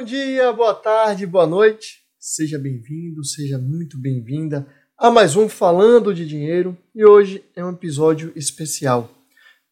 bom 0.00 0.04
dia, 0.04 0.50
boa 0.50 0.72
tarde, 0.72 1.26
boa 1.26 1.46
noite. 1.46 1.98
Seja 2.18 2.58
bem-vindo, 2.58 3.22
seja 3.22 3.58
muito 3.58 4.00
bem-vinda 4.00 4.66
a 4.96 5.10
mais 5.10 5.36
um 5.36 5.46
Falando 5.46 6.14
de 6.14 6.26
Dinheiro 6.26 6.74
e 6.94 7.04
hoje 7.04 7.44
é 7.54 7.62
um 7.62 7.68
episódio 7.68 8.32
especial. 8.34 9.10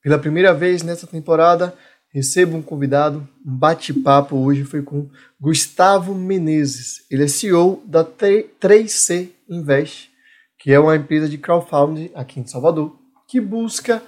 Pela 0.03 0.19
primeira 0.19 0.53
vez 0.53 0.83
nessa 0.83 1.07
temporada, 1.07 1.75
recebo 2.13 2.59
um 2.59 2.61
convidado, 2.61 3.27
um 3.43 3.57
bate-papo 3.57 4.37
hoje 4.37 4.65
foi 4.65 4.83
com 4.83 5.09
Gustavo 5.41 6.15
Menezes. 6.15 7.07
Ele 7.11 7.25
é 7.25 7.29
CEO 7.29 7.83
da 7.87 8.05
3C 8.05 9.31
Invest, 9.49 10.11
que 10.59 10.71
é 10.71 10.79
uma 10.79 10.95
empresa 10.95 11.27
de 11.27 11.39
crowdfunding 11.39 12.11
aqui 12.15 12.39
em 12.39 12.47
Salvador, 12.47 12.95
que 13.27 13.41
busca 13.41 14.03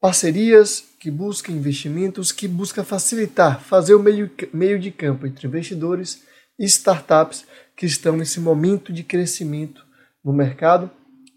parcerias, 0.00 0.84
que 0.98 1.10
busca 1.10 1.52
investimentos, 1.52 2.32
que 2.32 2.48
busca 2.48 2.84
facilitar, 2.84 3.60
fazer 3.60 3.94
o 3.94 4.02
meio, 4.02 4.30
meio 4.52 4.78
de 4.78 4.90
campo 4.90 5.26
entre 5.26 5.46
investidores 5.46 6.22
e 6.58 6.64
startups 6.64 7.44
que 7.76 7.86
estão 7.86 8.16
nesse 8.16 8.40
momento 8.40 8.92
de 8.92 9.02
crescimento 9.02 9.84
no 10.24 10.32
mercado. 10.32 10.90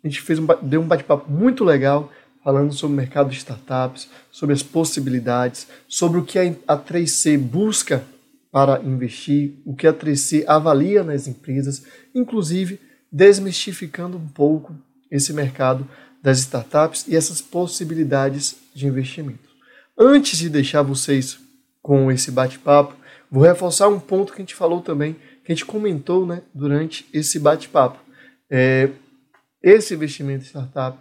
A 0.03 0.07
gente 0.07 0.21
fez 0.21 0.39
um, 0.39 0.47
deu 0.61 0.81
um 0.81 0.87
bate-papo 0.87 1.31
muito 1.31 1.63
legal 1.63 2.11
falando 2.43 2.73
sobre 2.73 2.93
o 2.95 2.97
mercado 2.97 3.29
de 3.29 3.37
startups, 3.37 4.09
sobre 4.31 4.53
as 4.53 4.63
possibilidades, 4.63 5.67
sobre 5.87 6.19
o 6.19 6.25
que 6.25 6.39
a 6.39 6.77
3C 6.77 7.37
busca 7.37 8.03
para 8.51 8.81
investir, 8.81 9.53
o 9.63 9.75
que 9.75 9.85
a 9.85 9.93
3C 9.93 10.43
avalia 10.47 11.03
nas 11.03 11.27
empresas, 11.27 11.85
inclusive 12.13 12.79
desmistificando 13.11 14.17
um 14.17 14.27
pouco 14.27 14.75
esse 15.09 15.33
mercado 15.33 15.87
das 16.21 16.39
startups 16.39 17.05
e 17.07 17.15
essas 17.15 17.41
possibilidades 17.41 18.55
de 18.73 18.87
investimento. 18.87 19.49
Antes 19.97 20.37
de 20.37 20.49
deixar 20.49 20.81
vocês 20.81 21.39
com 21.81 22.11
esse 22.11 22.31
bate-papo, 22.31 22.95
vou 23.29 23.43
reforçar 23.43 23.87
um 23.87 23.99
ponto 23.99 24.33
que 24.33 24.41
a 24.41 24.43
gente 24.43 24.55
falou 24.55 24.81
também, 24.81 25.15
que 25.43 25.51
a 25.51 25.55
gente 25.55 25.65
comentou 25.65 26.25
né, 26.25 26.43
durante 26.53 27.07
esse 27.13 27.39
bate-papo. 27.39 27.99
É, 28.49 28.89
esse 29.61 29.93
investimento 29.93 30.43
em 30.43 30.47
startup 30.47 30.97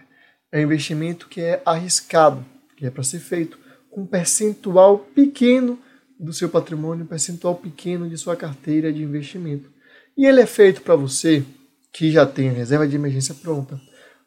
é 0.53 0.59
um 0.59 0.63
investimento 0.63 1.29
que 1.29 1.41
é 1.41 1.63
arriscado, 1.65 2.45
que 2.77 2.87
é 2.87 2.91
para 2.91 3.03
ser 3.03 3.21
feito 3.21 3.59
com 3.91 4.03
um 4.03 4.07
percentual 4.07 4.99
pequeno 4.99 5.79
do 6.19 6.33
seu 6.33 6.49
patrimônio, 6.49 7.05
um 7.05 7.09
percentual 7.09 7.55
pequeno 7.55 8.09
de 8.09 8.17
sua 8.17 8.37
carteira 8.37 8.93
de 8.93 9.03
investimento. 9.03 9.71
E 10.17 10.27
ele 10.27 10.41
é 10.41 10.47
feito 10.47 10.83
para 10.83 10.95
você 10.95 11.45
que 11.93 12.11
já 12.11 12.27
tem 12.27 12.51
reserva 12.51 12.87
de 12.87 12.97
emergência 12.97 13.35
pronta, 13.35 13.81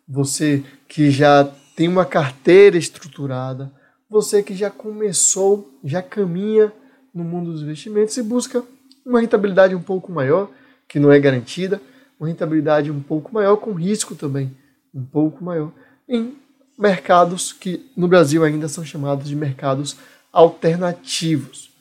você 0.07 0.63
que 0.87 1.09
já 1.09 1.43
tem 1.75 1.87
uma 1.87 2.05
carteira 2.05 2.77
estruturada, 2.77 3.71
você 4.09 4.43
que 4.43 4.53
já 4.53 4.69
começou, 4.69 5.79
já 5.83 6.01
caminha 6.01 6.71
no 7.13 7.23
mundo 7.23 7.51
dos 7.51 7.61
investimentos 7.61 8.15
e 8.17 8.23
busca 8.23 8.63
uma 9.05 9.21
rentabilidade 9.21 9.75
um 9.75 9.81
pouco 9.81 10.11
maior, 10.11 10.49
que 10.87 10.99
não 10.99 11.11
é 11.11 11.19
garantida, 11.19 11.81
uma 12.19 12.27
rentabilidade 12.27 12.91
um 12.91 13.01
pouco 13.01 13.33
maior, 13.33 13.57
com 13.57 13.73
risco 13.73 14.15
também 14.15 14.55
um 14.93 15.03
pouco 15.03 15.43
maior, 15.43 15.71
em 16.07 16.35
mercados 16.77 17.51
que 17.51 17.89
no 17.95 18.07
Brasil 18.07 18.43
ainda 18.43 18.67
são 18.67 18.85
chamados 18.85 19.27
de 19.27 19.35
mercados 19.35 19.97
alternativos. 20.31 21.71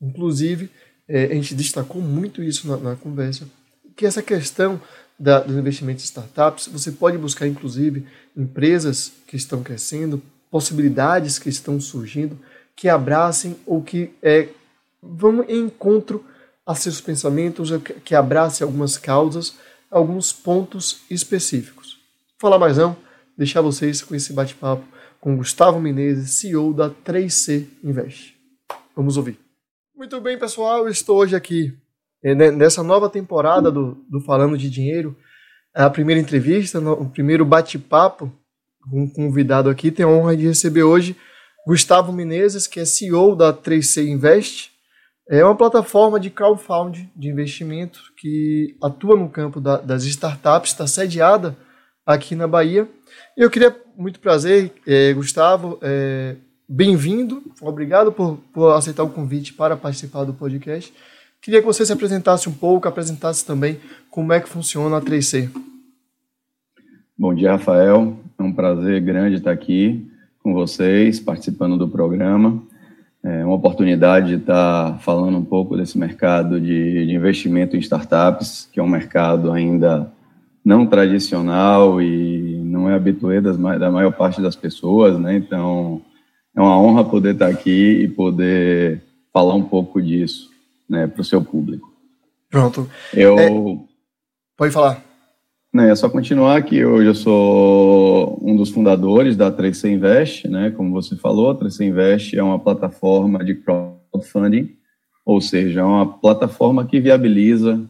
Inclusive, 0.00 0.70
é, 1.08 1.24
a 1.24 1.34
gente 1.34 1.54
destacou 1.54 2.00
muito 2.00 2.42
isso 2.42 2.66
na 2.78 2.96
conversa, 2.96 3.46
que 3.94 4.06
essa 4.06 4.22
questão 4.22 4.80
da, 5.18 5.40
dos 5.40 5.56
investimentos 5.56 6.04
em 6.04 6.06
startups, 6.06 6.68
você 6.68 6.90
pode 6.90 7.16
buscar, 7.18 7.46
inclusive, 7.46 8.06
empresas 8.36 9.12
que 9.26 9.36
estão 9.36 9.62
crescendo, 9.62 10.22
possibilidades 10.50 11.38
que 11.38 11.48
estão 11.48 11.80
surgindo, 11.80 12.38
que 12.74 12.88
abracem 12.88 13.56
ou 13.66 13.82
que 13.82 14.10
é, 14.22 14.48
vão 15.02 15.44
em 15.44 15.66
encontro 15.66 16.24
a 16.66 16.74
seus 16.74 17.00
pensamentos, 17.00 17.70
que 18.04 18.14
abracem 18.14 18.64
algumas 18.64 18.96
causas, 18.96 19.54
alguns 19.90 20.32
pontos 20.32 21.00
específicos. 21.10 21.98
Vou 22.40 22.50
falar 22.50 22.58
mais 22.58 22.76
não, 22.76 22.96
deixar 23.36 23.60
vocês 23.60 24.02
com 24.02 24.14
esse 24.14 24.32
bate-papo 24.32 24.84
com 25.20 25.36
Gustavo 25.36 25.78
Menezes, 25.78 26.32
CEO 26.32 26.74
da 26.74 26.90
3C 26.90 27.66
Invest. 27.84 28.36
Vamos 28.96 29.16
ouvir. 29.16 29.38
Muito 29.94 30.20
bem, 30.20 30.36
pessoal, 30.36 30.88
estou 30.88 31.18
hoje 31.18 31.36
aqui 31.36 31.72
nessa 32.22 32.82
nova 32.82 33.08
temporada 33.08 33.70
do, 33.70 33.96
do 34.08 34.20
Falando 34.20 34.56
de 34.56 34.70
Dinheiro, 34.70 35.16
a 35.74 35.90
primeira 35.90 36.20
entrevista, 36.20 36.78
o 36.78 37.08
primeiro 37.08 37.44
bate-papo 37.44 38.32
com 38.90 39.02
um 39.02 39.08
convidado 39.08 39.70
aqui, 39.70 39.90
tenho 39.90 40.08
a 40.08 40.12
honra 40.12 40.36
de 40.36 40.46
receber 40.46 40.82
hoje 40.82 41.16
Gustavo 41.66 42.12
Menezes, 42.12 42.66
que 42.66 42.80
é 42.80 42.84
CEO 42.84 43.36
da 43.36 43.52
3C 43.52 44.06
Invest. 44.06 44.70
É 45.28 45.44
uma 45.44 45.56
plataforma 45.56 46.18
de 46.18 46.30
crowdfunding 46.30 47.08
de 47.14 47.28
investimento 47.28 48.00
que 48.18 48.76
atua 48.82 49.16
no 49.16 49.28
campo 49.28 49.60
da, 49.60 49.76
das 49.76 50.04
startups, 50.04 50.72
está 50.72 50.86
sediada 50.86 51.56
aqui 52.04 52.34
na 52.34 52.48
Bahia. 52.48 52.88
E 53.36 53.42
eu 53.42 53.50
queria, 53.50 53.74
muito 53.96 54.18
prazer, 54.18 54.72
é, 54.86 55.12
Gustavo, 55.12 55.78
é, 55.80 56.34
bem-vindo, 56.68 57.42
obrigado 57.60 58.10
por, 58.10 58.38
por 58.52 58.72
aceitar 58.72 59.04
o 59.04 59.10
convite 59.10 59.52
para 59.52 59.76
participar 59.76 60.24
do 60.24 60.34
podcast. 60.34 60.92
Queria 61.42 61.58
que 61.58 61.66
você 61.66 61.84
se 61.84 61.92
apresentasse 61.92 62.48
um 62.48 62.52
pouco, 62.52 62.86
apresentasse 62.86 63.44
também 63.44 63.80
como 64.08 64.32
é 64.32 64.38
que 64.38 64.48
funciona 64.48 64.98
a 64.98 65.02
3C. 65.02 65.50
Bom 67.18 67.34
dia, 67.34 67.50
Rafael. 67.50 68.16
É 68.38 68.42
um 68.44 68.52
prazer 68.52 69.00
grande 69.00 69.38
estar 69.38 69.50
aqui 69.50 70.08
com 70.40 70.54
vocês, 70.54 71.18
participando 71.18 71.76
do 71.76 71.88
programa. 71.88 72.62
É 73.24 73.44
uma 73.44 73.56
oportunidade 73.56 74.28
de 74.28 74.34
estar 74.36 75.00
falando 75.00 75.36
um 75.36 75.44
pouco 75.44 75.76
desse 75.76 75.98
mercado 75.98 76.60
de, 76.60 77.06
de 77.06 77.12
investimento 77.12 77.76
em 77.76 77.80
startups, 77.80 78.68
que 78.72 78.78
é 78.78 78.82
um 78.82 78.88
mercado 78.88 79.50
ainda 79.50 80.12
não 80.64 80.86
tradicional 80.86 82.00
e 82.00 82.60
não 82.62 82.88
é 82.88 82.94
habituê 82.94 83.40
das, 83.40 83.56
da 83.56 83.90
maior 83.90 84.12
parte 84.12 84.40
das 84.40 84.54
pessoas, 84.54 85.18
né? 85.18 85.38
Então, 85.38 86.02
é 86.54 86.60
uma 86.60 86.80
honra 86.80 87.04
poder 87.04 87.34
estar 87.34 87.48
aqui 87.48 88.02
e 88.04 88.06
poder 88.06 89.02
falar 89.32 89.54
um 89.54 89.64
pouco 89.64 90.00
disso 90.00 90.51
né, 90.92 91.06
para 91.06 91.22
o 91.22 91.24
seu 91.24 91.42
público. 91.42 91.90
Pronto. 92.50 92.86
Eu. 93.14 93.38
É, 93.38 93.48
pode 94.54 94.74
falar. 94.74 95.02
É 95.74 95.94
só 95.94 96.06
continuar 96.10 96.60
que 96.62 96.84
hoje 96.84 97.08
eu 97.08 97.14
sou 97.14 98.38
um 98.42 98.54
dos 98.54 98.68
fundadores 98.68 99.38
da 99.38 99.50
3C 99.50 99.90
Invest, 99.90 100.46
né? 100.46 100.70
Como 100.70 100.92
você 100.92 101.16
falou, 101.16 101.50
a 101.50 101.54
3C 101.54 101.86
Invest 101.86 102.36
é 102.36 102.42
uma 102.42 102.58
plataforma 102.58 103.42
de 103.42 103.54
crowdfunding, 103.54 104.76
ou 105.24 105.40
seja, 105.40 105.80
é 105.80 105.82
uma 105.82 106.06
plataforma 106.06 106.84
que 106.84 107.00
viabiliza 107.00 107.82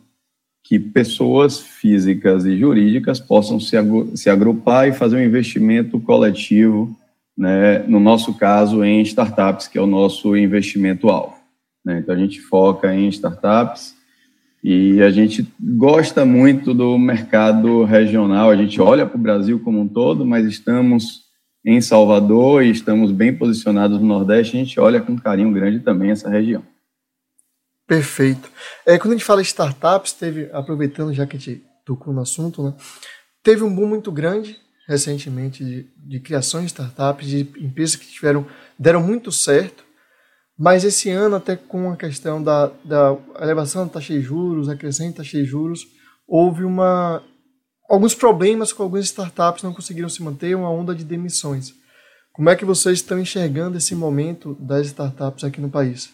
que 0.63 0.79
pessoas 0.79 1.59
físicas 1.59 2.45
e 2.45 2.57
jurídicas 2.57 3.19
possam 3.19 3.59
se, 3.59 3.77
se 4.15 4.31
agrupar 4.31 4.89
e 4.89 4.93
fazer 4.93 5.17
um 5.17 5.25
investimento 5.25 5.99
coletivo, 5.99 6.97
né? 7.37 7.81
No 7.81 7.99
nosso 7.99 8.33
caso, 8.35 8.85
em 8.85 9.03
startups, 9.03 9.67
que 9.67 9.77
é 9.77 9.83
o 9.83 9.89
nosso 9.89 10.37
investimento 10.37 11.09
alvo. 11.09 11.42
Né? 11.85 11.99
Então, 11.99 12.15
a 12.15 12.19
gente 12.19 12.41
foca 12.41 12.95
em 12.95 13.09
startups 13.09 13.95
e 14.63 15.03
a 15.03 15.11
gente 15.11 15.47
gosta 15.61 16.25
muito 16.25 16.73
do 16.73 16.97
mercado 16.97 17.85
regional. 17.85 18.51
A 18.51 18.57
gente 18.57 18.81
olha 18.81 19.05
para 19.05 19.19
o 19.19 19.23
Brasil 19.23 19.59
como 19.61 19.81
um 19.81 19.89
todo, 19.89 20.25
mas 20.25 20.47
estamos 20.47 21.23
em 21.65 21.81
Salvador 21.81 22.63
e 22.63 22.71
estamos 22.71 23.11
bem 23.11 23.35
posicionados 23.35 24.01
no 24.01 24.07
Nordeste. 24.07 24.57
A 24.57 24.61
gente 24.61 24.79
olha 24.79 25.01
com 25.01 25.19
carinho 25.19 25.53
grande 25.53 25.81
também 25.81 26.11
essa 26.11 26.29
região. 26.29 26.63
Perfeito. 27.87 28.51
É, 28.87 28.99
quando 28.99 29.15
a 29.15 29.17
gente 29.17 29.25
fala 29.25 29.43
startups, 29.43 30.13
teve, 30.13 30.49
aproveitando 30.53 31.13
já 31.13 31.27
que 31.27 31.37
a 31.37 31.39
gente 31.39 31.63
tocou 31.85 32.15
no 32.15 32.21
assunto, 32.21 32.63
né, 32.63 32.75
teve 33.43 33.65
um 33.65 33.75
boom 33.75 33.87
muito 33.87 34.11
grande 34.13 34.57
recentemente 34.87 35.65
de, 35.65 35.87
de 35.97 36.21
criação 36.21 36.61
de 36.61 36.67
startups, 36.67 37.27
de 37.27 37.41
empresas 37.59 37.97
que 37.97 38.07
tiveram, 38.07 38.47
deram 38.79 39.03
muito 39.03 39.31
certo 39.33 39.85
mas 40.59 40.85
esse 40.85 41.11
ano, 41.11 41.37
até 41.37 41.57
com 41.57 41.91
a 41.91 41.97
questão 41.97 42.43
da, 42.43 42.71
da 42.85 43.17
elevação 43.41 43.87
da 43.87 43.95
taxa 43.95 44.13
de 44.13 44.21
juros, 44.21 44.69
a 44.69 44.77
crescente 44.77 45.17
taxa 45.17 45.39
de 45.39 45.45
juros, 45.45 45.87
houve 46.27 46.65
uma, 46.65 47.23
alguns 47.89 48.15
problemas 48.15 48.73
com 48.73 48.83
algumas 48.83 49.07
startups 49.07 49.63
não 49.63 49.73
conseguiram 49.73 50.09
se 50.09 50.23
manter, 50.23 50.55
uma 50.55 50.71
onda 50.71 50.95
de 50.95 51.05
demissões. 51.05 51.73
Como 52.33 52.49
é 52.49 52.57
que 52.57 52.65
vocês 52.65 52.99
estão 52.99 53.19
enxergando 53.19 53.77
esse 53.77 53.95
momento 53.95 54.57
das 54.61 54.87
startups 54.87 55.45
aqui 55.45 55.61
no 55.61 55.69
país? 55.69 56.13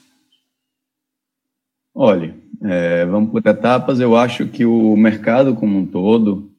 Olha, 1.94 2.34
é, 2.64 3.04
vamos 3.06 3.30
por 3.30 3.44
etapas. 3.46 4.00
Eu 4.00 4.16
acho 4.16 4.46
que 4.48 4.64
o 4.64 4.96
mercado 4.96 5.54
como 5.54 5.78
um 5.78 5.86
todo 5.86 6.50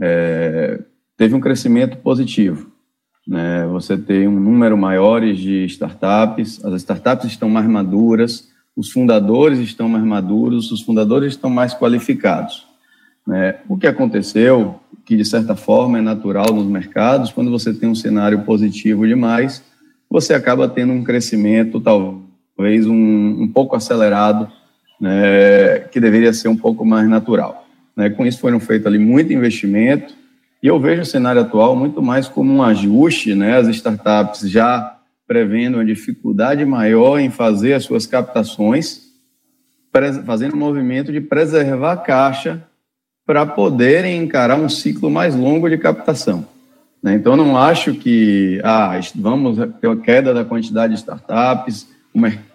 é, 0.00 0.82
teve 1.16 1.34
um 1.34 1.40
crescimento 1.40 1.98
positivo 1.98 2.75
né? 3.26 3.66
Você 3.66 3.96
tem 3.96 4.28
um 4.28 4.38
número 4.38 4.76
maior 4.78 5.20
de 5.20 5.64
startups, 5.64 6.64
as 6.64 6.74
startups 6.74 7.26
estão 7.26 7.50
mais 7.50 7.66
maduras, 7.66 8.48
os 8.76 8.90
fundadores 8.90 9.58
estão 9.58 9.88
mais 9.88 10.04
maduros, 10.04 10.70
os 10.70 10.82
fundadores 10.82 11.32
estão 11.32 11.50
mais 11.50 11.74
qualificados. 11.74 12.66
Né? 13.26 13.56
O 13.68 13.76
que 13.76 13.86
aconteceu, 13.86 14.78
que 15.04 15.16
de 15.16 15.24
certa 15.24 15.56
forma 15.56 15.98
é 15.98 16.02
natural 16.02 16.54
nos 16.54 16.66
mercados, 16.66 17.32
quando 17.32 17.50
você 17.50 17.74
tem 17.74 17.88
um 17.88 17.94
cenário 17.94 18.42
positivo 18.42 19.06
demais, 19.06 19.64
você 20.08 20.34
acaba 20.34 20.68
tendo 20.68 20.92
um 20.92 21.02
crescimento 21.02 21.80
talvez 21.80 22.86
um, 22.86 23.42
um 23.42 23.48
pouco 23.48 23.74
acelerado 23.74 24.48
né, 25.00 25.80
que 25.90 25.98
deveria 25.98 26.32
ser 26.32 26.48
um 26.48 26.56
pouco 26.56 26.84
mais 26.84 27.08
natural. 27.08 27.66
Né? 27.96 28.10
Com 28.10 28.24
isso 28.24 28.38
foram 28.38 28.60
feitos 28.60 28.86
ali 28.86 28.98
muito 28.98 29.32
investimento, 29.32 30.14
e 30.62 30.66
eu 30.66 30.80
vejo 30.80 31.02
o 31.02 31.06
cenário 31.06 31.42
atual 31.42 31.76
muito 31.76 32.02
mais 32.02 32.28
como 32.28 32.52
um 32.52 32.62
ajuste, 32.62 33.34
né? 33.34 33.56
as 33.56 33.68
startups 33.68 34.48
já 34.48 34.96
prevendo 35.26 35.76
uma 35.76 35.84
dificuldade 35.84 36.64
maior 36.64 37.18
em 37.18 37.30
fazer 37.30 37.74
as 37.74 37.84
suas 37.84 38.06
captações, 38.06 39.02
fazendo 40.24 40.54
um 40.54 40.58
movimento 40.58 41.10
de 41.10 41.20
preservar 41.20 41.92
a 41.92 41.96
caixa 41.96 42.62
para 43.26 43.44
poderem 43.44 44.22
encarar 44.22 44.56
um 44.56 44.68
ciclo 44.68 45.10
mais 45.10 45.34
longo 45.34 45.68
de 45.68 45.76
captação. 45.78 46.46
Né? 47.02 47.14
Então, 47.14 47.36
não 47.36 47.56
acho 47.56 47.94
que 47.94 48.60
ah, 48.62 48.98
vamos 49.14 49.58
ter 49.80 49.88
uma 49.88 49.96
queda 49.96 50.32
da 50.32 50.44
quantidade 50.44 50.92
de 50.92 51.00
startups, 51.00 51.88
o 52.14 52.20
mercado 52.20 52.46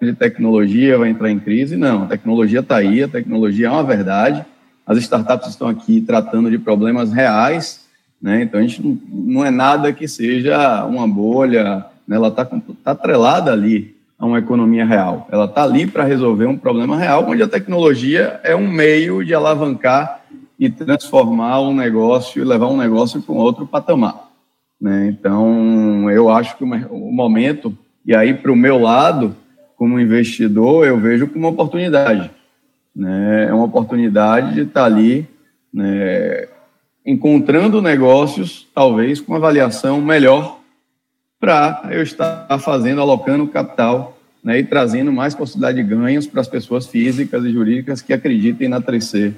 de 0.00 0.14
tecnologia 0.14 0.96
vai 0.96 1.10
entrar 1.10 1.30
em 1.30 1.38
crise. 1.38 1.76
Não, 1.76 2.04
a 2.04 2.06
tecnologia 2.06 2.60
está 2.60 2.76
aí, 2.76 3.02
a 3.02 3.08
tecnologia 3.08 3.66
é 3.66 3.70
uma 3.70 3.84
verdade. 3.84 4.44
As 4.90 4.98
startups 4.98 5.50
estão 5.50 5.68
aqui 5.68 6.00
tratando 6.00 6.50
de 6.50 6.58
problemas 6.58 7.12
reais, 7.12 7.86
né? 8.20 8.42
então 8.42 8.58
a 8.58 8.62
gente 8.64 8.84
não, 8.84 8.98
não 9.08 9.44
é 9.44 9.48
nada 9.48 9.92
que 9.92 10.08
seja 10.08 10.84
uma 10.84 11.06
bolha, 11.06 11.86
né? 12.08 12.16
ela 12.16 12.26
está 12.26 12.44
tá 12.44 12.60
atrelada 12.90 13.52
ali 13.52 13.94
a 14.18 14.26
uma 14.26 14.40
economia 14.40 14.84
real. 14.84 15.28
Ela 15.30 15.44
está 15.44 15.62
ali 15.62 15.86
para 15.86 16.02
resolver 16.02 16.46
um 16.46 16.58
problema 16.58 16.96
real, 16.96 17.24
onde 17.28 17.40
a 17.40 17.46
tecnologia 17.46 18.40
é 18.42 18.56
um 18.56 18.66
meio 18.66 19.24
de 19.24 19.32
alavancar 19.32 20.22
e 20.58 20.68
transformar 20.68 21.60
um 21.60 21.72
negócio, 21.72 22.44
levar 22.44 22.66
um 22.66 22.76
negócio 22.76 23.22
para 23.22 23.32
um 23.32 23.38
outro 23.38 23.68
patamar. 23.68 24.28
Né? 24.80 25.06
Então, 25.06 26.10
eu 26.10 26.28
acho 26.28 26.56
que 26.56 26.64
o 26.64 27.12
momento, 27.12 27.72
e 28.04 28.12
aí 28.12 28.34
para 28.34 28.50
o 28.50 28.56
meu 28.56 28.76
lado, 28.80 29.36
como 29.76 30.00
investidor, 30.00 30.84
eu 30.84 30.98
vejo 30.98 31.28
como 31.28 31.46
uma 31.46 31.52
oportunidade. 31.52 32.28
Né? 32.94 33.46
É 33.48 33.54
uma 33.54 33.64
oportunidade 33.64 34.54
de 34.54 34.60
estar 34.62 34.80
tá 34.80 34.86
ali 34.86 35.28
né, 35.72 36.48
encontrando 37.04 37.80
negócios, 37.80 38.68
talvez 38.74 39.20
com 39.20 39.34
avaliação 39.34 40.00
melhor 40.00 40.60
para 41.38 41.88
eu 41.90 42.02
estar 42.02 42.46
fazendo, 42.58 43.00
alocando 43.00 43.46
capital 43.48 44.18
né, 44.44 44.58
e 44.58 44.64
trazendo 44.64 45.12
mais 45.12 45.34
possibilidade 45.34 45.82
de 45.82 45.88
ganhos 45.88 46.26
para 46.26 46.40
as 46.40 46.48
pessoas 46.48 46.86
físicas 46.86 47.44
e 47.44 47.52
jurídicas 47.52 48.02
que 48.02 48.12
acreditem 48.12 48.68
na 48.68 48.80
3C 48.80 49.32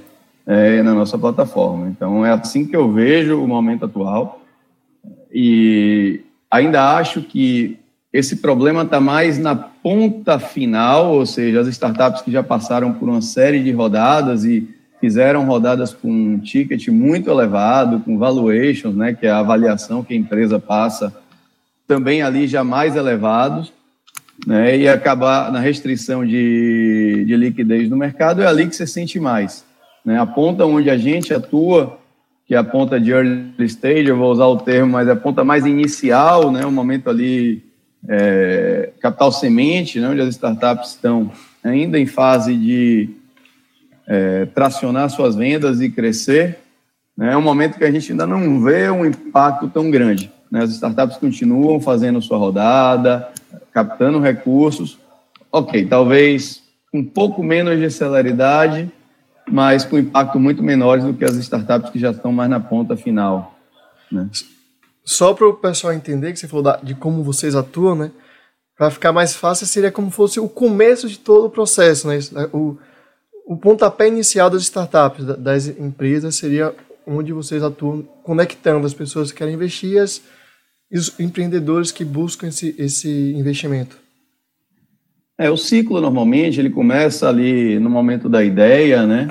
é, 0.46 0.82
na 0.82 0.94
nossa 0.94 1.16
plataforma. 1.16 1.88
Então, 1.88 2.25
é 2.26 2.31
assim 2.31 2.66
que 2.66 2.75
eu 2.75 2.90
vejo 2.90 3.40
o 3.40 3.46
momento 3.46 3.84
atual 3.84 4.43
e 5.32 6.20
ainda 6.50 6.96
acho 6.96 7.22
que 7.22 7.78
esse 8.12 8.37
problema 8.37 8.82
está 8.82 9.00
mais 9.00 9.38
na 9.38 9.56
ponta 9.56 10.38
final, 10.38 11.14
ou 11.14 11.25
seja, 11.25 11.61
as 11.61 11.69
startups 11.69 12.20
que 12.20 12.31
já 12.31 12.43
passaram 12.43 12.93
por 12.93 13.09
uma 13.09 13.23
série 13.23 13.62
de 13.62 13.73
rodadas 13.73 14.44
e 14.44 14.69
fizeram 15.00 15.44
rodadas 15.44 15.94
com 15.94 16.09
um 16.09 16.38
ticket 16.38 16.88
muito 16.88 17.31
elevado, 17.31 18.00
com 18.00 18.19
valuations, 18.19 18.94
né, 18.94 19.14
que 19.14 19.26
é 19.26 19.31
a 19.31 19.38
avaliação 19.38 20.05
que 20.05 20.14
a 20.14 20.17
empresa 20.17 20.61
passa 20.61 21.12
também 21.88 22.23
ali 22.23 22.47
já 22.47 22.62
mais 22.62 22.94
elevados, 22.97 23.73
né, 24.47 24.76
e 24.76 24.88
acabar 24.88 25.50
na 25.50 25.59
restrição 25.59 26.25
de, 26.25 27.25
de 27.26 27.37
liquidez 27.37 27.88
no 27.88 27.97
mercado, 27.97 28.43
é 28.43 28.47
ali 28.47 28.69
que 28.69 28.76
você 28.76 28.87
sente 28.87 29.19
mais. 29.19 29.64
Né? 30.05 30.19
A 30.19 30.26
ponta 30.26 30.64
onde 30.64 30.88
a 30.88 30.97
gente 30.97 31.35
atua, 31.35 31.99
que 32.47 32.55
é 32.55 32.59
a 32.59 32.64
ponta 32.64 33.00
de 33.00 33.11
early 33.11 33.53
stage, 33.67 34.06
eu 34.06 34.17
vou 34.17 34.31
usar 34.31 34.47
o 34.47 34.59
termo, 34.59 34.93
mas 34.93 35.09
é 35.09 35.12
a 35.12 35.17
ponta 35.17 35.43
mais 35.43 35.67
inicial, 35.67 36.53
né, 36.53 36.64
um 36.64 36.73
momento 36.73 37.11
ali, 37.11 37.71
é, 38.08 38.90
capital 39.00 39.31
semente, 39.32 40.00
né, 40.00 40.08
onde 40.08 40.20
as 40.20 40.28
startups 40.31 40.90
estão 40.90 41.31
ainda 41.62 41.99
em 41.99 42.06
fase 42.06 42.56
de 42.56 43.10
é, 44.06 44.46
tracionar 44.46 45.08
suas 45.10 45.37
vendas 45.37 45.81
e 45.81 45.88
crescer, 45.88 46.58
né, 47.16 47.32
é 47.32 47.37
um 47.37 47.43
momento 47.43 47.78
que 47.78 47.84
a 47.84 47.90
gente 47.90 48.10
ainda 48.10 48.26
não 48.26 48.62
vê 48.62 48.90
um 48.90 49.06
impacto 49.06 49.69
tão 49.69 49.90
grande. 49.90 50.31
Né? 50.50 50.62
As 50.62 50.70
startups 50.70 51.16
continuam 51.16 51.81
fazendo 51.81 52.20
sua 52.20 52.38
rodada, 52.38 53.28
captando 53.72 54.20
recursos. 54.20 54.99
Ok, 55.50 55.87
talvez 55.87 56.62
um 56.93 57.04
pouco 57.04 57.43
menos 57.43 57.78
de 57.78 57.90
celeridade, 57.90 58.90
mas 59.50 59.84
com 59.84 59.99
impacto 59.99 60.38
muito 60.38 60.62
menores 60.62 61.04
do 61.04 61.14
que 61.14 61.25
as 61.25 61.37
startups 61.37 61.90
que 61.90 61.99
já 61.99 62.10
estão 62.10 62.32
mais 62.32 62.50
na 62.50 62.60
ponta 62.60 62.96
final. 62.96 63.58
Né? 64.10 64.28
Só 65.04 65.34
para 65.34 65.49
o 65.49 65.54
pessoal 65.54 65.93
entender 65.93 66.32
que 66.32 66.38
você 66.38 66.49
falou 66.49 66.76
de 66.82 66.94
como 66.94 67.22
vocês 67.22 67.54
atuam, 67.54 67.94
né? 67.94 68.10
Para 68.76 68.90
ficar 68.90 69.12
mais 69.12 69.34
fácil, 69.34 69.66
seria 69.66 69.90
como 69.90 70.10
fosse 70.10 70.40
o 70.40 70.49
começo 70.49 71.08
de 71.08 71.19
todo 71.19 71.46
o 71.46 71.50
processo, 71.50 72.08
né? 72.08 72.19
O, 72.52 72.76
o 73.46 73.56
pontapé 73.56 74.08
inicial 74.08 74.49
das 74.49 74.62
startups, 74.62 75.25
das 75.38 75.66
empresas, 75.66 76.37
seria 76.37 76.75
onde 77.06 77.32
vocês 77.32 77.62
atuam 77.62 78.02
conectando 78.22 78.87
as 78.87 78.94
pessoas 78.94 79.32
que 79.32 79.38
querem 79.38 79.54
investir 79.54 80.00
as 80.00 80.22
e 80.93 80.99
os 80.99 81.19
empreendedores 81.19 81.90
que 81.90 82.04
buscam 82.04 82.49
esse, 82.49 82.75
esse 82.78 83.08
investimento? 83.32 83.96
É, 85.38 85.50
o 85.50 85.56
ciclo 85.56 86.00
normalmente 86.00 86.60
ele 86.60 86.69
começa 86.69 87.26
ali 87.28 87.78
no 87.78 87.88
momento 87.88 88.28
da 88.28 88.44
ideia, 88.44 89.06
né? 89.06 89.28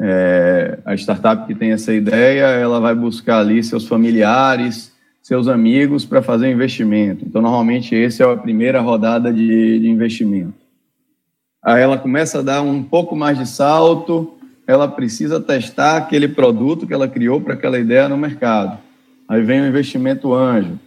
É, 0.00 0.78
a 0.84 0.94
startup 0.94 1.46
que 1.46 1.54
tem 1.54 1.72
essa 1.72 1.92
ideia, 1.92 2.44
ela 2.44 2.78
vai 2.78 2.94
buscar 2.94 3.40
ali 3.40 3.62
seus 3.62 3.86
familiares, 3.86 4.93
seus 5.24 5.48
amigos 5.48 6.04
para 6.04 6.20
fazer 6.20 6.48
o 6.48 6.50
investimento. 6.50 7.24
Então, 7.26 7.40
normalmente, 7.40 7.94
esse 7.94 8.22
é 8.22 8.30
a 8.30 8.36
primeira 8.36 8.82
rodada 8.82 9.32
de, 9.32 9.78
de 9.80 9.88
investimento. 9.88 10.52
Aí 11.64 11.82
ela 11.82 11.96
começa 11.96 12.40
a 12.40 12.42
dar 12.42 12.60
um 12.60 12.82
pouco 12.82 13.16
mais 13.16 13.38
de 13.38 13.48
salto, 13.48 14.34
ela 14.66 14.86
precisa 14.86 15.40
testar 15.40 15.96
aquele 15.96 16.28
produto 16.28 16.86
que 16.86 16.92
ela 16.92 17.08
criou 17.08 17.40
para 17.40 17.54
aquela 17.54 17.78
ideia 17.78 18.06
no 18.06 18.18
mercado. 18.18 18.78
Aí 19.26 19.40
vem 19.40 19.62
o 19.62 19.66
investimento 19.66 20.34
anjo. 20.34 20.78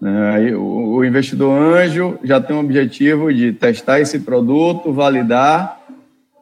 Né? 0.00 0.30
Aí, 0.34 0.54
o, 0.56 1.04
investidor 1.04 1.56
anjo 1.56 2.18
já 2.24 2.40
tem 2.40 2.56
o 2.56 2.60
objetivo 2.60 3.32
de 3.32 3.52
testar 3.52 4.00
esse 4.00 4.18
produto, 4.18 4.92
validar, 4.92 5.80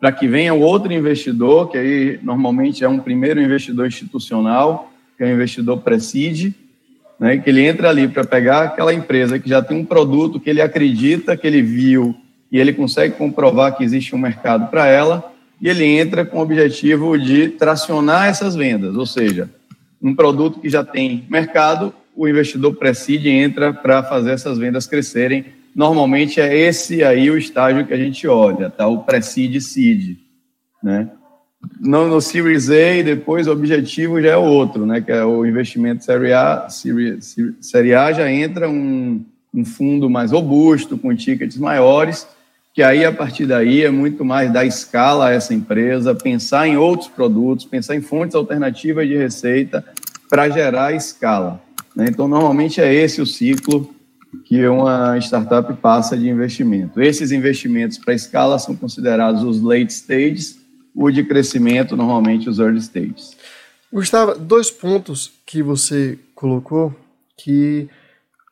para 0.01 0.11
que 0.11 0.27
venha 0.27 0.55
outro 0.55 0.91
investidor, 0.91 1.69
que 1.69 1.77
aí 1.77 2.19
normalmente 2.23 2.83
é 2.83 2.89
um 2.89 2.99
primeiro 2.99 3.43
investidor 3.43 3.87
institucional, 3.87 4.91
que 5.19 5.23
é 5.23 5.27
o 5.27 5.35
investidor 5.35 5.81
preside, 5.81 6.55
né, 7.19 7.39
que 7.39 7.49
ele 7.49 7.65
entra 7.65 7.89
ali 7.89 8.07
para 8.09 8.25
pegar 8.25 8.63
aquela 8.63 8.93
empresa 8.93 9.39
que 9.39 9.49
já 9.49 9.63
tem 9.63 9.79
um 9.79 9.85
produto 9.85 10.39
que 10.39 10.51
ele 10.51 10.61
acredita, 10.61 11.37
que 11.37 11.47
ele 11.47 11.63
viu, 11.63 12.15
e 12.51 12.59
ele 12.59 12.73
consegue 12.73 13.17
comprovar 13.17 13.77
que 13.77 13.85
existe 13.85 14.15
um 14.15 14.19
mercado 14.19 14.71
para 14.71 14.87
ela, 14.87 15.33
e 15.61 15.69
ele 15.69 15.85
entra 15.85 16.25
com 16.25 16.39
o 16.39 16.43
objetivo 16.43 17.19
de 17.19 17.49
tracionar 17.49 18.29
essas 18.29 18.55
vendas, 18.55 18.95
ou 18.95 19.07
seja, 19.07 19.51
um 20.03 20.15
produto 20.15 20.61
que 20.61 20.69
já 20.69 20.85
tem 20.85 21.25
mercado, 21.29 21.93
o 22.15 22.29
investidor 22.29 22.75
preside 22.77 23.29
e 23.29 23.33
entra 23.33 23.73
para 23.73 24.03
fazer 24.03 24.33
essas 24.33 24.59
vendas 24.59 24.87
crescerem. 24.87 25.47
Normalmente 25.75 26.41
é 26.41 26.57
esse 26.57 27.05
aí 27.05 27.31
o 27.31 27.37
estágio 27.37 27.87
que 27.87 27.93
a 27.93 27.97
gente 27.97 28.27
olha, 28.27 28.71
tá? 28.71 28.87
O 28.87 29.05
preside 29.05 29.61
seed, 29.61 30.17
né? 30.83 31.11
No, 31.81 32.09
no 32.09 32.21
Series 32.21 32.69
A, 32.71 33.03
depois 33.05 33.47
o 33.47 33.53
objetivo 33.53 34.21
já 34.21 34.31
é 34.31 34.37
outro, 34.37 34.87
né? 34.87 35.01
Que 35.01 35.13
é 35.13 35.25
o 35.25 35.45
investimento 35.45 36.05
Série 36.05 36.33
A. 36.33 36.67
Série 37.61 37.95
A 37.95 38.13
já 38.13 38.31
entra 38.31 38.69
um, 38.69 39.25
um 39.55 39.65
fundo 39.65 40.09
mais 40.11 40.33
robusto, 40.33 40.99
com 40.99 41.15
tickets 41.15 41.57
maiores, 41.57 42.27
que 42.75 42.83
aí, 42.83 43.07
a 43.07 43.13
partir 43.13 43.47
daí, 43.47 43.85
é 43.85 43.91
muito 43.91 44.23
mais 44.23 44.53
dar 44.53 44.67
escala 44.67 45.29
a 45.29 45.33
essa 45.33 45.55
empresa, 45.55 46.15
pensar 46.15 46.69
em 46.69 46.77
outros 46.77 47.09
produtos, 47.09 47.65
pensar 47.65 47.97
em 47.97 48.03
fontes 48.03 48.35
alternativas 48.35 49.09
de 49.09 49.17
receita 49.17 49.83
para 50.29 50.51
gerar 50.51 50.93
escala. 50.93 51.63
Né? 51.95 52.07
Então, 52.11 52.29
normalmente 52.29 52.81
é 52.81 52.93
esse 52.93 53.23
o 53.23 53.27
ciclo 53.27 53.95
que 54.45 54.67
uma 54.69 55.17
startup 55.19 55.73
passa 55.81 56.17
de 56.17 56.29
investimento. 56.29 57.01
Esses 57.01 57.33
investimentos 57.33 57.97
para 57.97 58.13
escala 58.13 58.59
são 58.59 58.77
considerados 58.77 59.43
os 59.43 59.63
late 59.63 59.93
stages, 59.93 60.59
o 60.97 61.11
de 61.11 61.23
crescimento, 61.23 61.95
normalmente 61.95 62.49
os 62.49 62.59
early 62.59 62.81
stages. 62.81 63.37
Gustavo, 63.93 64.39
dois 64.39 64.71
pontos 64.71 65.31
que 65.45 65.63
você 65.63 66.19
colocou 66.35 66.95
que 67.37 67.89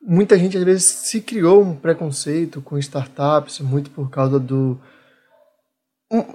muita 0.01 0.39
gente 0.39 0.59
às 0.59 0.65
vezes 0.65 0.85
se 0.85 1.21
criou 1.23 1.63
um 1.63 1.75
preconceito 1.75 2.61
com 2.61 2.79
startups, 2.79 3.61
muito 3.61 3.91
por 3.91 4.11
causa 4.11 4.39
do. 4.39 4.79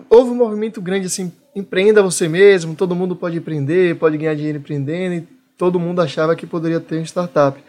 houve 0.09 0.31
um 0.31 0.35
movimento 0.35 0.81
grande 0.81 1.05
assim, 1.05 1.31
empreenda 1.55 2.01
você 2.01 2.27
mesmo, 2.27 2.75
todo 2.75 2.95
mundo 2.95 3.15
pode 3.15 3.37
empreender, 3.37 3.97
pode 3.97 4.17
ganhar 4.17 4.33
dinheiro 4.33 4.57
empreendendo, 4.57 5.15
e 5.15 5.27
todo 5.57 5.79
mundo 5.79 6.01
achava 6.01 6.35
que 6.35 6.47
poderia 6.47 6.79
ter 6.79 6.97
uma 6.97 7.05
startup. 7.05 7.63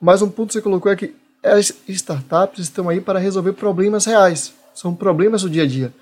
Mas 0.00 0.20
um 0.20 0.28
ponto 0.28 0.48
que 0.48 0.52
você 0.54 0.62
colocou 0.62 0.92
é 0.92 0.96
que 0.96 1.14
as 1.42 1.72
startups 1.88 2.58
estão 2.58 2.88
aí 2.88 3.00
para 3.00 3.18
resolver 3.18 3.54
problemas 3.54 4.04
reais, 4.04 4.52
são 4.74 4.94
problemas 4.94 5.42
do 5.42 5.50
dia 5.50 5.62
a 5.62 5.66
dia. 5.66 5.92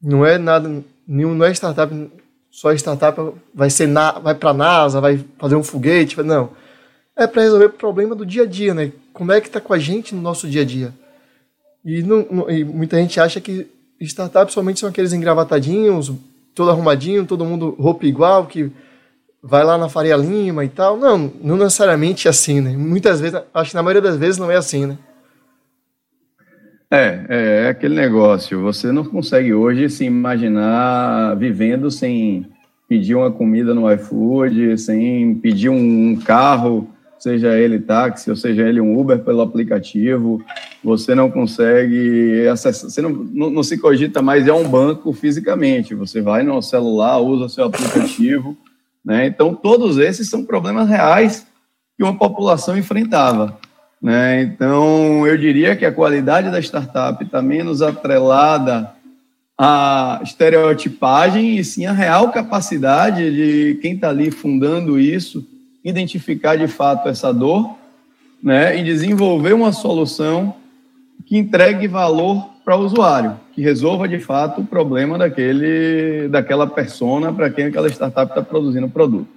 Não 0.00 0.24
é 0.24 0.38
nada, 0.38 0.84
não 1.06 1.44
é 1.44 1.50
startup, 1.52 2.10
só 2.50 2.72
startup 2.72 3.34
vai 3.54 3.70
ser 3.70 3.86
na, 3.88 4.12
vai 4.12 4.34
para 4.34 4.54
NASA, 4.54 5.00
vai 5.00 5.24
fazer 5.38 5.56
um 5.56 5.64
foguete, 5.64 6.20
não 6.22 6.50
é 7.18 7.26
para 7.26 7.42
resolver 7.42 7.66
o 7.66 7.70
problema 7.70 8.14
do 8.14 8.24
dia 8.24 8.44
a 8.44 8.46
dia, 8.46 8.72
né? 8.72 8.92
Como 9.12 9.32
é 9.32 9.40
que 9.40 9.48
está 9.48 9.60
com 9.60 9.74
a 9.74 9.78
gente 9.78 10.14
no 10.14 10.22
nosso 10.22 10.48
dia 10.48 10.62
a 10.62 10.64
dia? 10.64 10.94
E, 11.84 12.00
não, 12.00 12.48
e 12.48 12.64
muita 12.64 12.96
gente 12.96 13.18
acha 13.18 13.40
que 13.40 13.66
startups 14.00 14.54
somente 14.54 14.78
são 14.78 14.88
aqueles 14.88 15.12
engravatadinhos, 15.12 16.12
todo 16.54 16.70
arrumadinho, 16.70 17.26
todo 17.26 17.44
mundo 17.44 17.74
roupa 17.76 18.06
igual, 18.06 18.46
que 18.46 18.70
vai 19.42 19.64
lá 19.64 19.76
na 19.76 19.88
Faria 19.88 20.16
Lima 20.16 20.64
e 20.64 20.68
tal. 20.68 20.96
Não, 20.96 21.32
não 21.42 21.56
necessariamente 21.56 22.28
é 22.28 22.30
assim, 22.30 22.60
né? 22.60 22.76
Muitas 22.76 23.20
vezes, 23.20 23.40
acho 23.52 23.70
que 23.70 23.76
na 23.76 23.82
maioria 23.82 24.02
das 24.02 24.16
vezes 24.16 24.38
não 24.38 24.48
é 24.48 24.56
assim, 24.56 24.86
né? 24.86 24.96
É, 26.90 27.26
é, 27.28 27.64
é 27.64 27.68
aquele 27.68 27.94
negócio. 27.94 28.62
Você 28.62 28.90
não 28.90 29.04
consegue 29.04 29.52
hoje 29.52 29.90
se 29.90 30.04
imaginar 30.04 31.36
vivendo 31.36 31.90
sem 31.90 32.46
pedir 32.88 33.14
uma 33.14 33.30
comida 33.30 33.74
no 33.74 33.90
iFood, 33.92 34.78
sem 34.78 35.34
pedir 35.34 35.68
um 35.68 36.16
carro, 36.16 36.88
seja 37.18 37.58
ele 37.58 37.78
táxi 37.78 38.30
ou 38.30 38.36
seja 38.36 38.66
ele 38.66 38.80
um 38.80 38.98
Uber 38.98 39.18
pelo 39.18 39.42
aplicativo. 39.42 40.42
Você 40.82 41.14
não 41.14 41.30
consegue 41.30 42.48
acessar, 42.48 42.88
você 42.88 43.02
não, 43.02 43.10
não, 43.10 43.50
não 43.50 43.62
se 43.62 43.76
cogita 43.76 44.22
mais 44.22 44.46
é 44.48 44.52
um 44.52 44.66
banco 44.66 45.12
fisicamente. 45.12 45.94
Você 45.94 46.22
vai 46.22 46.42
no 46.42 46.62
celular, 46.62 47.18
usa 47.18 47.50
seu 47.50 47.64
aplicativo. 47.64 48.56
Né? 49.04 49.26
Então, 49.26 49.54
todos 49.54 49.98
esses 49.98 50.30
são 50.30 50.44
problemas 50.44 50.88
reais 50.88 51.46
que 51.96 52.02
uma 52.02 52.16
população 52.16 52.78
enfrentava. 52.78 53.58
Né? 54.00 54.42
Então, 54.42 55.26
eu 55.26 55.36
diria 55.36 55.74
que 55.74 55.84
a 55.84 55.92
qualidade 55.92 56.50
da 56.50 56.60
startup 56.60 57.22
está 57.22 57.42
menos 57.42 57.82
atrelada 57.82 58.92
à 59.56 60.20
estereotipagem 60.22 61.58
e 61.58 61.64
sim 61.64 61.84
à 61.84 61.92
real 61.92 62.30
capacidade 62.30 63.34
de 63.34 63.78
quem 63.80 63.94
está 63.94 64.08
ali 64.08 64.30
fundando 64.30 65.00
isso 65.00 65.44
identificar 65.84 66.56
de 66.56 66.68
fato 66.68 67.08
essa 67.08 67.32
dor 67.32 67.76
né? 68.42 68.78
e 68.78 68.84
desenvolver 68.84 69.52
uma 69.52 69.72
solução 69.72 70.54
que 71.26 71.36
entregue 71.36 71.88
valor 71.88 72.50
para 72.64 72.76
o 72.76 72.80
usuário, 72.80 73.38
que 73.52 73.62
resolva 73.62 74.06
de 74.06 74.18
fato 74.18 74.60
o 74.60 74.66
problema 74.66 75.16
daquele, 75.16 76.28
daquela 76.28 76.66
persona 76.66 77.32
para 77.32 77.50
quem 77.50 77.64
aquela 77.64 77.88
startup 77.88 78.30
está 78.30 78.42
produzindo 78.42 78.86
o 78.86 78.90
produto. 78.90 79.28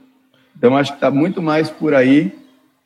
Então, 0.57 0.75
acho 0.75 0.91
que 0.91 0.97
está 0.97 1.09
muito 1.09 1.41
mais 1.41 1.69
por 1.69 1.93
aí 1.93 2.33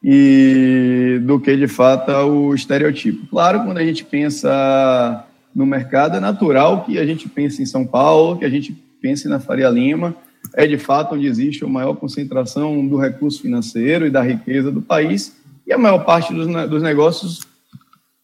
e 0.04 1.20
do 1.24 1.40
que 1.40 1.56
de 1.56 1.68
fato 1.68 2.12
o 2.12 2.54
estereotipo. 2.54 3.28
Claro, 3.28 3.64
quando 3.64 3.78
a 3.78 3.86
gente 3.86 4.04
pensa 4.04 5.26
no 5.54 5.66
mercado, 5.66 6.18
é 6.18 6.20
natural 6.20 6.84
que 6.84 7.00
a 7.00 7.06
gente 7.06 7.30
pense 7.30 7.62
em 7.62 7.66
São 7.66 7.86
Paulo, 7.86 8.38
que 8.38 8.46
a 8.46 8.50
gente 8.50 8.74
pense 9.02 9.28
na 9.28 9.40
Faria 9.40 9.70
Lima, 9.70 10.16
é 10.54 10.68
de 10.68 10.78
fato 10.78 11.16
onde 11.16 11.26
existe 11.26 11.64
a 11.64 11.68
maior 11.68 11.96
concentração 11.96 12.86
do 12.88 12.98
recurso 12.98 13.42
financeiro 13.42 14.06
e 14.06 14.10
da 14.10 14.22
riqueza 14.22 14.72
do 14.72 14.82
país, 14.82 15.36
e 15.66 15.74
a 15.74 15.78
maior 15.78 16.06
parte 16.06 16.34
dos, 16.34 16.48
dos 16.70 16.84
negócios 16.84 17.42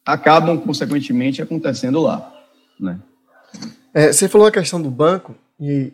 acabam, 0.06 0.58
consequentemente, 0.58 1.42
acontecendo 1.42 2.01
lá. 2.01 2.32
Né? 2.80 3.00
É, 3.94 4.12
você 4.12 4.28
falou 4.28 4.48
a 4.48 4.51
questão 4.51 4.82
do 4.82 4.90
banco, 4.90 5.36
e 5.60 5.92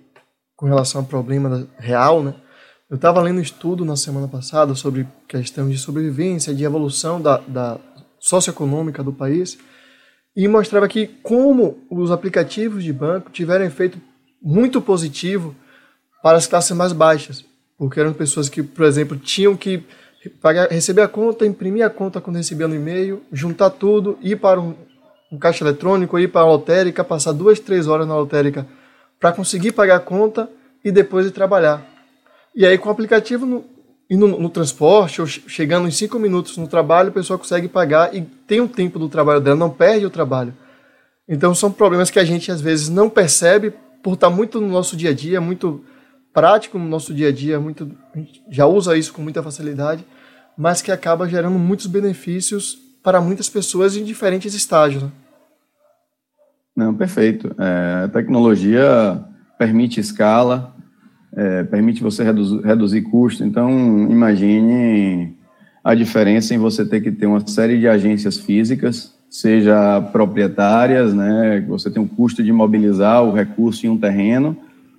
com 0.55 0.65
relação 0.65 1.01
ao 1.01 1.07
problema 1.07 1.67
real, 1.77 2.23
né? 2.23 2.33
Eu 2.89 2.95
estava 2.95 3.21
lendo 3.21 3.39
um 3.39 3.41
estudo 3.41 3.83
na 3.83 3.97
semana 3.97 4.29
passada 4.29 4.73
sobre 4.73 5.05
questão 5.27 5.67
de 5.69 5.77
sobrevivência, 5.77 6.55
de 6.55 6.63
evolução 6.63 7.21
da, 7.21 7.39
da 7.39 7.77
socioeconômica 8.17 9.03
do 9.03 9.11
país, 9.11 9.57
e 10.33 10.47
mostrava 10.47 10.87
que 10.87 11.05
como 11.21 11.85
os 11.91 12.11
aplicativos 12.11 12.85
de 12.85 12.93
banco 12.93 13.29
tiveram 13.29 13.65
efeito 13.65 13.99
muito 14.41 14.81
positivo 14.81 15.53
para 16.23 16.37
as 16.37 16.47
classes 16.47 16.71
mais 16.71 16.93
baixas, 16.93 17.43
porque 17.77 17.99
eram 17.99 18.13
pessoas 18.13 18.47
que, 18.47 18.63
por 18.63 18.85
exemplo, 18.85 19.17
tinham 19.17 19.57
que 19.57 19.83
pagar, 20.41 20.69
receber 20.69 21.01
a 21.01 21.09
conta, 21.09 21.45
imprimir 21.45 21.85
a 21.85 21.89
conta 21.89 22.21
quando 22.21 22.37
recebia 22.37 22.69
no 22.69 22.75
e-mail, 22.75 23.21
juntar 23.33 23.69
tudo, 23.71 24.17
ir 24.21 24.37
para 24.37 24.61
um, 24.61 24.73
um 25.29 25.37
caixa 25.37 25.61
eletrônico, 25.61 26.17
ir 26.17 26.29
para 26.29 26.39
a 26.39 26.49
lotérica, 26.49 27.03
passar 27.03 27.33
duas, 27.33 27.59
três 27.59 27.85
horas 27.85 28.07
na 28.07 28.15
lotérica 28.15 28.65
para 29.19 29.33
conseguir 29.33 29.73
pagar 29.73 29.97
a 29.97 29.99
conta 29.99 30.49
e 30.85 30.89
depois 30.89 31.27
ir 31.27 31.31
trabalhar. 31.31 31.96
E 32.57 32.65
aí, 32.65 32.75
com 32.75 32.89
o 32.89 32.91
aplicativo 32.91 33.45
no, 33.45 33.63
no, 34.09 34.39
no 34.39 34.49
transporte, 34.49 35.21
ou 35.21 35.27
chegando 35.27 35.87
em 35.87 35.91
cinco 35.91 36.17
minutos 36.17 36.57
no 36.57 36.67
trabalho, 36.67 37.09
a 37.09 37.11
pessoa 37.11 37.37
consegue 37.37 37.67
pagar 37.67 38.15
e 38.15 38.21
tem 38.21 38.59
um 38.59 38.67
tempo 38.67 38.97
do 38.97 39.07
trabalho 39.07 39.39
dela, 39.39 39.55
não 39.55 39.69
perde 39.69 40.07
o 40.07 40.09
trabalho. 40.09 40.51
Então, 41.29 41.53
são 41.53 41.71
problemas 41.71 42.09
que 42.09 42.17
a 42.17 42.25
gente 42.25 42.51
às 42.51 42.59
vezes 42.59 42.89
não 42.89 43.11
percebe 43.11 43.71
por 44.01 44.15
estar 44.15 44.31
muito 44.31 44.59
no 44.59 44.67
nosso 44.69 44.97
dia 44.97 45.11
a 45.11 45.13
dia, 45.13 45.39
muito 45.39 45.85
prático 46.33 46.79
no 46.79 46.87
nosso 46.89 47.13
dia 47.13 47.27
a 47.27 47.31
dia, 47.31 47.59
muito, 47.59 47.91
a 48.11 48.17
gente 48.17 48.41
já 48.49 48.65
usa 48.65 48.97
isso 48.97 49.13
com 49.13 49.21
muita 49.21 49.43
facilidade, 49.43 50.03
mas 50.57 50.81
que 50.81 50.91
acaba 50.91 51.29
gerando 51.29 51.59
muitos 51.59 51.85
benefícios 51.85 52.75
para 53.03 53.21
muitas 53.21 53.47
pessoas 53.47 53.95
em 53.95 54.03
diferentes 54.03 54.55
estágios. 54.55 55.03
Né? 55.03 55.11
Não, 56.75 56.95
perfeito. 56.95 57.55
É, 57.59 58.05
a 58.05 58.07
tecnologia 58.07 59.23
permite 59.59 59.99
escala, 59.99 60.75
é, 61.35 61.63
permite 61.63 62.01
você 62.01 62.23
reduzir, 62.23 62.61
reduzir 62.61 63.01
custo. 63.03 63.43
Então, 63.43 63.69
imagine 64.09 65.33
a 65.83 65.95
diferença 65.95 66.53
em 66.53 66.57
você 66.57 66.85
ter 66.85 67.01
que 67.01 67.11
ter 67.11 67.25
uma 67.25 67.45
série 67.47 67.79
de 67.79 67.87
agências 67.87 68.37
físicas, 68.37 69.13
seja 69.29 70.01
proprietárias, 70.11 71.13
né, 71.13 71.61
que 71.61 71.69
você 71.69 71.89
tem 71.89 72.01
um 72.01 72.07
custo 72.07 72.43
de 72.43 72.51
mobilizar 72.51 73.23
o 73.23 73.31
recurso 73.31 73.85
em 73.85 73.89
um 73.89 73.97
terreno, 73.97 74.57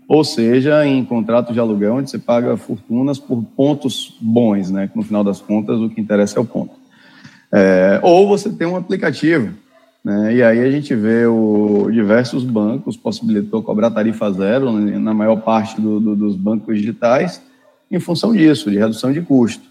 ou 0.09 0.25
seja, 0.25 0.87
em 0.87 1.05
contratos 1.05 1.53
de 1.53 1.61
aluguel, 1.61 1.97
onde 1.97 2.11
você 2.11 2.19
paga 2.19 2.57
fortunas 2.57 3.19
por 3.19 3.43
pontos 3.55 4.17
bons, 4.21 4.71
né, 4.71 4.89
que 4.89 4.97
no 4.97 5.03
final 5.03 5.23
das 5.23 5.41
contas 5.41 5.79
o 5.79 5.91
que 5.91 6.01
interessa 6.01 6.39
é 6.39 6.43
o 6.43 6.45
ponto. 6.47 6.73
É, 7.53 8.01
ou 8.03 8.27
você 8.29 8.51
tem 8.51 8.67
um 8.67 8.77
aplicativo, 8.77 9.53
né? 10.09 10.37
E 10.37 10.43
aí 10.43 10.61
a 10.61 10.71
gente 10.71 10.95
vê 10.95 11.27
o, 11.27 11.91
diversos 11.93 12.43
bancos 12.43 12.97
possibilitou 12.97 13.63
cobrar 13.63 13.91
tarifa 13.91 14.33
zero 14.33 14.73
né, 14.73 14.99
na 14.99 15.13
maior 15.13 15.37
parte 15.37 15.79
do, 15.79 16.01
do, 16.01 16.17
dos 16.17 16.35
bancos 16.35 16.79
digitais 16.79 17.43
em 17.91 18.01
função 18.01 18.33
disso, 18.33 18.71
de 18.71 18.79
redução 18.79 19.13
de 19.13 19.21
custo. 19.21 19.65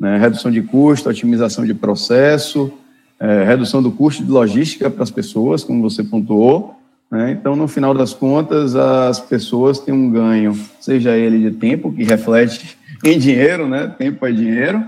Né? 0.00 0.16
Redução 0.16 0.50
de 0.50 0.62
custo, 0.62 1.10
otimização 1.10 1.66
de 1.66 1.74
processo, 1.74 2.72
é, 3.20 3.44
redução 3.44 3.82
do 3.82 3.90
custo 3.90 4.24
de 4.24 4.30
logística 4.30 4.88
para 4.88 5.02
as 5.02 5.10
pessoas, 5.10 5.62
como 5.62 5.82
você 5.82 6.02
pontuou. 6.02 6.74
Né? 7.10 7.32
Então, 7.32 7.54
no 7.54 7.68
final 7.68 7.92
das 7.92 8.14
contas, 8.14 8.74
as 8.74 9.20
pessoas 9.20 9.78
têm 9.78 9.92
um 9.92 10.10
ganho, 10.10 10.58
seja 10.80 11.14
ele 11.18 11.50
de 11.50 11.54
tempo, 11.54 11.92
que 11.92 12.02
reflete 12.02 12.78
em 13.04 13.18
dinheiro, 13.18 13.68
né? 13.68 13.88
tempo 13.98 14.24
é 14.24 14.32
dinheiro, 14.32 14.82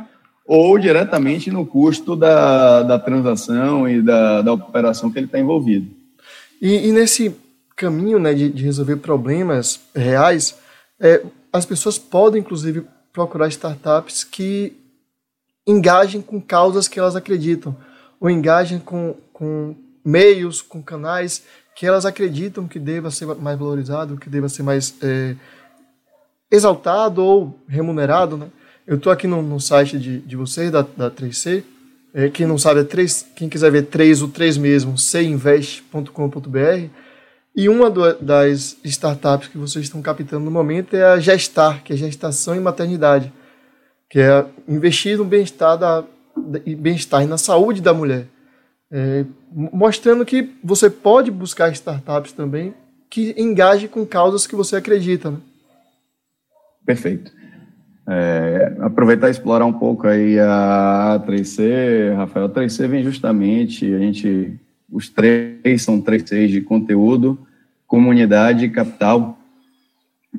ou 0.47 0.79
diretamente 0.79 1.51
no 1.51 1.65
custo 1.65 2.15
da, 2.15 2.83
da 2.83 2.99
transação 2.99 3.89
e 3.89 4.03
da, 4.03 4.43
da 4.43 4.53
operação 4.53 5.11
que 5.11 5.19
ele 5.19 5.27
está 5.27 5.39
envolvido. 5.39 5.89
E, 6.61 6.89
e, 6.89 6.93
nesse 6.93 7.35
caminho 7.75 8.19
né, 8.19 8.35
de, 8.35 8.51
de 8.51 8.63
resolver 8.65 8.97
problemas 8.97 9.81
reais, 9.95 10.57
é, 11.01 11.23
as 11.53 11.65
pessoas 11.65 11.99
podem, 11.99 12.41
inclusive, 12.41 12.85
procurar 13.13 13.49
startups 13.49 14.23
que 14.23 14.77
engajem 15.67 16.21
com 16.21 16.41
causas 16.41 16.89
que 16.89 16.99
elas 16.99 17.17
acreditam, 17.17 17.75
ou 18.21 18.29
engajem 18.29 18.79
com, 18.79 19.17
com 19.33 19.75
meios, 20.05 20.61
com 20.61 20.83
canais 20.83 21.43
que 21.75 21.87
elas 21.87 22.07
acreditam 22.07 22.69
que 22.69 22.79
deva 22.79 23.11
ser 23.11 23.27
mais 23.27 23.59
valorizado, 23.59 24.17
que 24.17 24.29
deva 24.29 24.49
ser 24.49 24.63
mais 24.63 24.95
é, 25.03 25.35
exaltado 26.51 27.25
ou 27.25 27.59
remunerado, 27.67 28.37
né? 28.37 28.49
Eu 28.87 28.97
estou 28.97 29.11
aqui 29.11 29.27
no, 29.27 29.41
no, 29.41 29.59
site 29.59 29.99
de, 29.99 30.19
de 30.19 30.37
vocês, 30.37 30.71
da, 30.71 30.83
da 30.83 31.11
3C. 31.11 31.65
É, 32.13 32.29
quem 32.29 32.47
não 32.47 32.59
sabe, 32.59 32.81
é 32.81 32.85
3, 32.85 33.29
quem 33.35 33.49
quiser 33.49 33.71
ver 33.71 33.87
3, 33.87 34.23
o 34.23 34.29
3 34.29 34.59
mesmo, 34.59 34.99
cinvest.com.br. 34.99 36.89
E 37.57 37.69
uma 37.69 37.89
do, 37.89 38.15
das 38.21 38.77
startups 38.85 39.49
que 39.49 39.57
vocês 39.57 39.87
estão 39.87 40.03
captando 40.03 40.45
no 40.45 40.51
momento 40.51 40.95
é 40.95 41.03
a 41.03 41.19
Gestar, 41.19 41.83
que 41.83 41.95
é 41.95 41.97
gestação 41.97 42.55
e 42.55 42.61
maternidade, 42.61 43.33
que 44.11 44.21
é 44.21 44.45
investir 44.69 45.17
no 45.17 45.25
bem-estar 45.25 45.79
da, 45.79 46.05
bem-estar 46.77 47.23
e 47.23 47.27
na 47.27 47.39
saúde 47.39 47.81
da 47.81 47.95
mulher. 47.95 48.27
É, 48.91 49.25
mostrando 49.51 50.27
que 50.27 50.51
você 50.63 50.91
pode 50.91 51.31
buscar 51.31 51.73
startups 51.73 52.33
também 52.33 52.75
que 53.09 53.35
engajem 53.39 53.89
com 53.89 54.05
causas 54.05 54.47
que 54.47 54.55
você 54.55 54.77
acredita. 54.77 55.31
Né? 55.31 55.39
Perfeito. 56.85 57.33
É, 58.07 58.77
aproveitar 58.81 59.29
e 59.29 59.31
explorar 59.31 59.65
um 59.65 59.73
pouco 59.73 60.07
aí 60.07 60.39
a 60.39 61.23
3C, 61.27 62.15
Rafael. 62.15 62.47
A 62.47 62.49
3C 62.51 62.87
vem 62.87 63.03
justamente, 63.03 63.93
a 63.93 63.99
gente, 63.99 64.53
os 64.93 65.09
três 65.09 65.83
são 65.83 66.01
três 66.01 66.23
Cs 66.23 66.51
de 66.51 66.61
conteúdo, 66.61 67.39
comunidade 67.87 68.67
e 68.67 68.71
capital. 68.71 69.39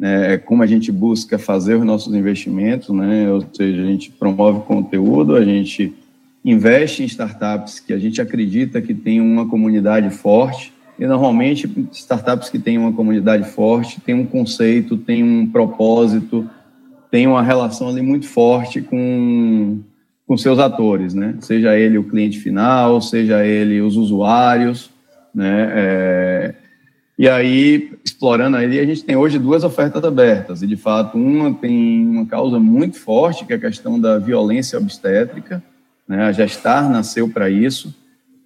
É, 0.01 0.37
como 0.37 0.61
a 0.61 0.67
gente 0.67 0.91
busca 0.91 1.39
fazer 1.39 1.75
os 1.75 1.85
nossos 1.85 2.13
investimentos, 2.13 2.89
né? 2.89 3.31
Ou 3.31 3.43
seja, 3.53 3.81
a 3.81 3.85
gente 3.85 4.11
promove 4.11 4.59
conteúdo, 4.65 5.35
a 5.35 5.43
gente 5.43 5.93
investe 6.43 7.01
em 7.01 7.05
startups 7.05 7.79
que 7.79 7.93
a 7.93 7.97
gente 7.97 8.21
acredita 8.21 8.81
que 8.81 8.93
tem 8.93 9.21
uma 9.21 9.47
comunidade 9.47 10.09
forte, 10.09 10.73
e 10.99 11.05
normalmente 11.05 11.67
startups 11.91 12.49
que 12.49 12.59
têm 12.59 12.77
uma 12.77 12.93
comunidade 12.93 13.49
forte 13.49 13.99
têm 14.01 14.15
um 14.15 14.25
conceito, 14.25 14.95
têm 14.95 15.23
um 15.23 15.47
propósito, 15.49 16.49
tem 17.11 17.27
uma 17.27 17.41
relação 17.41 17.89
ali 17.89 18.01
muito 18.01 18.27
forte 18.27 18.81
com, 18.81 19.79
com 20.27 20.37
seus 20.37 20.59
atores, 20.59 21.13
né? 21.13 21.35
Seja 21.39 21.77
ele 21.77 21.97
o 21.97 22.03
cliente 22.03 22.39
final, 22.39 23.01
seja 23.01 23.45
ele 23.45 23.81
os 23.81 23.95
usuários, 23.95 24.89
né? 25.33 25.71
É, 25.71 26.55
E 27.17 27.29
aí, 27.29 27.93
explorando 28.03 28.57
aí, 28.57 28.77
a 28.77 28.85
gente 28.85 29.03
tem 29.03 29.15
hoje 29.15 29.39
duas 29.39 29.63
ofertas 29.63 30.03
abertas. 30.03 30.61
E, 30.61 30.67
de 30.67 30.75
fato, 30.75 31.17
uma 31.17 31.53
tem 31.53 32.05
uma 32.05 32.25
causa 32.25 32.59
muito 32.59 32.99
forte, 32.99 33.45
que 33.45 33.53
é 33.53 33.55
a 33.55 33.59
questão 33.59 33.99
da 33.99 34.17
violência 34.17 34.77
obstétrica. 34.77 35.63
Né? 36.05 36.23
A 36.23 36.31
Gestar 36.33 36.89
nasceu 36.89 37.29
para 37.29 37.49
isso. 37.49 37.95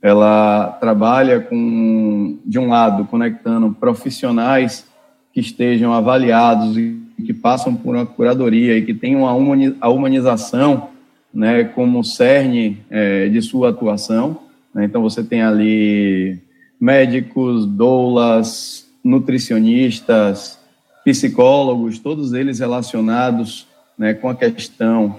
Ela 0.01 0.77
trabalha 0.79 1.39
com, 1.39 2.37
de 2.45 2.59
um 2.59 2.69
lado, 2.69 3.05
conectando 3.05 3.73
profissionais 3.73 4.85
que 5.33 5.39
estejam 5.39 5.91
avaliados 5.91 6.77
que 7.25 7.33
passam 7.33 7.75
por 7.75 7.95
uma 7.95 8.05
curadoria 8.05 8.77
e 8.77 8.85
que 8.85 8.93
tenham 8.93 9.27
a 9.27 9.89
humanização 9.89 10.89
né, 11.33 11.63
como 11.63 12.03
cerne 12.03 12.77
é, 12.89 13.27
de 13.29 13.41
sua 13.41 13.69
atuação. 13.69 14.39
Né? 14.73 14.85
Então, 14.85 15.01
você 15.01 15.23
tem 15.23 15.41
ali 15.41 16.39
médicos, 16.79 17.65
doulas, 17.65 18.87
nutricionistas, 19.03 20.59
psicólogos, 21.03 21.99
todos 21.99 22.33
eles 22.33 22.59
relacionados 22.59 23.67
né, 23.97 24.13
com 24.13 24.29
a 24.29 24.35
questão 24.35 25.17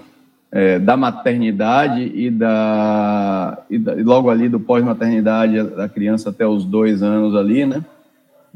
é, 0.51 0.79
da 0.79 0.97
maternidade 0.97 2.11
e, 2.13 2.29
da, 2.29 3.57
e, 3.69 3.77
da, 3.77 3.95
e 3.95 4.03
logo 4.03 4.29
ali 4.29 4.49
do 4.49 4.59
pós-maternidade 4.59 5.61
da 5.63 5.87
criança 5.87 6.29
até 6.29 6.45
os 6.45 6.65
dois 6.65 7.01
anos 7.01 7.35
ali, 7.35 7.65
né? 7.65 7.83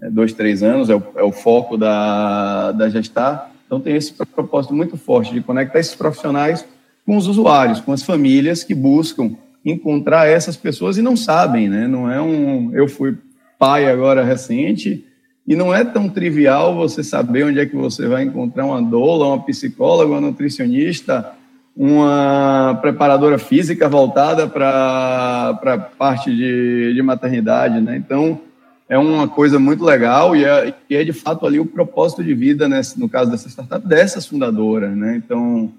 É, 0.02 0.10
dois, 0.10 0.34
três 0.34 0.62
anos 0.62 0.90
é 0.90 0.96
o, 0.96 1.04
é 1.16 1.24
o 1.24 1.32
foco 1.32 1.78
da, 1.78 2.72
da 2.72 2.90
gestar. 2.90 3.52
Então 3.66 3.80
tem 3.80 3.96
esse 3.96 4.14
propósito 4.14 4.74
muito 4.74 4.98
forte 4.98 5.34
de 5.34 5.42
conectar 5.42 5.80
esses 5.80 5.96
profissionais 5.96 6.66
com 7.06 7.18
os 7.18 7.28
usuários, 7.28 7.80
com 7.80 7.92
as 7.92 8.04
famílias 8.04 8.64
que 8.64 8.74
buscam 8.74 9.32
encontrar 9.64 10.28
essas 10.28 10.56
pessoas 10.56 10.98
e 10.98 11.02
não 11.02 11.18
sabem, 11.18 11.70
né? 11.70 11.88
Não 11.88 12.10
é 12.10 12.22
um. 12.22 12.72
Eu 12.74 12.88
fui 12.88 13.18
pai 13.58 13.90
agora 13.90 14.24
recente 14.24 15.06
e 15.48 15.56
não 15.56 15.74
é 15.74 15.84
tão 15.84 16.10
trivial 16.10 16.75
você 16.75 17.04
saber 17.04 17.46
onde 17.46 17.60
é 17.60 17.66
que 17.66 17.75
você 17.75 18.08
vai 18.08 18.24
encontrar 18.24 18.66
uma 18.66 18.82
doula, 18.82 19.28
uma 19.28 19.44
psicóloga, 19.44 20.12
uma 20.12 20.22
nutricionista, 20.22 21.32
uma 21.75 22.78
preparadora 22.82 23.38
física 23.38 23.88
voltada 23.88 24.48
para 24.48 25.60
a 25.64 25.78
parte 25.78 26.36
de, 26.36 26.94
de 26.94 27.02
maternidade, 27.02 27.80
né? 27.82 27.98
Então 27.98 28.40
é 28.88 28.98
uma 28.98 29.27
coisa 29.27 29.58
muito 29.58 29.84
legal 29.84 30.36
e 30.36 30.46
é, 30.46 30.74
e 30.89 30.96
é 30.96 31.04
de 31.04 31.13
fato 31.13 31.46
ali 31.46 31.60
o 31.60 31.65
propósito 31.65 32.24
de 32.24 32.34
vida, 32.34 32.68
né? 32.68 32.82
no 32.98 33.10
caso 33.10 33.32
dessa 33.32 33.50
startup, 33.50 33.88
dessas 33.88 34.25
fundadoras, 34.25 34.96
né? 34.96 35.15
Então 35.18 35.72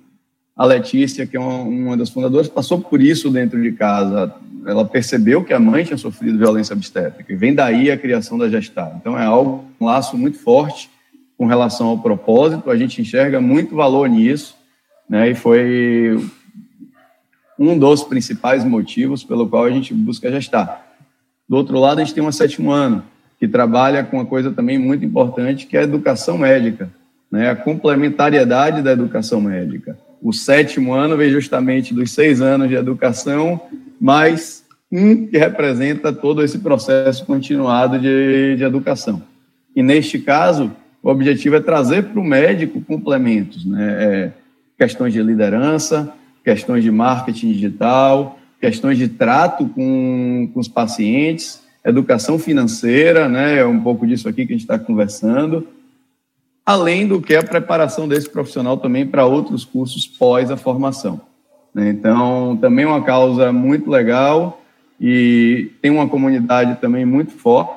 a 0.56 0.64
Letícia, 0.64 1.26
que 1.26 1.36
é 1.36 1.40
uma, 1.40 1.62
uma, 1.62 1.96
das 1.96 2.08
fundadoras, 2.08 2.48
passou 2.48 2.80
por 2.80 3.02
isso 3.02 3.30
dentro 3.30 3.62
de 3.62 3.72
casa. 3.72 4.34
Ela 4.64 4.86
percebeu 4.86 5.44
que 5.44 5.52
a 5.52 5.60
mãe 5.60 5.84
tinha 5.84 5.98
sofrido 5.98 6.38
violência 6.38 6.72
obstétrica, 6.72 7.30
e 7.30 7.36
vem 7.36 7.54
daí 7.54 7.90
a 7.90 7.98
criação 7.98 8.38
da 8.38 8.48
Gestar. 8.48 8.96
Então, 8.98 9.18
é 9.18 9.24
algo, 9.26 9.66
um 9.78 9.84
laço 9.84 10.16
muito 10.16 10.38
forte 10.38 10.88
com 11.36 11.44
relação 11.44 11.88
ao 11.88 11.98
propósito, 11.98 12.70
a 12.70 12.76
gente 12.76 13.02
enxerga 13.02 13.38
muito 13.38 13.76
valor 13.76 14.08
nisso, 14.08 14.56
né, 15.06 15.28
e 15.28 15.34
foi 15.34 16.18
um 17.58 17.78
dos 17.78 18.02
principais 18.02 18.64
motivos 18.64 19.22
pelo 19.22 19.46
qual 19.46 19.64
a 19.64 19.70
gente 19.70 19.92
busca 19.92 20.32
Gestar. 20.32 20.85
Do 21.48 21.56
outro 21.56 21.78
lado, 21.78 22.00
a 22.00 22.04
gente 22.04 22.14
tem 22.14 22.22
uma 22.22 22.32
sétimo 22.32 22.70
ano, 22.70 23.02
que 23.38 23.46
trabalha 23.46 24.02
com 24.04 24.16
uma 24.16 24.26
coisa 24.26 24.50
também 24.50 24.78
muito 24.78 25.04
importante, 25.04 25.66
que 25.66 25.76
é 25.76 25.80
a 25.80 25.84
educação 25.84 26.38
médica, 26.38 26.90
né, 27.30 27.50
a 27.50 27.56
complementariedade 27.56 28.82
da 28.82 28.92
educação 28.92 29.40
médica 29.40 29.96
o 30.22 30.32
sétimo 30.32 30.92
ano 30.92 31.16
vem 31.16 31.30
justamente 31.30 31.94
dos 31.94 32.10
seis 32.10 32.40
anos 32.40 32.68
de 32.68 32.74
educação, 32.74 33.60
mais 34.00 34.64
um 34.90 35.26
que 35.26 35.36
representa 35.36 36.12
todo 36.12 36.42
esse 36.42 36.58
processo 36.58 37.24
continuado 37.24 37.98
de, 37.98 38.56
de 38.56 38.64
educação. 38.64 39.22
E 39.74 39.82
neste 39.82 40.18
caso, 40.18 40.72
o 41.02 41.10
objetivo 41.10 41.56
é 41.56 41.60
trazer 41.60 42.04
para 42.04 42.20
o 42.20 42.24
médico 42.24 42.80
complementos, 42.80 43.64
né? 43.64 43.96
É, 44.00 44.32
questões 44.78 45.12
de 45.12 45.22
liderança, 45.22 46.12
questões 46.44 46.82
de 46.82 46.90
marketing 46.90 47.52
digital, 47.52 48.38
questões 48.60 48.98
de 48.98 49.08
trato 49.08 49.68
com, 49.68 50.50
com 50.52 50.60
os 50.60 50.68
pacientes, 50.68 51.60
educação 51.84 52.38
financeira, 52.38 53.28
né? 53.28 53.58
É 53.58 53.66
um 53.66 53.80
pouco 53.80 54.06
disso 54.06 54.28
aqui 54.28 54.46
que 54.46 54.52
a 54.52 54.56
gente 54.56 54.64
está 54.64 54.78
conversando, 54.78 55.66
além 56.64 57.06
do 57.06 57.20
que 57.20 57.34
a 57.34 57.44
preparação 57.44 58.08
desse 58.08 58.28
profissional 58.28 58.76
também 58.76 59.06
para 59.06 59.24
outros 59.24 59.64
cursos 59.64 60.06
pós 60.06 60.50
a 60.50 60.56
formação. 60.56 61.20
Né? 61.72 61.90
Então, 61.90 62.58
também 62.60 62.84
uma 62.84 63.02
causa 63.02 63.52
muito 63.52 63.88
legal 63.88 64.60
e 65.00 65.70
tem 65.80 65.90
uma 65.90 66.08
comunidade 66.08 66.80
também 66.80 67.04
muito 67.04 67.32
forte. 67.32 67.76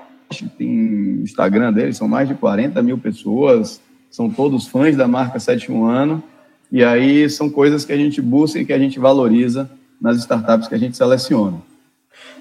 Tem 0.57 1.21
Instagram 1.21 1.73
deles, 1.73 1.97
são 1.97 2.07
mais 2.07 2.27
de 2.27 2.33
40 2.33 2.81
mil 2.81 2.97
pessoas, 2.97 3.81
são 4.09 4.29
todos 4.29 4.67
fãs 4.67 4.95
da 4.95 5.07
marca 5.07 5.39
Sétimo 5.39 5.85
Ano, 5.85 6.23
e 6.71 6.83
aí 6.83 7.29
são 7.29 7.49
coisas 7.49 7.83
que 7.83 7.91
a 7.91 7.97
gente 7.97 8.21
busca 8.21 8.59
e 8.59 8.65
que 8.65 8.73
a 8.73 8.79
gente 8.79 8.99
valoriza 8.99 9.69
nas 10.01 10.17
startups 10.17 10.67
que 10.67 10.75
a 10.75 10.77
gente 10.77 10.97
seleciona. 10.97 11.61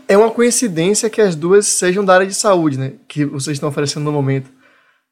É 0.07 0.17
uma 0.17 0.31
coincidência 0.31 1.11
que 1.11 1.21
as 1.21 1.37
duas 1.37 1.67
sejam 1.67 2.05
da 2.05 2.15
área 2.15 2.27
de 2.27 2.35
saúde, 2.35 2.79
né? 2.79 2.93
Que 3.07 3.25
vocês 3.25 3.57
estão 3.57 3.69
oferecendo 3.69 4.05
no 4.05 4.13
momento. 4.13 4.51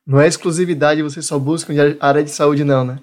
Não 0.07 0.21
é 0.21 0.27
exclusividade, 0.27 1.03
vocês 1.03 1.27
só 1.27 1.39
buscam 1.39 1.75
área 2.01 2.23
de 2.23 2.31
saúde, 2.31 2.65
não, 2.65 2.85
né? 2.85 2.99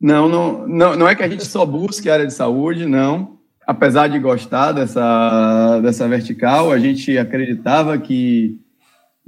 Não, 0.00 0.28
não, 0.28 0.66
não, 0.66 0.96
não 0.96 1.08
é 1.08 1.14
que 1.14 1.22
a 1.22 1.28
gente 1.28 1.44
só 1.44 1.66
busque 1.66 2.08
área 2.08 2.26
de 2.26 2.32
saúde, 2.32 2.86
não. 2.86 3.38
Apesar 3.66 4.08
de 4.08 4.18
gostar 4.18 4.72
dessa, 4.72 5.80
dessa 5.80 6.08
vertical, 6.08 6.72
a 6.72 6.78
gente 6.78 7.16
acreditava 7.18 7.98
que 7.98 8.58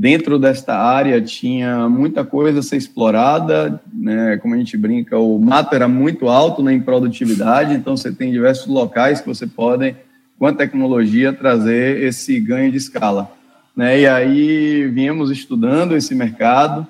dentro 0.00 0.38
desta 0.38 0.78
área 0.78 1.20
tinha 1.20 1.86
muita 1.86 2.24
coisa 2.24 2.60
a 2.60 2.62
ser 2.62 2.78
explorada, 2.78 3.78
né? 3.92 4.38
Como 4.38 4.54
a 4.54 4.56
gente 4.56 4.74
brinca, 4.74 5.18
o 5.18 5.38
mato 5.38 5.74
era 5.74 5.86
muito 5.86 6.26
alto 6.26 6.62
na 6.62 6.72
improdutividade, 6.72 7.74
então 7.74 7.98
você 7.98 8.10
tem 8.10 8.32
diversos 8.32 8.66
locais 8.66 9.20
que 9.20 9.28
você 9.28 9.46
pode, 9.46 9.94
com 10.38 10.46
a 10.46 10.54
tecnologia, 10.54 11.34
trazer 11.34 12.02
esse 12.02 12.40
ganho 12.40 12.70
de 12.70 12.78
escala. 12.78 13.30
Né? 13.76 14.00
E 14.00 14.06
aí 14.06 14.88
viemos 14.88 15.30
estudando 15.30 15.94
esse 15.94 16.14
mercado. 16.14 16.86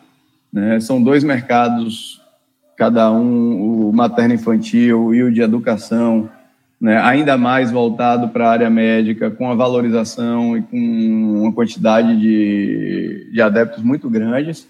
Né? 0.52 0.78
São 0.78 1.02
dois 1.02 1.24
mercados, 1.24 2.20
cada 2.76 3.10
um, 3.10 3.88
o 3.88 3.92
materno-infantil 3.92 5.12
e 5.12 5.24
o 5.24 5.32
de 5.32 5.42
educação, 5.42 6.30
né? 6.80 6.98
ainda 7.00 7.36
mais 7.36 7.70
voltado 7.70 8.28
para 8.28 8.48
a 8.48 8.50
área 8.50 8.70
médica, 8.70 9.30
com 9.30 9.50
a 9.50 9.54
valorização 9.54 10.56
e 10.56 10.62
com 10.62 10.76
uma 11.42 11.52
quantidade 11.52 12.18
de, 12.18 13.28
de 13.32 13.42
adeptos 13.42 13.82
muito 13.82 14.08
grandes. 14.08 14.66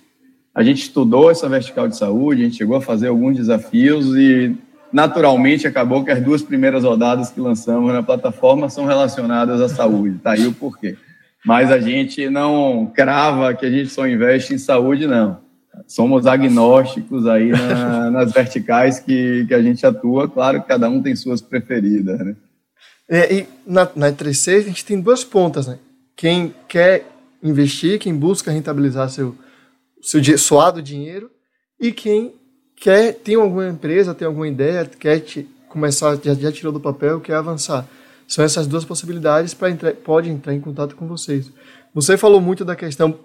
A 0.55 0.63
gente 0.63 0.83
estudou 0.83 1.31
essa 1.31 1.49
vertical 1.49 1.89
de 1.89 1.97
saúde, 1.97 2.43
a 2.43 2.45
gente 2.45 2.57
chegou 2.57 2.77
a 2.77 2.83
fazer 2.83 3.09
alguns 3.09 3.37
desafios 3.37 4.17
e 4.17 4.57
naturalmente 4.93 5.67
acabou 5.67 6.05
que 6.05 6.11
as 6.11 6.23
duas 6.23 6.43
primeiras 6.43 6.83
rodadas 6.83 7.31
que 7.31 7.41
lançamos 7.41 7.93
na 7.93 8.03
plataforma 8.03 8.69
são 8.69 8.87
relacionadas 8.87 9.61
à 9.61 9.69
saúde. 9.69 10.19
Tá 10.19 10.33
aí 10.33 10.47
o 10.47 10.53
porquê 10.53 10.97
mas 11.45 11.71
a 11.71 11.81
gente 11.81 12.29
não 12.29 12.91
crava 12.95 13.55
que 13.55 13.65
a 13.65 13.71
gente 13.71 13.89
só 13.89 14.07
investe 14.07 14.55
em 14.55 14.59
saúde, 14.59 15.07
não. 15.07 15.39
Somos 15.87 16.27
agnósticos 16.27 17.27
aí 17.27 17.51
na, 17.51 18.11
nas 18.13 18.33
verticais 18.33 18.99
que, 18.99 19.45
que 19.47 19.55
a 19.55 19.63
gente 19.63 19.85
atua, 19.87 20.29
claro 20.29 20.61
que 20.61 20.69
cada 20.69 20.89
um 20.89 21.03
tem 21.03 21.15
suas 21.17 21.41
preferidas, 21.41 22.19
né? 22.19 22.37
É, 23.09 23.35
e 23.35 23.47
na, 23.67 23.89
na 23.97 24.13
36 24.13 24.65
a 24.65 24.69
gente 24.69 24.85
tem 24.85 25.01
duas 25.01 25.25
pontas, 25.25 25.67
né? 25.67 25.79
Quem 26.15 26.55
quer 26.69 27.07
investir, 27.43 27.99
quem 27.99 28.15
busca 28.15 28.51
rentabilizar 28.51 29.09
seu, 29.11 29.35
seu 30.01 30.23
suado 30.39 30.81
dinheiro 30.81 31.31
e 31.81 31.91
quem 31.91 32.35
quer, 32.77 33.15
tem 33.15 33.35
alguma 33.35 33.69
empresa, 33.69 34.15
tem 34.15 34.27
alguma 34.27 34.47
ideia, 34.47 34.85
quer 34.85 35.21
te, 35.21 35.49
começar, 35.69 36.19
já, 36.23 36.35
já 36.35 36.53
tirou 36.53 36.73
do 36.73 36.81
papel, 36.81 37.21
quer 37.21 37.35
avançar. 37.35 37.87
São 38.29 38.45
essas 38.45 38.67
duas 38.67 38.85
possibilidades 38.85 39.55
para 39.55 39.71
entrar, 39.71 39.93
pode 39.95 40.31
entrar 40.31 40.55
em 40.55 40.61
contato 40.61 40.95
com 40.95 41.07
vocês. 41.07 41.51
Você 41.93 42.17
falou 42.17 42.41
muito 42.41 42.65
da 42.65 42.77
questão, 42.77 43.19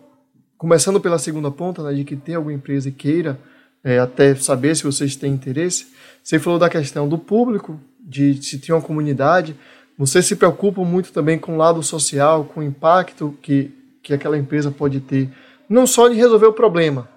começando 0.58 1.00
pela 1.00 1.18
segunda 1.18 1.52
ponta, 1.52 1.84
né, 1.84 1.94
de 1.94 2.04
que 2.04 2.16
tem 2.16 2.36
alguma 2.36 2.54
empresa 2.54 2.90
que 2.90 2.98
queira 2.98 3.40
é, 3.84 4.00
até 4.00 4.34
saber 4.36 4.76
se 4.76 4.84
vocês 4.84 5.16
têm 5.16 5.34
interesse. 5.34 5.88
Você 6.24 6.40
falou 6.40 6.58
da 6.58 6.70
questão 6.70 7.08
do 7.08 7.18
público, 7.18 7.80
de 8.00 8.42
se 8.42 8.58
tem 8.58 8.74
uma 8.74 8.82
comunidade. 8.82 9.56
Você 9.98 10.22
se 10.22 10.36
preocupa 10.36 10.84
muito 10.84 11.12
também 11.12 11.38
com 11.38 11.54
o 11.54 11.58
lado 11.58 11.82
social, 11.84 12.46
com 12.46 12.60
o 12.60 12.64
impacto 12.64 13.38
que, 13.42 13.72
que 14.02 14.14
aquela 14.14 14.38
empresa 14.38 14.72
pode 14.72 15.00
ter, 15.00 15.30
não 15.70 15.86
só 15.86 16.08
de 16.08 16.16
resolver 16.16 16.48
o 16.48 16.54
problema, 16.54 17.08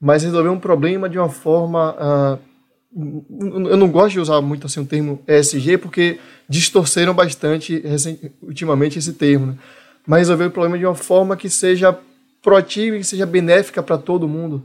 mas 0.00 0.22
resolver 0.22 0.48
um 0.48 0.58
problema 0.58 1.08
de 1.08 1.18
uma 1.18 1.28
forma. 1.28 1.94
Ah, 1.98 2.38
eu 2.96 3.76
não 3.76 3.90
gosto 3.90 4.12
de 4.12 4.20
usar 4.20 4.40
muito 4.40 4.66
assim 4.66 4.80
o 4.80 4.86
termo 4.86 5.20
ESG, 5.26 5.78
porque 5.78 6.20
distorceram 6.48 7.12
bastante 7.12 7.82
ultimamente 8.40 8.98
esse 8.98 9.12
termo, 9.14 9.46
né? 9.46 9.58
mas 10.06 10.20
resolver 10.20 10.44
o 10.44 10.50
problema 10.50 10.78
de 10.78 10.86
uma 10.86 10.94
forma 10.94 11.36
que 11.36 11.50
seja 11.50 11.98
proativa 12.44 12.94
e 12.94 13.00
que 13.00 13.06
seja 13.06 13.26
benéfica 13.26 13.82
para 13.82 13.98
todo 13.98 14.28
mundo. 14.28 14.62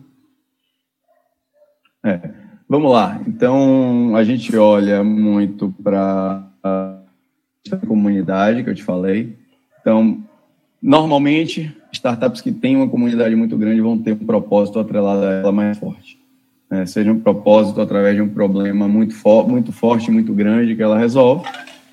É, 2.05 2.19
vamos 2.67 2.91
lá. 2.91 3.19
Então, 3.25 4.15
a 4.15 4.23
gente 4.23 4.55
olha 4.55 5.03
muito 5.03 5.73
para 5.83 6.47
a 6.61 7.01
comunidade 7.87 8.63
que 8.63 8.69
eu 8.69 8.75
te 8.75 8.83
falei. 8.83 9.35
Então, 9.81 10.23
Normalmente, 10.81 11.75
startups 11.91 12.41
que 12.41 12.51
têm 12.51 12.77
uma 12.77 12.87
comunidade 12.87 13.35
muito 13.35 13.57
grande 13.57 13.81
vão 13.81 13.97
ter 13.97 14.13
um 14.13 14.25
propósito 14.25 14.79
atrelado 14.79 15.25
a 15.25 15.31
ela 15.33 15.51
mais 15.51 15.77
forte. 15.77 16.17
Né? 16.69 16.85
Seja 16.85 17.11
um 17.11 17.19
propósito 17.19 17.81
através 17.81 18.15
de 18.15 18.21
um 18.21 18.29
problema 18.29 18.87
muito, 18.87 19.13
fo 19.13 19.43
muito 19.43 19.73
forte, 19.73 20.09
muito 20.09 20.33
grande 20.33 20.75
que 20.75 20.81
ela 20.81 20.97
resolve, 20.97 21.45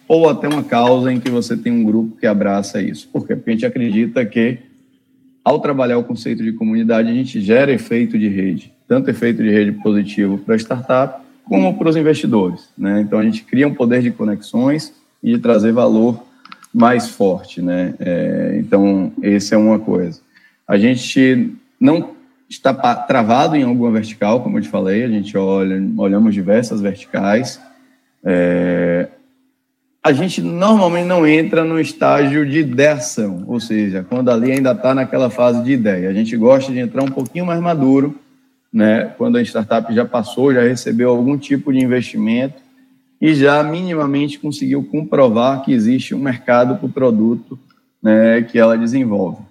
ou 0.06 0.28
até 0.28 0.46
uma 0.46 0.62
causa 0.62 1.12
em 1.12 1.18
que 1.18 1.28
você 1.28 1.56
tem 1.56 1.72
um 1.72 1.82
grupo 1.82 2.16
que 2.16 2.26
abraça 2.26 2.80
isso. 2.80 3.08
Por 3.08 3.26
quê? 3.26 3.34
Porque 3.34 3.50
a 3.50 3.52
gente 3.54 3.66
acredita 3.66 4.24
que, 4.24 4.58
ao 5.46 5.60
trabalhar 5.60 5.96
o 5.96 6.02
conceito 6.02 6.42
de 6.42 6.50
comunidade, 6.50 7.08
a 7.08 7.14
gente 7.14 7.40
gera 7.40 7.70
efeito 7.70 8.18
de 8.18 8.26
rede, 8.26 8.72
tanto 8.88 9.08
efeito 9.08 9.40
de 9.44 9.48
rede 9.48 9.70
positivo 9.80 10.38
para 10.38 10.56
a 10.56 10.58
startup, 10.58 11.22
como 11.44 11.78
para 11.78 11.88
os 11.88 11.94
investidores. 11.94 12.68
Né? 12.76 13.02
Então, 13.02 13.16
a 13.16 13.22
gente 13.22 13.44
cria 13.44 13.68
um 13.68 13.72
poder 13.72 14.02
de 14.02 14.10
conexões 14.10 14.92
e 15.22 15.36
de 15.36 15.38
trazer 15.38 15.70
valor 15.70 16.20
mais 16.74 17.10
forte, 17.10 17.62
né? 17.62 17.94
É, 18.00 18.56
então, 18.58 19.12
essa 19.22 19.54
é 19.54 19.58
uma 19.58 19.78
coisa. 19.78 20.20
A 20.66 20.76
gente 20.76 21.54
não 21.78 22.10
está 22.50 22.74
travado 22.96 23.54
em 23.54 23.62
alguma 23.62 23.92
vertical, 23.92 24.42
como 24.42 24.58
eu 24.58 24.62
te 24.62 24.68
falei, 24.68 25.04
a 25.04 25.08
gente 25.08 25.38
olha, 25.38 25.80
olhamos 25.96 26.34
diversas 26.34 26.80
verticais. 26.80 27.60
É, 28.24 29.08
a 30.06 30.12
gente 30.12 30.40
normalmente 30.40 31.04
não 31.04 31.26
entra 31.26 31.64
no 31.64 31.80
estágio 31.80 32.48
de 32.48 32.60
ideação, 32.60 33.42
ou 33.48 33.58
seja, 33.58 34.06
quando 34.08 34.30
ali 34.30 34.52
ainda 34.52 34.70
está 34.70 34.94
naquela 34.94 35.28
fase 35.28 35.64
de 35.64 35.72
ideia. 35.72 36.08
A 36.08 36.12
gente 36.12 36.36
gosta 36.36 36.70
de 36.70 36.78
entrar 36.78 37.02
um 37.02 37.10
pouquinho 37.10 37.44
mais 37.44 37.60
maduro, 37.60 38.14
né? 38.72 39.12
Quando 39.18 39.36
a 39.36 39.42
startup 39.42 39.92
já 39.92 40.04
passou, 40.04 40.54
já 40.54 40.62
recebeu 40.62 41.10
algum 41.10 41.36
tipo 41.36 41.72
de 41.72 41.80
investimento 41.80 42.62
e 43.20 43.34
já 43.34 43.60
minimamente 43.64 44.38
conseguiu 44.38 44.84
comprovar 44.84 45.64
que 45.64 45.72
existe 45.72 46.14
um 46.14 46.20
mercado 46.20 46.76
para 46.76 46.86
o 46.86 46.92
produto 46.92 47.58
né, 48.00 48.42
que 48.42 48.60
ela 48.60 48.78
desenvolve. 48.78 49.42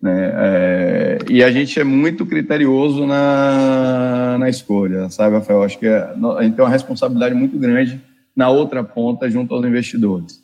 Né? 0.00 0.32
É, 0.34 1.18
e 1.28 1.44
a 1.44 1.50
gente 1.50 1.78
é 1.78 1.84
muito 1.84 2.24
criterioso 2.24 3.04
na, 3.04 4.38
na 4.38 4.48
escolha, 4.48 5.10
sabe, 5.10 5.34
Rafael? 5.34 5.62
Acho 5.62 5.78
que 5.78 5.86
é, 5.86 5.98
a 6.38 6.42
gente 6.42 6.54
tem 6.54 6.64
uma 6.64 6.70
responsabilidade 6.70 7.34
muito 7.34 7.58
grande 7.58 8.00
na 8.38 8.48
outra 8.48 8.84
ponta 8.84 9.28
junto 9.28 9.52
aos 9.52 9.64
investidores. 9.64 10.40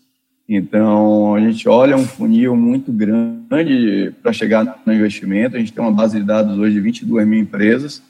Então, 0.49 1.37
a 1.37 1.41
gente 1.41 1.69
olha 1.69 1.97
um 1.97 2.05
funil 2.05 2.57
muito 2.57 2.91
grande 2.91 4.13
para 4.21 4.33
chegar 4.33 4.83
no 4.85 4.93
investimento. 4.93 5.55
A 5.55 5.61
gente 5.61 5.73
tem 5.73 5.81
uma 5.81 5.93
base 5.93 6.19
de 6.19 6.27
dados 6.27 6.59
hoje 6.59 6.75
de 6.75 6.81
22 6.81 7.25
mil 7.25 7.39
empresas, 7.39 8.03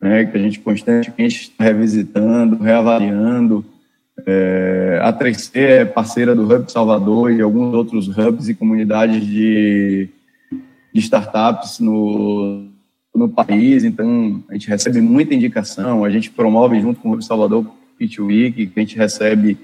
né, 0.00 0.24
que 0.24 0.36
a 0.36 0.40
gente 0.40 0.58
constantemente 0.58 1.42
está 1.42 1.62
revisitando, 1.62 2.56
reavaliando, 2.56 3.64
é, 4.26 4.98
a 5.00 5.12
3C 5.12 5.50
é 5.54 5.84
parceira 5.84 6.34
do 6.34 6.42
Hub 6.42 6.72
Salvador 6.72 7.30
e 7.30 7.40
alguns 7.40 7.72
outros 7.74 8.08
hubs 8.08 8.48
e 8.48 8.54
comunidades 8.54 9.24
de, 9.24 10.08
de 10.92 11.00
startups 11.00 11.78
no, 11.78 12.66
no 13.14 13.28
país, 13.28 13.84
então 13.84 14.42
a 14.48 14.54
gente 14.54 14.68
recebe 14.68 15.00
muita 15.00 15.32
indicação, 15.32 16.04
a 16.04 16.10
gente 16.10 16.28
promove 16.28 16.80
junto 16.80 16.98
com 16.98 17.10
o 17.10 17.12
Hub 17.12 17.24
Salvador 17.24 17.64
Pitch 17.98 18.18
Week, 18.18 18.66
que 18.66 18.78
a 18.78 18.80
gente 18.80 18.96
recebe 18.96 19.58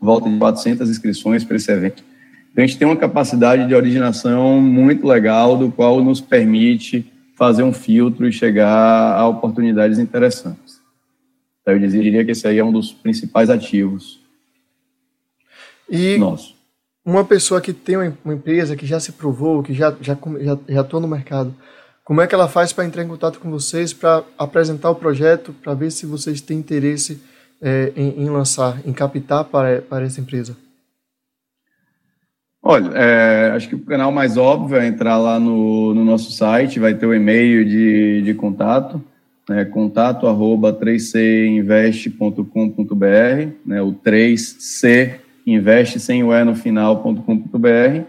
volta 0.00 0.28
de 0.28 0.38
400 0.38 0.88
inscrições 0.88 1.44
para 1.44 1.56
esse 1.56 1.70
evento. 1.70 2.04
Então 2.52 2.64
a 2.64 2.66
gente 2.66 2.78
tem 2.78 2.86
uma 2.86 2.96
capacidade 2.96 3.66
de 3.66 3.74
originação 3.74 4.60
muito 4.60 5.06
legal, 5.06 5.56
do 5.56 5.70
qual 5.70 6.02
nos 6.02 6.20
permite 6.20 7.10
fazer 7.36 7.62
um 7.62 7.72
filtro 7.72 8.28
e 8.28 8.32
chegar 8.32 9.16
a 9.16 9.26
oportunidades 9.28 9.98
interessantes. 9.98 10.80
Então, 11.62 11.74
eu 11.74 11.88
diria 11.88 12.24
que 12.24 12.32
esse 12.32 12.48
aí 12.48 12.58
é 12.58 12.64
um 12.64 12.72
dos 12.72 12.92
principais 12.92 13.50
ativos 13.50 14.20
e. 15.88 16.18
Uma 17.04 17.24
pessoa 17.24 17.58
que 17.58 17.72
tem 17.72 17.96
uma 17.96 18.34
empresa, 18.34 18.76
que 18.76 18.84
já 18.84 19.00
se 19.00 19.12
provou, 19.12 19.62
que 19.62 19.72
já 19.72 19.96
já 20.00 20.14
já, 20.40 20.58
já 20.68 20.80
atua 20.80 21.00
no 21.00 21.08
mercado, 21.08 21.54
como 22.04 22.20
é 22.20 22.26
que 22.26 22.34
ela 22.34 22.48
faz 22.48 22.70
para 22.70 22.84
entrar 22.84 23.02
em 23.02 23.08
contato 23.08 23.38
com 23.38 23.50
vocês, 23.50 23.94
para 23.94 24.24
apresentar 24.36 24.90
o 24.90 24.94
projeto, 24.94 25.54
para 25.62 25.72
ver 25.72 25.90
se 25.90 26.04
vocês 26.04 26.42
têm 26.42 26.58
interesse 26.58 27.20
é, 27.60 27.92
em, 27.96 28.24
em, 28.24 28.30
lançar, 28.30 28.80
em 28.86 28.92
captar 28.92 29.44
para, 29.44 29.82
para 29.82 30.06
essa 30.06 30.20
empresa? 30.20 30.56
Olha, 32.62 32.90
é, 32.94 33.52
acho 33.54 33.68
que 33.68 33.74
o 33.74 33.84
canal 33.84 34.12
mais 34.12 34.36
óbvio 34.36 34.78
é 34.78 34.86
entrar 34.86 35.16
lá 35.16 35.38
no, 35.38 35.94
no 35.94 36.04
nosso 36.04 36.32
site, 36.32 36.80
vai 36.80 36.94
ter 36.94 37.06
o 37.06 37.14
e-mail 37.14 37.64
de, 37.64 38.22
de 38.22 38.34
contato 38.34 39.02
né, 39.48 39.64
contato 39.64 40.26
arroba 40.26 40.70
3cinvest.com.br, 40.72 43.52
né, 43.64 43.80
o 43.80 43.94
3C 43.94 45.14
investe 45.46 45.98
sem 45.98 46.22
o 46.22 46.34
E 46.34 46.44
no 46.44 46.54
final.com.br. 46.54 48.02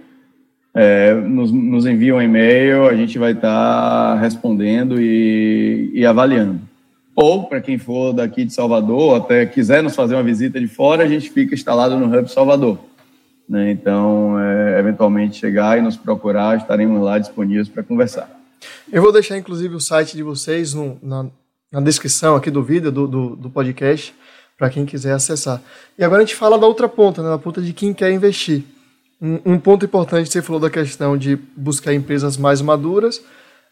É, 0.76 1.14
nos, 1.14 1.52
nos 1.52 1.88
envia 1.88 2.16
um 2.16 2.22
e-mail, 2.22 2.88
a 2.88 2.96
gente 2.96 3.18
vai 3.18 3.32
estar 3.32 4.16
tá 4.16 4.20
respondendo 4.20 5.02
e, 5.02 5.90
e 5.94 6.06
avaliando. 6.06 6.69
Ou, 7.22 7.44
para 7.44 7.60
quem 7.60 7.78
for 7.78 8.14
daqui 8.14 8.46
de 8.46 8.54
Salvador, 8.54 9.18
até 9.18 9.46
quiser 9.46 9.84
nos 9.84 9.94
fazer 9.94 10.16
uma 10.16 10.24
visita 10.24 10.58
de 10.58 10.68
fora, 10.68 11.04
a 11.04 11.08
gente 11.08 11.30
fica 11.30 11.54
instalado 11.54 11.98
no 11.98 12.06
Hub 12.06 12.32
Salvador. 12.32 12.80
Né? 13.48 13.72
Então, 13.72 14.40
é, 14.40 14.80
eventualmente 14.80 15.38
chegar 15.38 15.78
e 15.78 15.82
nos 15.82 15.98
procurar, 15.98 16.58
estaremos 16.58 17.02
lá 17.02 17.20
disponíveis 17.20 17.68
para 17.68 17.84
conversar. 17.84 18.30
Eu 18.90 19.02
vou 19.02 19.12
deixar, 19.12 19.38
inclusive, 19.38 19.76
o 19.76 19.82
site 19.82 20.16
de 20.16 20.24
vocês 20.24 20.74
no, 20.74 20.98
na, 21.04 21.26
na, 21.70 21.82
descrição 21.82 22.38
aqui 22.38 22.50
do 22.50 22.64
vídeo, 22.64 22.90
do, 22.90 23.06
do, 23.06 23.36
do 23.36 23.50
podcast, 23.50 24.16
para 24.58 24.70
quem 24.70 24.86
quiser 24.86 25.12
acessar. 25.12 25.62
E 25.98 26.04
agora 26.06 26.24
a 26.24 26.26
gente 26.26 26.38
fala 26.38 26.58
da 26.58 26.68
outra 26.68 26.88
ponta, 26.88 27.22
né, 27.22 27.28
da 27.28 27.38
ponta 27.38 27.62
de 27.62 27.74
quem 27.74 27.94
quer 27.94 28.14
investir. 28.14 28.64
Um, 29.22 29.40
um 29.46 29.60
ponto 29.60 29.84
importante, 29.84 30.32
você 30.32 30.42
falou 30.42 30.62
da 30.62 30.70
questão 30.70 31.18
de 31.18 31.36
buscar 31.36 31.94
empresas 31.94 32.38
mais 32.38 32.62
maduras, 32.62 33.22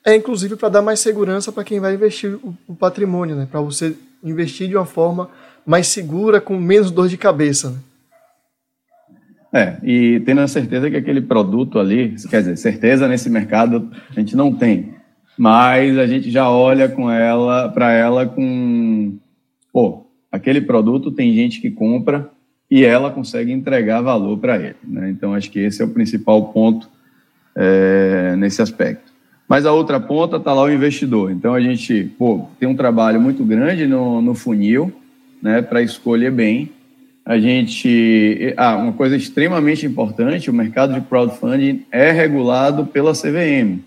é 0.07 0.15
inclusive 0.15 0.55
para 0.55 0.69
dar 0.69 0.81
mais 0.81 1.01
segurança 1.01 1.51
para 1.51 1.65
quem 1.65 1.81
vai 1.81 1.93
investir 1.93 2.35
o, 2.35 2.55
o 2.65 2.73
patrimônio, 2.73 3.35
né, 3.35 3.45
para 3.51 3.59
você 3.59 3.93
investir 4.23 4.69
de 4.69 4.75
uma 4.77 4.85
forma 4.85 5.29
mais 5.65 5.87
segura, 5.87 6.39
com 6.39 6.57
menos 6.57 6.89
dor 6.91 7.09
de 7.09 7.17
cabeça. 7.17 7.71
Né? 7.71 7.77
É, 9.51 9.77
e 9.83 10.21
tendo 10.21 10.39
a 10.39 10.47
certeza 10.47 10.89
que 10.89 10.95
aquele 10.95 11.19
produto 11.19 11.77
ali, 11.77 12.15
quer 12.29 12.39
dizer, 12.39 12.55
certeza 12.55 13.05
nesse 13.05 13.29
mercado 13.29 13.91
a 14.09 14.13
gente 14.13 14.33
não 14.33 14.55
tem, 14.55 14.93
mas 15.37 15.97
a 15.97 16.07
gente 16.07 16.31
já 16.31 16.49
olha 16.49 16.87
com 16.87 17.11
ela, 17.11 17.67
para 17.67 17.91
ela 17.91 18.25
com, 18.25 19.17
pô, 19.73 20.05
aquele 20.31 20.61
produto 20.61 21.11
tem 21.11 21.33
gente 21.33 21.59
que 21.59 21.69
compra 21.69 22.29
e 22.71 22.85
ela 22.85 23.11
consegue 23.11 23.51
entregar 23.51 23.99
valor 23.99 24.37
para 24.37 24.55
ele, 24.55 24.75
né? 24.85 25.09
Então 25.09 25.33
acho 25.33 25.51
que 25.51 25.59
esse 25.59 25.81
é 25.81 25.85
o 25.85 25.89
principal 25.89 26.53
ponto 26.53 26.89
é, 27.53 28.37
nesse 28.37 28.61
aspecto. 28.61 29.16
Mas 29.47 29.65
a 29.65 29.71
outra 29.71 29.99
ponta 29.99 30.37
está 30.37 30.53
lá 30.53 30.63
o 30.63 30.71
investidor. 30.71 31.31
Então 31.31 31.53
a 31.53 31.61
gente, 31.61 32.11
pô, 32.17 32.47
tem 32.59 32.67
um 32.67 32.75
trabalho 32.75 33.19
muito 33.21 33.45
grande 33.45 33.87
no, 33.87 34.21
no 34.21 34.35
funil, 34.35 34.91
né, 35.41 35.61
para 35.61 35.81
escolher 35.81 36.31
bem 36.31 36.71
a 37.27 37.37
gente. 37.37 38.53
Ah, 38.55 38.77
uma 38.77 38.93
coisa 38.93 39.17
extremamente 39.17 39.85
importante: 39.85 40.49
o 40.49 40.53
mercado 40.53 40.93
de 40.93 41.01
crowdfunding 41.01 41.85
é 41.91 42.11
regulado 42.11 42.85
pela 42.85 43.11
CVM. 43.11 43.79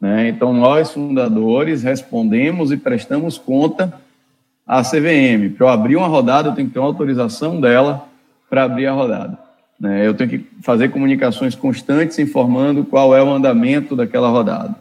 Né? 0.00 0.28
Então, 0.28 0.52
nós, 0.52 0.90
fundadores, 0.90 1.82
respondemos 1.82 2.72
e 2.72 2.76
prestamos 2.76 3.36
conta 3.38 3.92
à 4.66 4.82
CVM. 4.82 5.54
Para 5.56 5.66
eu 5.66 5.68
abrir 5.68 5.96
uma 5.96 6.08
rodada, 6.08 6.48
eu 6.48 6.54
tenho 6.54 6.68
que 6.68 6.74
ter 6.74 6.80
uma 6.80 6.88
autorização 6.88 7.60
dela 7.60 8.08
para 8.48 8.64
abrir 8.64 8.86
a 8.86 8.92
rodada. 8.92 9.38
Né? 9.78 10.06
Eu 10.06 10.14
tenho 10.14 10.30
que 10.30 10.46
fazer 10.62 10.90
comunicações 10.90 11.54
constantes 11.54 12.18
informando 12.18 12.84
qual 12.84 13.14
é 13.14 13.22
o 13.22 13.30
andamento 13.30 13.96
daquela 13.96 14.28
rodada. 14.28 14.74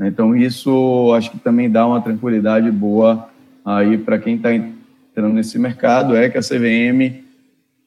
Então, 0.00 0.36
isso 0.36 1.12
acho 1.14 1.30
que 1.30 1.38
também 1.38 1.70
dá 1.70 1.86
uma 1.86 2.00
tranquilidade 2.00 2.70
boa 2.70 3.28
aí 3.64 3.96
para 3.96 4.18
quem 4.18 4.36
está 4.36 4.54
entrando 4.54 5.34
nesse 5.34 5.58
mercado, 5.58 6.14
é 6.14 6.28
que 6.28 6.36
a 6.36 6.42
CVM 6.42 7.24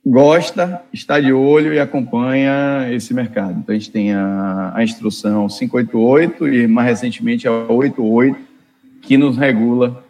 gosta, 0.06 0.82
está 0.91 1.19
de 1.19 1.32
olho 1.32 1.74
e 1.74 1.80
acompanha 1.80 2.88
esse 2.91 3.13
mercado. 3.13 3.60
Então, 3.60 3.76
a 3.76 3.78
gente 3.78 3.91
tem 3.91 4.13
a, 4.13 4.72
a 4.74 4.84
instrução 4.84 5.48
588 5.48 6.48
e, 6.48 6.67
mais 6.67 6.88
recentemente, 6.88 7.48
a 7.48 7.52
88, 7.52 8.36
que 9.02 9.17
nos 9.17 9.38
regula 9.38 10.04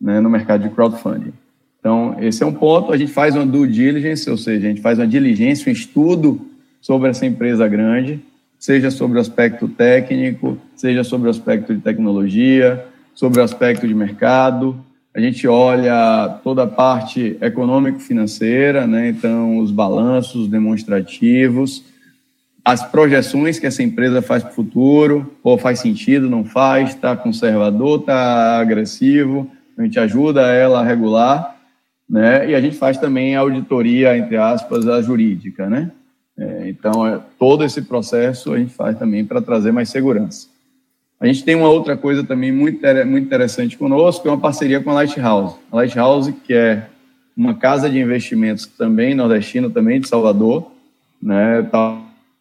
né, 0.00 0.20
no 0.20 0.30
mercado 0.30 0.62
de 0.62 0.74
crowdfunding. 0.74 1.32
Então, 1.84 2.16
esse 2.18 2.42
é 2.42 2.46
um 2.46 2.52
ponto. 2.54 2.94
A 2.94 2.96
gente 2.96 3.12
faz 3.12 3.34
uma 3.36 3.44
due 3.44 3.68
diligence, 3.68 4.30
ou 4.30 4.38
seja, 4.38 4.64
a 4.66 4.70
gente 4.70 4.80
faz 4.80 4.98
uma 4.98 5.06
diligência, 5.06 5.68
um 5.68 5.72
estudo 5.74 6.40
sobre 6.80 7.10
essa 7.10 7.26
empresa 7.26 7.68
grande, 7.68 8.20
seja 8.58 8.90
sobre 8.90 9.18
o 9.18 9.20
aspecto 9.20 9.68
técnico, 9.68 10.56
seja 10.74 11.04
sobre 11.04 11.26
o 11.28 11.30
aspecto 11.30 11.74
de 11.74 11.82
tecnologia, 11.82 12.86
sobre 13.14 13.38
o 13.38 13.42
aspecto 13.44 13.86
de 13.86 13.94
mercado, 13.94 14.82
a 15.14 15.20
gente 15.20 15.46
olha 15.46 16.40
toda 16.42 16.62
a 16.62 16.66
parte 16.66 17.36
econômico-financeira, 17.38 18.86
né? 18.86 19.10
então 19.10 19.58
os 19.58 19.70
balanços 19.70 20.48
demonstrativos, 20.48 21.84
as 22.64 22.82
projeções 22.82 23.58
que 23.58 23.66
essa 23.66 23.82
empresa 23.82 24.22
faz 24.22 24.42
para 24.42 24.52
o 24.52 24.54
futuro, 24.54 25.36
ou 25.42 25.58
faz 25.58 25.80
sentido, 25.80 26.30
não 26.30 26.44
faz, 26.46 26.90
está 26.90 27.14
conservador, 27.14 28.00
está 28.00 28.58
agressivo, 28.58 29.48
a 29.76 29.82
gente 29.82 30.00
ajuda 30.00 30.50
ela 30.50 30.80
a 30.80 30.84
regular, 30.84 31.53
né? 32.08 32.50
e 32.50 32.54
a 32.54 32.60
gente 32.60 32.76
faz 32.76 32.98
também 32.98 33.34
a 33.34 33.40
auditoria, 33.40 34.16
entre 34.16 34.36
aspas, 34.36 34.86
a 34.86 35.00
jurídica, 35.00 35.68
né? 35.68 35.90
É, 36.36 36.68
então, 36.68 37.06
é, 37.06 37.20
todo 37.38 37.64
esse 37.64 37.82
processo 37.82 38.52
a 38.52 38.58
gente 38.58 38.74
faz 38.74 38.98
também 38.98 39.24
para 39.24 39.40
trazer 39.40 39.72
mais 39.72 39.88
segurança. 39.88 40.48
A 41.20 41.26
gente 41.26 41.44
tem 41.44 41.54
uma 41.54 41.68
outra 41.68 41.96
coisa 41.96 42.24
também 42.24 42.52
muito, 42.52 42.80
muito 43.06 43.26
interessante 43.26 43.78
conosco, 43.78 44.26
é 44.26 44.30
uma 44.30 44.40
parceria 44.40 44.80
com 44.80 44.90
a 44.90 44.94
Lighthouse. 44.94 45.56
A 45.70 45.76
Lighthouse, 45.76 46.32
que 46.32 46.52
é 46.52 46.88
uma 47.36 47.54
casa 47.54 47.88
de 47.88 47.98
investimentos 47.98 48.66
também 48.66 49.14
nordestina, 49.14 49.70
também 49.70 50.00
de 50.00 50.08
Salvador, 50.08 50.70
né, 51.22 51.66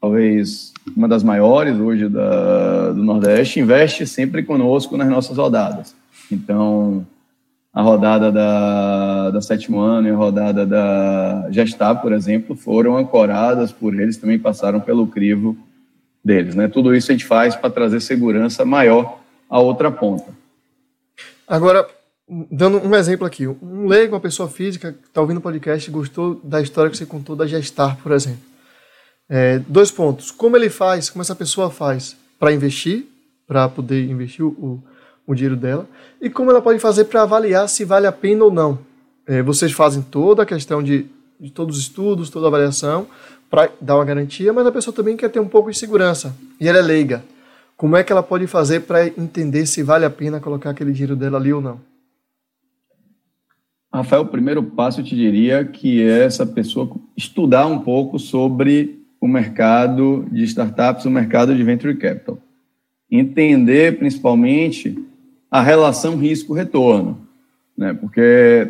talvez 0.02 0.73
uma 0.95 1.08
das 1.08 1.23
maiores 1.23 1.78
hoje 1.78 2.10
da, 2.10 2.91
do 2.91 3.04
Nordeste, 3.04 3.60
investe 3.60 4.06
sempre 4.06 4.43
conosco 4.43 4.97
nas 4.97 5.08
nossas 5.08 5.38
rodadas. 5.38 5.95
Então, 6.32 7.06
a 7.74 7.82
rodada 7.82 8.32
da, 8.32 9.32
da 9.32 9.42
sétimo 9.42 9.80
ano 9.80 10.08
e 10.08 10.12
a 10.12 10.16
rodada 10.16 10.64
da 10.64 11.48
Gestar, 11.50 12.00
por 12.02 12.14
exemplo, 12.14 12.56
foram 12.56 12.96
ancoradas 12.96 13.72
por 13.72 14.00
eles, 14.00 14.18
também 14.18 14.38
passaram 14.38 14.80
pelo 14.80 15.08
crivo 15.08 15.58
deles. 16.24 16.54
Né? 16.54 16.68
Tudo 16.68 16.94
isso 16.96 17.12
a 17.12 17.16
gente 17.16 17.26
faz 17.26 17.56
para 17.56 17.72
trazer 17.72 18.00
segurança 18.00 18.64
maior 18.64 19.20
à 19.50 19.60
outra 19.60 19.90
ponta. 19.90 20.32
Agora, 21.48 21.88
dando 22.52 22.78
um 22.78 22.96
exemplo 22.96 23.26
aqui, 23.26 23.48
um 23.48 23.88
leigo, 23.88 24.14
uma 24.14 24.22
pessoa 24.22 24.48
física 24.48 24.94
que 24.94 25.08
está 25.08 25.20
ouvindo 25.20 25.38
o 25.38 25.42
podcast 25.42 25.90
gostou 25.90 26.40
da 26.44 26.62
história 26.62 26.92
que 26.92 26.98
você 26.98 27.08
contou 27.08 27.36
da 27.36 27.48
Gestar, 27.48 27.98
por 27.98 28.12
exemplo. 28.12 28.42
É, 29.28 29.58
dois 29.68 29.90
pontos. 29.90 30.30
Como 30.30 30.56
ele 30.56 30.70
faz, 30.70 31.10
como 31.10 31.24
essa 31.24 31.36
pessoa 31.36 31.72
faz 31.72 32.16
para 32.40 32.54
investir, 32.54 33.08
para 33.48 33.68
poder 33.68 34.08
investir 34.08 34.46
o, 34.46 34.84
o 35.26 35.34
dinheiro 35.34 35.56
dela, 35.56 35.88
e 36.22 36.30
como 36.30 36.52
ela 36.52 36.62
pode 36.62 36.80
fazer 36.80 37.06
para 37.06 37.22
avaliar 37.24 37.68
se 37.70 37.86
vale 37.86 38.08
a 38.08 38.12
pena 38.12 38.44
ou 38.44 38.52
não. 38.52 38.80
É, 39.26 39.42
vocês 39.42 39.72
fazem 39.72 40.02
toda 40.02 40.44
a 40.44 40.46
questão 40.46 40.84
de, 40.84 41.06
de 41.40 41.50
todos 41.50 41.78
os 41.78 41.84
estudos, 41.84 42.30
toda 42.30 42.48
a 42.48 42.50
avaliação, 42.50 43.08
para 43.50 43.72
dar 43.80 43.96
uma 43.96 44.06
garantia, 44.06 44.52
mas 44.52 44.66
a 44.66 44.72
pessoa 44.72 44.94
também 44.94 45.16
quer 45.16 45.30
ter 45.30 45.40
um 45.40 45.48
pouco 45.48 45.72
de 45.72 45.78
segurança, 45.78 46.36
e 46.60 46.68
ela 46.68 46.80
é 46.80 46.82
leiga. 46.82 47.24
Como 47.78 47.96
é 47.96 48.04
que 48.04 48.12
ela 48.12 48.24
pode 48.24 48.48
fazer 48.48 48.82
para 48.82 49.08
entender 49.08 49.66
se 49.66 49.82
vale 49.84 50.06
a 50.06 50.10
pena 50.10 50.40
colocar 50.40 50.70
aquele 50.70 50.92
dinheiro 50.92 51.16
dela 51.16 51.38
ali 51.38 51.54
ou 51.54 51.62
não? 51.62 51.80
Rafael, 53.94 54.24
o 54.24 54.28
primeiro 54.28 54.64
passo 54.64 55.02
eu 55.02 55.06
te 55.06 55.16
diria 55.16 55.64
que 55.64 56.02
é 56.02 56.24
essa 56.24 56.46
pessoa 56.46 56.90
estudar 57.16 57.68
um 57.68 57.80
pouco 57.80 58.18
sobre 58.18 59.00
o 59.22 59.28
mercado 59.28 60.26
de 60.32 60.44
startups, 60.44 61.06
o 61.06 61.12
mercado 61.12 61.56
de 61.56 61.64
venture 61.64 61.96
capital. 61.96 62.40
Entender 63.10 64.00
principalmente 64.00 64.98
a 65.54 65.62
relação 65.62 66.18
risco-retorno, 66.18 67.16
né? 67.78 67.94
porque 67.94 68.70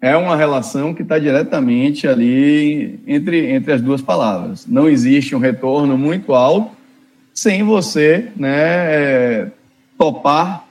é 0.00 0.16
uma 0.16 0.34
relação 0.34 0.92
que 0.92 1.02
está 1.02 1.20
diretamente 1.20 2.08
ali 2.08 2.98
entre, 3.06 3.52
entre 3.52 3.72
as 3.72 3.80
duas 3.80 4.02
palavras. 4.02 4.66
Não 4.66 4.88
existe 4.88 5.36
um 5.36 5.38
retorno 5.38 5.96
muito 5.96 6.34
alto 6.34 6.72
sem 7.32 7.62
você 7.62 8.26
né, 8.34 8.50
é, 8.56 9.50
topar 9.96 10.66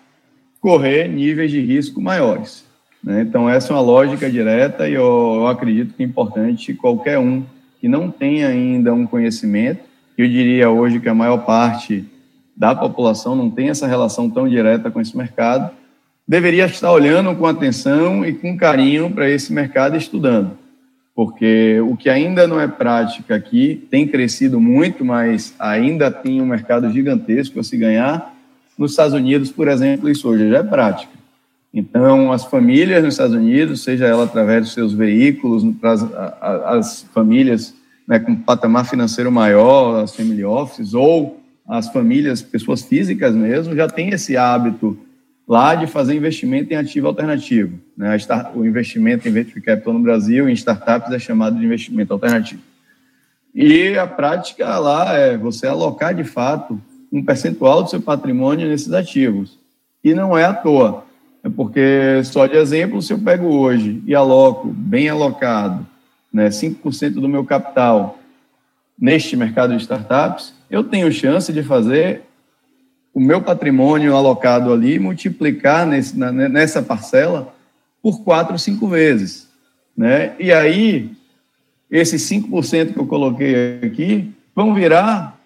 correr 0.59 1.07
níveis 1.07 1.51
de 1.51 1.61
risco 1.61 2.01
maiores. 2.01 2.65
Né? 3.01 3.21
Então, 3.21 3.49
essa 3.49 3.71
é 3.71 3.75
uma 3.77 3.81
lógica 3.81 4.29
direta 4.29 4.89
e 4.89 4.95
eu, 4.95 5.35
eu, 5.35 5.47
acredito 5.47 5.93
que 5.93 6.03
é 6.03 6.05
importante 6.05 6.73
qualquer 6.73 7.17
um 7.17 7.45
que 7.79 7.87
não 7.87 8.11
tenha 8.11 8.49
ainda 8.49 8.93
um 8.93 9.07
conhecimento, 9.07 9.79
eu 10.17 10.27
diria 10.27 10.69
hoje 10.69 10.99
que 10.99 11.07
a 11.07 11.15
maior 11.15 11.45
parte 11.45 12.03
da 12.59 12.75
população 12.75 13.37
não 13.37 13.49
tem 13.49 13.69
essa 13.69 13.87
relação 13.87 14.29
tão 14.29 14.45
direta 14.49 14.91
com 14.91 14.99
esse 14.99 15.15
mercado, 15.15 15.71
deveria 16.27 16.65
estar 16.65 16.91
olhando 16.91 17.33
com 17.33 17.45
atenção 17.45 18.25
e 18.25 18.33
com 18.33 18.57
carinho 18.57 19.09
para 19.09 19.29
esse 19.29 19.53
mercado 19.53 19.95
estudando. 19.95 20.51
Porque 21.15 21.79
o 21.81 21.95
que 21.95 22.09
ainda 22.09 22.45
não 22.47 22.59
é 22.59 22.67
prática 22.67 23.33
aqui 23.33 23.87
tem 23.89 24.05
crescido 24.05 24.59
muito, 24.59 25.05
mas 25.05 25.55
ainda 25.57 26.11
tem 26.11 26.41
um 26.41 26.45
mercado 26.45 26.91
gigantesco 26.91 27.61
a 27.61 27.63
se 27.63 27.77
ganhar. 27.77 28.35
Nos 28.77 28.91
Estados 28.91 29.13
Unidos, 29.13 29.51
por 29.51 29.69
exemplo, 29.69 30.09
isso 30.09 30.27
hoje 30.27 30.49
já 30.49 30.57
é 30.57 30.63
prática. 30.63 31.13
Então, 31.73 32.31
as 32.31 32.43
famílias 32.43 33.03
nos 33.03 33.13
Estados 33.13 33.35
Unidos, 33.35 33.83
seja 33.83 34.05
ela 34.05 34.25
através 34.25 34.63
dos 34.63 34.73
seus 34.73 34.91
veículos, 34.91 35.63
as, 35.81 36.05
as 36.41 37.03
famílias 37.13 37.73
né, 38.07 38.19
com 38.19 38.35
patamar 38.35 38.85
financeiro 38.85 39.31
maior, 39.31 40.03
as 40.03 40.15
family 40.15 40.43
offices, 40.43 40.93
ou 40.93 41.38
as 41.69 41.87
famílias, 41.87 42.41
pessoas 42.41 42.81
físicas 42.81 43.35
mesmo, 43.35 43.75
já 43.75 43.87
têm 43.87 44.09
esse 44.09 44.35
hábito 44.35 44.97
lá 45.47 45.75
de 45.75 45.85
fazer 45.85 46.15
investimento 46.15 46.73
em 46.73 46.75
ativo 46.75 47.05
alternativo. 47.05 47.79
Né? 47.95 48.17
O 48.55 48.65
investimento 48.65 49.27
em 49.27 49.31
venture 49.31 49.61
capital 49.61 49.93
no 49.93 49.99
Brasil, 49.99 50.49
em 50.49 50.53
startups, 50.53 51.11
é 51.11 51.19
chamado 51.19 51.59
de 51.59 51.65
investimento 51.65 52.11
alternativo. 52.11 52.61
E 53.53 53.95
a 53.97 54.07
prática 54.07 54.79
lá 54.79 55.13
é 55.13 55.37
você 55.37 55.67
alocar, 55.67 56.13
de 56.13 56.23
fato, 56.23 56.81
um 57.11 57.23
percentual 57.23 57.83
do 57.83 57.89
seu 57.89 58.01
patrimônio 58.01 58.67
nesses 58.67 58.91
ativos. 58.91 59.59
E 60.03 60.13
não 60.13 60.35
é 60.35 60.45
à 60.45 60.53
toa. 60.53 61.05
É 61.43 61.49
porque, 61.49 62.23
só 62.23 62.47
de 62.47 62.57
exemplo, 62.57 63.01
se 63.01 63.13
eu 63.13 63.19
pego 63.19 63.47
hoje 63.47 64.01
e 64.05 64.15
aloco, 64.15 64.69
bem 64.69 65.07
alocado, 65.07 65.85
né, 66.33 66.49
5% 66.49 67.13
do 67.13 67.29
meu 67.29 67.45
capital 67.45 68.19
neste 68.99 69.35
mercado 69.35 69.75
de 69.75 69.81
startups, 69.81 70.53
eu 70.69 70.83
tenho 70.83 71.11
chance 71.11 71.51
de 71.51 71.63
fazer 71.63 72.21
o 73.13 73.19
meu 73.19 73.41
patrimônio 73.41 74.15
alocado 74.15 74.71
ali 74.71 74.99
multiplicar 74.99 75.85
nesse, 75.85 76.17
na, 76.17 76.31
nessa 76.31 76.81
parcela 76.81 77.53
por 78.01 78.23
quatro, 78.23 78.57
cinco 78.57 78.87
vezes. 78.87 79.49
Né? 79.97 80.33
E 80.39 80.51
aí, 80.51 81.11
esses 81.89 82.21
5% 82.29 82.93
que 82.93 82.99
eu 82.99 83.07
coloquei 83.07 83.79
aqui 83.83 84.31
vão 84.55 84.73
virar 84.73 85.39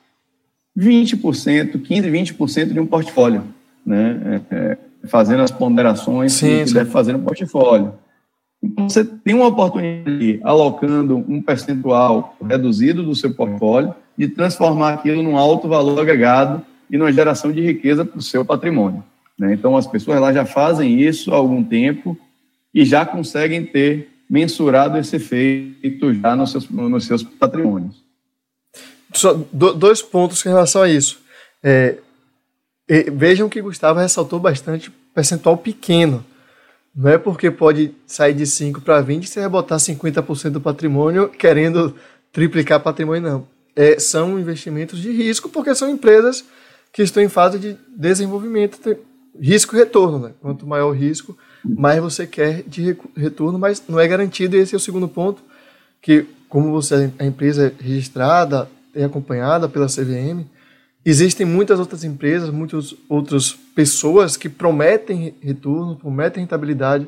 20%, 0.77 1.81
15%, 1.81 2.35
20% 2.37 2.73
de 2.73 2.79
um 2.79 2.85
portfólio. 2.85 3.43
Né? 3.85 4.41
É, 4.51 4.55
é 4.55 4.77
fazendo 5.07 5.41
as 5.41 5.51
ponderações 5.51 6.33
sim, 6.33 6.59
que 6.59 6.67
sim. 6.67 6.73
deve 6.73 6.89
fazer 6.89 7.13
no 7.13 7.19
portfólio. 7.19 7.93
Então, 8.61 8.87
você 8.87 9.03
tem 9.03 9.33
uma 9.35 9.47
oportunidade, 9.47 10.39
alocando 10.43 11.17
um 11.27 11.41
percentual 11.41 12.37
reduzido 12.41 13.03
do 13.03 13.13
seu 13.13 13.33
portfólio, 13.33 13.93
de 14.17 14.27
transformar 14.27 14.93
aquilo 14.93 15.21
num 15.23 15.37
alto 15.37 15.67
valor 15.67 15.99
agregado 15.99 16.63
e 16.89 16.97
numa 16.97 17.11
geração 17.11 17.51
de 17.51 17.61
riqueza 17.61 18.05
para 18.05 18.19
o 18.19 18.21
seu 18.21 18.45
patrimônio. 18.45 19.03
Né? 19.37 19.53
Então, 19.53 19.75
as 19.75 19.87
pessoas 19.87 20.19
lá 20.19 20.31
já 20.31 20.45
fazem 20.45 21.01
isso 21.01 21.33
há 21.33 21.35
algum 21.35 21.63
tempo 21.63 22.17
e 22.73 22.85
já 22.85 23.05
conseguem 23.05 23.65
ter 23.65 24.09
mensurado 24.29 24.97
esse 24.97 25.15
efeito 25.15 26.13
já 26.13 26.35
nos 26.35 26.51
seus, 26.51 26.69
nos 26.69 27.05
seus 27.05 27.23
patrimônios. 27.23 28.03
Só 29.13 29.33
dois 29.53 30.01
pontos 30.01 30.43
em 30.45 30.49
relação 30.49 30.81
a 30.81 30.89
isso. 30.89 31.19
É, 31.61 31.97
vejam 33.11 33.47
que 33.47 33.61
Gustavo 33.61 33.99
ressaltou 33.99 34.39
bastante 34.39 34.91
percentual 35.13 35.57
pequeno. 35.57 36.25
Não 36.95 37.09
é 37.09 37.17
porque 37.17 37.49
pode 37.49 37.91
sair 38.05 38.33
de 38.33 38.45
5 38.45 38.81
para 38.81 39.01
20 39.01 39.27
você 39.27 39.39
vai 39.41 39.49
botar 39.49 39.77
50% 39.77 40.51
do 40.51 40.61
patrimônio 40.61 41.29
querendo 41.29 41.95
triplicar 42.31 42.79
patrimônio, 42.79 43.21
não. 43.21 43.52
É, 43.75 43.99
são 43.99 44.39
investimentos 44.39 44.99
de 44.99 45.11
risco, 45.11 45.49
porque 45.49 45.73
são 45.73 45.89
empresas 45.89 46.43
que 46.91 47.01
estão 47.01 47.23
em 47.23 47.29
fase 47.29 47.57
de 47.57 47.77
desenvolvimento, 47.95 48.77
risco 49.39 49.75
e 49.75 49.79
retorno. 49.79 50.19
Né? 50.19 50.31
Quanto 50.41 50.67
maior 50.67 50.89
o 50.89 50.93
risco, 50.93 51.37
mais 51.63 51.99
você 52.01 52.27
quer 52.27 52.63
de 52.63 52.95
retorno, 53.15 53.57
mas 53.57 53.81
não 53.87 53.99
é 53.99 54.07
garantido. 54.07 54.55
E 54.55 54.59
esse 54.59 54.75
é 54.75 54.77
o 54.77 54.81
segundo 54.81 55.07
ponto, 55.07 55.41
que 56.01 56.25
como 56.47 56.71
você 56.71 57.11
a 57.17 57.25
empresa 57.25 57.67
é 57.67 57.83
registrada, 57.83 58.69
é 58.93 59.03
acompanhada 59.03 59.67
pela 59.67 59.87
CVM, 59.87 60.45
Existem 61.05 61.45
muitas 61.45 61.79
outras 61.79 62.05
empresas, 62.05 62.49
muitas 62.49 62.95
outras 63.09 63.51
pessoas 63.51 64.37
que 64.37 64.47
prometem 64.47 65.35
retorno, 65.41 65.97
prometem 65.97 66.43
rentabilidade, 66.43 67.05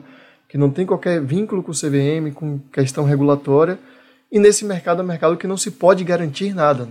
que 0.50 0.58
não 0.58 0.70
tem 0.70 0.86
qualquer 0.86 1.22
vínculo 1.22 1.64
com 1.64 1.72
o 1.72 1.74
CVM, 1.74 2.34
com 2.34 2.60
questão 2.74 3.06
regulatória. 3.06 3.80
E 4.32 4.40
nesse 4.40 4.66
mercado 4.66 5.02
é 5.02 5.04
um 5.04 5.08
mercado 5.08 5.38
que 5.38 5.48
não 5.48 5.58
se 5.58 5.72
pode 5.72 6.04
garantir 6.04 6.54
nada. 6.54 6.90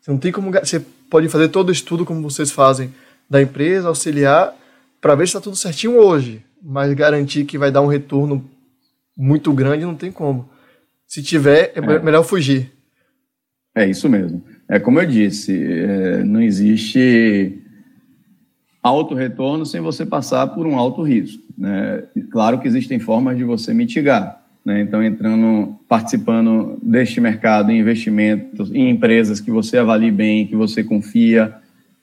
Você 0.00 0.10
não 0.10 0.18
tem 0.18 0.30
como 0.30 0.50
você 0.50 0.80
pode 1.10 1.28
fazer 1.28 1.48
todo 1.48 1.68
o 1.68 1.72
estudo 1.72 2.04
como 2.04 2.22
vocês 2.22 2.50
fazem 2.50 2.92
da 3.28 3.40
empresa, 3.40 3.88
auxiliar 3.88 4.54
para 5.00 5.14
ver 5.14 5.26
se 5.26 5.30
está 5.30 5.40
tudo 5.40 5.56
certinho 5.56 5.98
hoje, 5.98 6.42
mas 6.62 6.92
garantir 6.94 7.44
que 7.44 7.58
vai 7.58 7.70
dar 7.70 7.82
um 7.82 7.86
retorno 7.86 8.48
muito 9.16 9.52
grande 9.52 9.84
não 9.84 9.94
tem 9.94 10.10
como. 10.10 10.48
Se 11.06 11.22
tiver, 11.22 11.72
é, 11.74 11.78
é. 11.78 11.98
melhor 11.98 12.22
fugir. 12.22 12.72
É 13.74 13.86
isso 13.86 14.08
mesmo. 14.08 14.42
É 14.68 14.78
como 14.78 14.98
eu 14.98 15.06
disse, 15.06 15.62
é, 15.62 16.24
não 16.24 16.40
existe 16.40 17.62
alto 18.82 19.14
retorno 19.14 19.66
sem 19.66 19.80
você 19.80 20.06
passar 20.06 20.46
por 20.48 20.66
um 20.66 20.78
alto 20.78 21.02
risco. 21.02 21.42
Né? 21.56 22.04
Claro 22.30 22.60
que 22.60 22.68
existem 22.68 22.98
formas 22.98 23.36
de 23.36 23.44
você 23.44 23.72
mitigar. 23.74 24.43
Né? 24.64 24.80
Então, 24.80 25.02
entrando, 25.02 25.76
participando 25.88 26.78
deste 26.82 27.20
mercado 27.20 27.70
em 27.70 27.80
investimentos, 27.80 28.72
em 28.72 28.88
empresas 28.88 29.40
que 29.40 29.50
você 29.50 29.76
avalie 29.76 30.10
bem, 30.10 30.46
que 30.46 30.56
você 30.56 30.82
confia, 30.82 31.54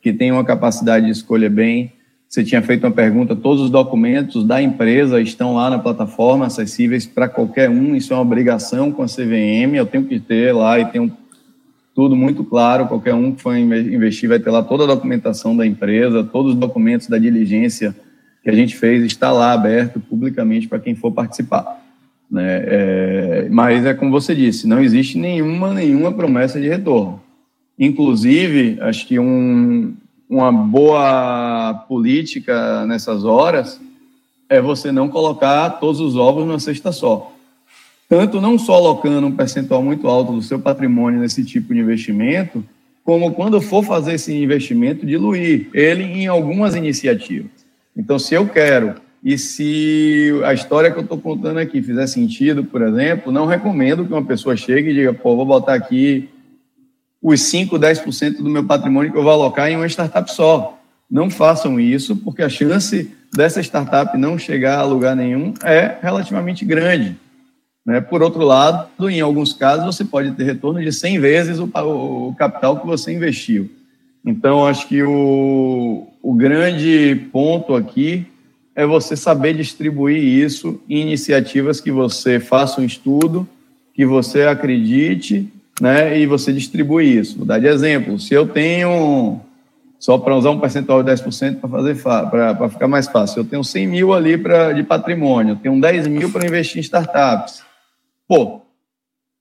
que 0.01 0.13
tem 0.13 0.31
uma 0.31 0.43
capacidade 0.43 1.05
de 1.05 1.11
escolha 1.11 1.49
bem. 1.49 1.91
Você 2.29 2.43
tinha 2.43 2.61
feito 2.61 2.85
uma 2.85 2.93
pergunta, 2.93 3.35
todos 3.35 3.61
os 3.61 3.69
documentos 3.69 4.45
da 4.45 4.61
empresa 4.61 5.19
estão 5.19 5.55
lá 5.55 5.69
na 5.69 5.79
plataforma, 5.79 6.45
acessíveis 6.45 7.05
para 7.05 7.27
qualquer 7.27 7.69
um, 7.69 7.93
isso 7.93 8.13
é 8.13 8.15
uma 8.15 8.21
obrigação 8.21 8.89
com 8.89 9.03
a 9.03 9.05
CVM, 9.05 9.75
eu 9.75 9.85
tenho 9.85 10.05
que 10.05 10.17
ter 10.17 10.53
lá 10.53 10.79
e 10.79 10.85
tenho 10.85 11.11
tudo 11.93 12.15
muito 12.15 12.43
claro. 12.45 12.87
Qualquer 12.87 13.13
um 13.13 13.33
que 13.33 13.41
for 13.41 13.55
investir 13.57 14.29
vai 14.29 14.39
ter 14.39 14.49
lá 14.49 14.63
toda 14.63 14.85
a 14.85 14.87
documentação 14.87 15.57
da 15.57 15.65
empresa, 15.65 16.23
todos 16.23 16.53
os 16.53 16.57
documentos 16.57 17.07
da 17.07 17.17
diligência 17.17 17.93
que 18.41 18.49
a 18.49 18.53
gente 18.53 18.77
fez 18.77 19.03
está 19.03 19.31
lá 19.31 19.51
aberto 19.51 19.99
publicamente 19.99 20.69
para 20.69 20.79
quem 20.79 20.95
for 20.95 21.11
participar. 21.11 21.80
Né? 22.31 22.63
É, 22.65 23.47
mas 23.51 23.85
é 23.85 23.93
como 23.93 24.11
você 24.11 24.33
disse, 24.33 24.67
não 24.67 24.79
existe 24.79 25.17
nenhuma 25.17 25.73
nenhuma 25.73 26.11
promessa 26.11 26.61
de 26.61 26.69
retorno. 26.69 27.21
Inclusive, 27.77 28.77
acho 28.81 29.05
que 29.07 29.19
um, 29.19 29.93
uma 30.29 30.51
boa 30.51 31.85
política 31.87 32.85
nessas 32.85 33.25
horas 33.25 33.81
é 34.47 34.61
você 34.61 34.91
não 34.91 35.09
colocar 35.09 35.69
todos 35.71 35.99
os 35.99 36.15
ovos 36.15 36.45
numa 36.45 36.59
cesta 36.59 36.91
só 36.91 37.31
tanto 38.11 38.41
não 38.41 38.59
só 38.59 38.73
alocando 38.73 39.25
um 39.25 39.31
percentual 39.31 39.81
muito 39.81 40.05
alto 40.05 40.33
do 40.33 40.41
seu 40.41 40.59
patrimônio 40.59 41.21
nesse 41.21 41.45
tipo 41.45 41.73
de 41.73 41.79
investimento, 41.79 42.61
como 43.05 43.31
quando 43.31 43.61
for 43.61 43.85
fazer 43.85 44.15
esse 44.15 44.35
investimento, 44.35 45.05
diluir 45.05 45.69
ele 45.73 46.03
em 46.03 46.27
algumas 46.27 46.75
iniciativas. 46.75 47.49
Então, 47.95 48.19
se 48.19 48.33
eu 48.33 48.49
quero, 48.49 48.95
e 49.23 49.37
se 49.37 50.31
a 50.43 50.53
história 50.53 50.89
que 50.89 50.97
eu 50.97 51.03
estou 51.03 51.17
contando 51.17 51.59
aqui 51.59 51.81
fizer 51.81 52.07
sentido, 52.07 52.63
por 52.63 52.81
exemplo, 52.81 53.31
não 53.31 53.45
recomendo 53.45 54.05
que 54.05 54.11
uma 54.11 54.25
pessoa 54.25 54.57
chegue 54.57 54.89
e 54.89 54.93
diga, 54.95 55.13
pô, 55.13 55.35
vou 55.35 55.45
botar 55.45 55.75
aqui 55.75 56.27
os 57.21 57.39
5, 57.41 57.77
10% 57.77 58.37
do 58.37 58.49
meu 58.49 58.65
patrimônio 58.65 59.11
que 59.11 59.17
eu 59.17 59.21
vou 59.21 59.31
alocar 59.31 59.69
em 59.69 59.75
uma 59.75 59.87
startup 59.87 60.31
só. 60.31 60.79
Não 61.09 61.29
façam 61.29 61.79
isso, 61.79 62.15
porque 62.15 62.41
a 62.41 62.49
chance 62.49 63.11
dessa 63.31 63.61
startup 63.61 64.17
não 64.17 64.39
chegar 64.39 64.79
a 64.79 64.85
lugar 64.85 65.15
nenhum 65.15 65.53
é 65.63 65.97
relativamente 66.01 66.65
grande. 66.65 67.15
Né? 67.85 68.01
Por 68.01 68.23
outro 68.23 68.43
lado, 68.43 68.89
em 69.07 69.21
alguns 69.21 69.53
casos, 69.53 69.85
você 69.85 70.03
pode 70.03 70.31
ter 70.31 70.45
retorno 70.45 70.81
de 70.81 70.91
100 70.91 71.19
vezes 71.19 71.59
o, 71.59 71.65
o 71.65 72.35
capital 72.35 72.79
que 72.79 72.87
você 72.87 73.13
investiu. 73.13 73.69
Então, 74.25 74.65
acho 74.65 74.87
que 74.87 75.03
o, 75.03 76.07
o 76.23 76.33
grande 76.33 77.27
ponto 77.31 77.75
aqui 77.75 78.30
é 78.75 78.85
você 78.85 79.15
saber 79.15 79.55
distribuir 79.55 80.23
isso 80.23 80.81
em 80.89 81.01
iniciativas 81.01 81.81
que 81.81 81.91
você 81.91 82.39
faça 82.39 82.79
um 82.79 82.85
estudo, 82.85 83.47
que 83.93 84.05
você 84.05 84.43
acredite, 84.43 85.51
né, 85.79 86.17
e 86.19 86.25
você 86.25 86.53
distribui 86.53 87.17
isso. 87.17 87.37
Vou 87.37 87.45
dar 87.45 87.59
de 87.59 87.67
exemplo, 87.67 88.19
se 88.19 88.33
eu 88.33 88.47
tenho, 88.47 89.39
só 89.99 90.17
para 90.17 90.35
usar 90.35 90.51
um 90.51 90.59
percentual 90.59 91.03
de 91.03 91.11
10% 91.11 91.59
para 91.59 91.69
fazer 91.69 92.01
para 92.01 92.69
ficar 92.69 92.87
mais 92.87 93.07
fácil, 93.07 93.39
eu 93.39 93.45
tenho 93.45 93.63
100 93.63 93.87
mil 93.87 94.13
ali 94.13 94.37
pra, 94.37 94.71
de 94.71 94.83
patrimônio, 94.83 95.53
eu 95.53 95.57
tenho 95.57 95.79
10 95.79 96.07
mil 96.07 96.31
para 96.31 96.45
investir 96.45 96.77
em 96.77 96.81
startups. 96.81 97.63
Pô, 98.27 98.61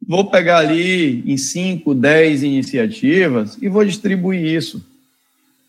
vou 0.06 0.30
pegar 0.30 0.58
ali 0.58 1.22
em 1.30 1.36
5, 1.36 1.94
10 1.94 2.42
iniciativas 2.42 3.56
e 3.60 3.68
vou 3.68 3.84
distribuir 3.84 4.44
isso. 4.44 4.84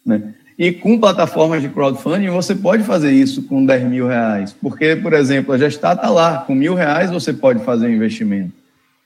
Né? 0.04 0.34
E 0.58 0.72
com 0.72 1.00
plataformas 1.00 1.62
de 1.62 1.70
crowdfunding, 1.70 2.30
você 2.30 2.54
pode 2.54 2.84
fazer 2.84 3.12
isso 3.12 3.44
com 3.44 3.66
10 3.66 3.84
mil 3.86 4.08
reais. 4.08 4.54
Porque, 4.54 4.96
por 4.96 5.14
exemplo, 5.14 5.54
a 5.54 5.58
Gestar 5.58 5.96
está 5.96 6.10
lá, 6.10 6.40
com 6.40 6.54
mil 6.54 6.76
reais 6.76 7.10
você 7.10 7.34
pode 7.34 7.64
fazer 7.64 7.88
um 7.88 7.92
investimento. 7.92 8.54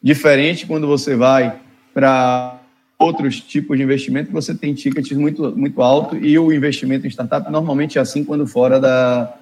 Diferente 0.01 0.65
quando 0.65 0.87
você 0.87 1.15
vai 1.15 1.55
para 1.93 2.59
outros 2.99 3.39
tipos 3.39 3.77
de 3.77 3.83
investimento, 3.83 4.31
você 4.31 4.53
tem 4.53 4.73
tickets 4.73 5.17
muito, 5.17 5.55
muito 5.55 5.81
alto 5.81 6.17
e 6.17 6.37
o 6.37 6.51
investimento 6.51 7.05
em 7.05 7.09
startup 7.09 7.51
normalmente 7.51 7.97
é 7.97 8.01
assim 8.01 8.23
quando 8.23 8.47
fora 8.47 8.79
da, 8.79 9.33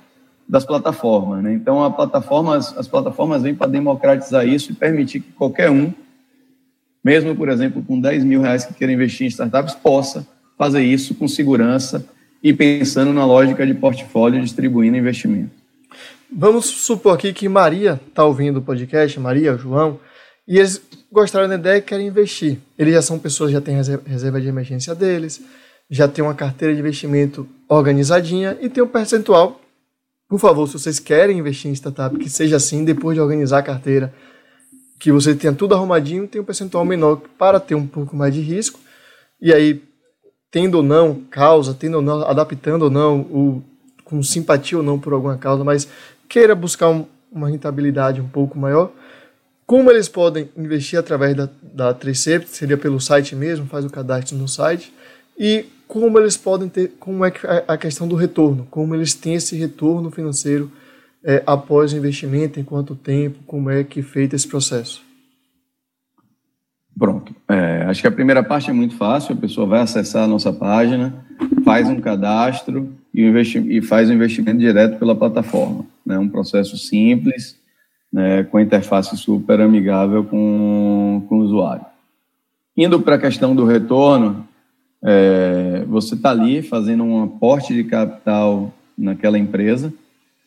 das 0.48 0.66
plataformas. 0.66 1.44
Né? 1.44 1.54
Então, 1.54 1.89
plataformas, 1.92 2.76
as 2.78 2.88
plataformas 2.88 3.42
vêm 3.44 3.56
para 3.56 3.68
democratizar 3.68 4.48
isso 4.48 4.72
e 4.72 4.76
permitir 4.76 5.22
que 5.22 5.32
qualquer 5.32 5.70
um, 5.70 5.94
mesmo, 7.04 7.36
por 7.36 7.50
exemplo, 7.50 7.84
com 7.84 8.00
10 8.00 8.24
mil 8.24 8.42
reais 8.42 8.66
que 8.66 8.74
queira 8.74 8.94
investir 8.94 9.26
em 9.26 9.30
startups, 9.30 9.76
possa 9.76 10.26
fazer 10.63 10.84
isso 10.84 11.13
com 11.15 11.28
segurança 11.28 12.06
e 12.41 12.54
pensando 12.54 13.12
na 13.12 13.26
lógica 13.26 13.65
de 13.65 13.73
portfólio 13.73 14.41
distribuindo 14.41 14.97
investimento. 14.97 15.52
Vamos 16.32 16.65
supor 16.65 17.15
aqui 17.15 17.34
que 17.34 17.49
Maria 17.49 17.99
está 18.08 18.23
ouvindo 18.23 18.58
o 18.58 18.62
podcast, 18.62 19.19
Maria, 19.19 19.58
João, 19.58 19.99
e 20.47 20.58
eles 20.58 20.82
gostaram 21.12 21.47
da 21.47 21.56
ideia 21.56 21.78
e 21.78 21.82
querem 21.82 22.08
investir. 22.08 22.58
Eles 22.78 22.93
já 22.93 23.02
são 23.02 23.19
pessoas 23.19 23.49
que 23.49 23.54
já 23.54 23.62
têm 23.62 23.76
reserva 23.76 24.41
de 24.41 24.47
emergência 24.47 24.95
deles, 24.95 25.41
já 25.89 26.08
têm 26.08 26.23
uma 26.23 26.34
carteira 26.34 26.73
de 26.73 26.80
investimento 26.80 27.47
organizadinha 27.67 28.58
e 28.62 28.69
tem 28.69 28.82
um 28.82 28.88
percentual 28.88 29.60
por 30.34 30.39
favor, 30.39 30.65
se 30.65 30.73
vocês 30.73 30.97
querem 30.99 31.38
investir 31.38 31.69
em 31.69 31.76
startup, 31.76 32.17
que 32.17 32.28
seja 32.28 32.56
assim, 32.56 32.84
depois 32.84 33.13
de 33.13 33.21
organizar 33.21 33.60
a 33.60 33.62
carteira, 33.62 34.12
que 34.99 35.12
você 35.12 35.36
tenha 35.36 35.54
tudo 35.54 35.76
arrumadinho, 35.76 36.28
tem 36.28 36.41
um 36.41 36.43
percentual 36.43 36.84
menor 36.84 37.21
para 37.38 37.60
ter 37.60 37.76
um 37.76 37.86
pouco 37.86 38.15
mais 38.15 38.34
de 38.34 38.41
risco. 38.41 38.80
E 39.39 39.54
aí, 39.54 39.84
tendo 40.54 40.76
ou 40.76 40.84
não 40.84 41.16
causa, 41.32 41.74
tendo 41.74 41.96
ou 41.96 42.02
não, 42.04 42.22
adaptando 42.22 42.84
ou 42.84 42.89
não, 42.92 43.63
com 44.06 44.22
simpatia 44.22 44.78
ou 44.78 44.84
não 44.84 45.00
por 45.00 45.12
alguma 45.12 45.36
causa, 45.36 45.63
mas 45.63 45.88
queira 46.30 46.54
buscar 46.54 46.89
um, 46.89 47.08
uma 47.32 47.50
rentabilidade 47.50 48.22
um 48.22 48.28
pouco 48.28 48.56
maior, 48.56 48.92
como 49.66 49.89
eles 49.89 50.08
podem 50.08 50.48
investir 50.56 51.00
através 51.00 51.36
da, 51.36 51.50
da 51.63 51.96
3C, 51.96 52.46
seria 52.46 52.78
pelo 52.78 53.02
site 53.02 53.36
mesmo, 53.36 53.66
faz 53.66 53.84
o 53.84 53.89
cadastro 53.89 54.38
no 54.38 54.48
site, 54.48 54.94
e 55.39 55.66
como 55.88 56.20
eles 56.20 56.38
podem 56.38 56.70
ter, 56.70 56.92
como 57.00 57.26
é 57.26 57.34
a 57.68 57.76
questão 57.76 58.08
do 58.08 58.16
retorno, 58.16 58.68
como 58.70 58.94
eles 58.94 59.16
têm 59.16 59.34
esse 59.34 59.56
retorno 59.56 60.12
financeiro 60.12 60.72
é, 61.24 61.42
após 61.48 61.94
o 61.94 61.98
investimento, 61.98 62.60
em 62.60 62.63
quanto 62.63 62.96
tempo, 62.96 63.39
como 63.48 63.72
é 63.72 63.84
que 63.84 64.02
é 64.02 64.04
feito 64.04 64.36
esse 64.36 64.48
processo? 64.48 65.02
Pronto. 66.97 67.36
É, 67.49 67.86
acho 67.88 68.01
que 68.01 68.08
a 68.08 68.12
primeira 68.12 68.43
parte 68.43 68.69
é 68.69 68.73
muito 68.73 68.95
fácil, 68.95 69.34
a 69.34 69.38
pessoa 69.38 69.65
vai 69.65 69.82
acessar 69.82 70.23
a 70.23 70.27
nossa 70.27 70.53
página, 70.53 71.25
faz 71.65 71.89
um 71.89 71.99
cadastro 71.99 72.93
e, 73.13 73.21
e 73.21 73.82
faz 73.82 74.10
o 74.10 74.13
investimento 74.13 74.60
direto 74.60 74.99
pela 74.99 75.15
plataforma. 75.15 75.86
É 76.08 76.10
né? 76.10 76.19
um 76.19 76.29
processo 76.29 76.77
simples, 76.77 77.58
né, 78.12 78.43
com 78.43 78.60
interface 78.60 79.17
super 79.17 79.60
amigável 79.60 80.23
com, 80.23 81.25
com 81.27 81.39
o 81.39 81.41
usuário. 81.41 81.86
Indo 82.77 82.99
para 82.99 83.15
a 83.15 83.19
questão 83.19 83.56
do 83.56 83.65
retorno, 83.65 84.47
é, 85.03 85.84
você 85.88 86.13
está 86.13 86.29
ali 86.29 86.62
fazendo 86.62 87.03
um 87.03 87.23
aporte 87.23 87.73
de 87.73 87.84
capital 87.84 88.71
naquela 88.95 89.38
empresa, 89.38 89.91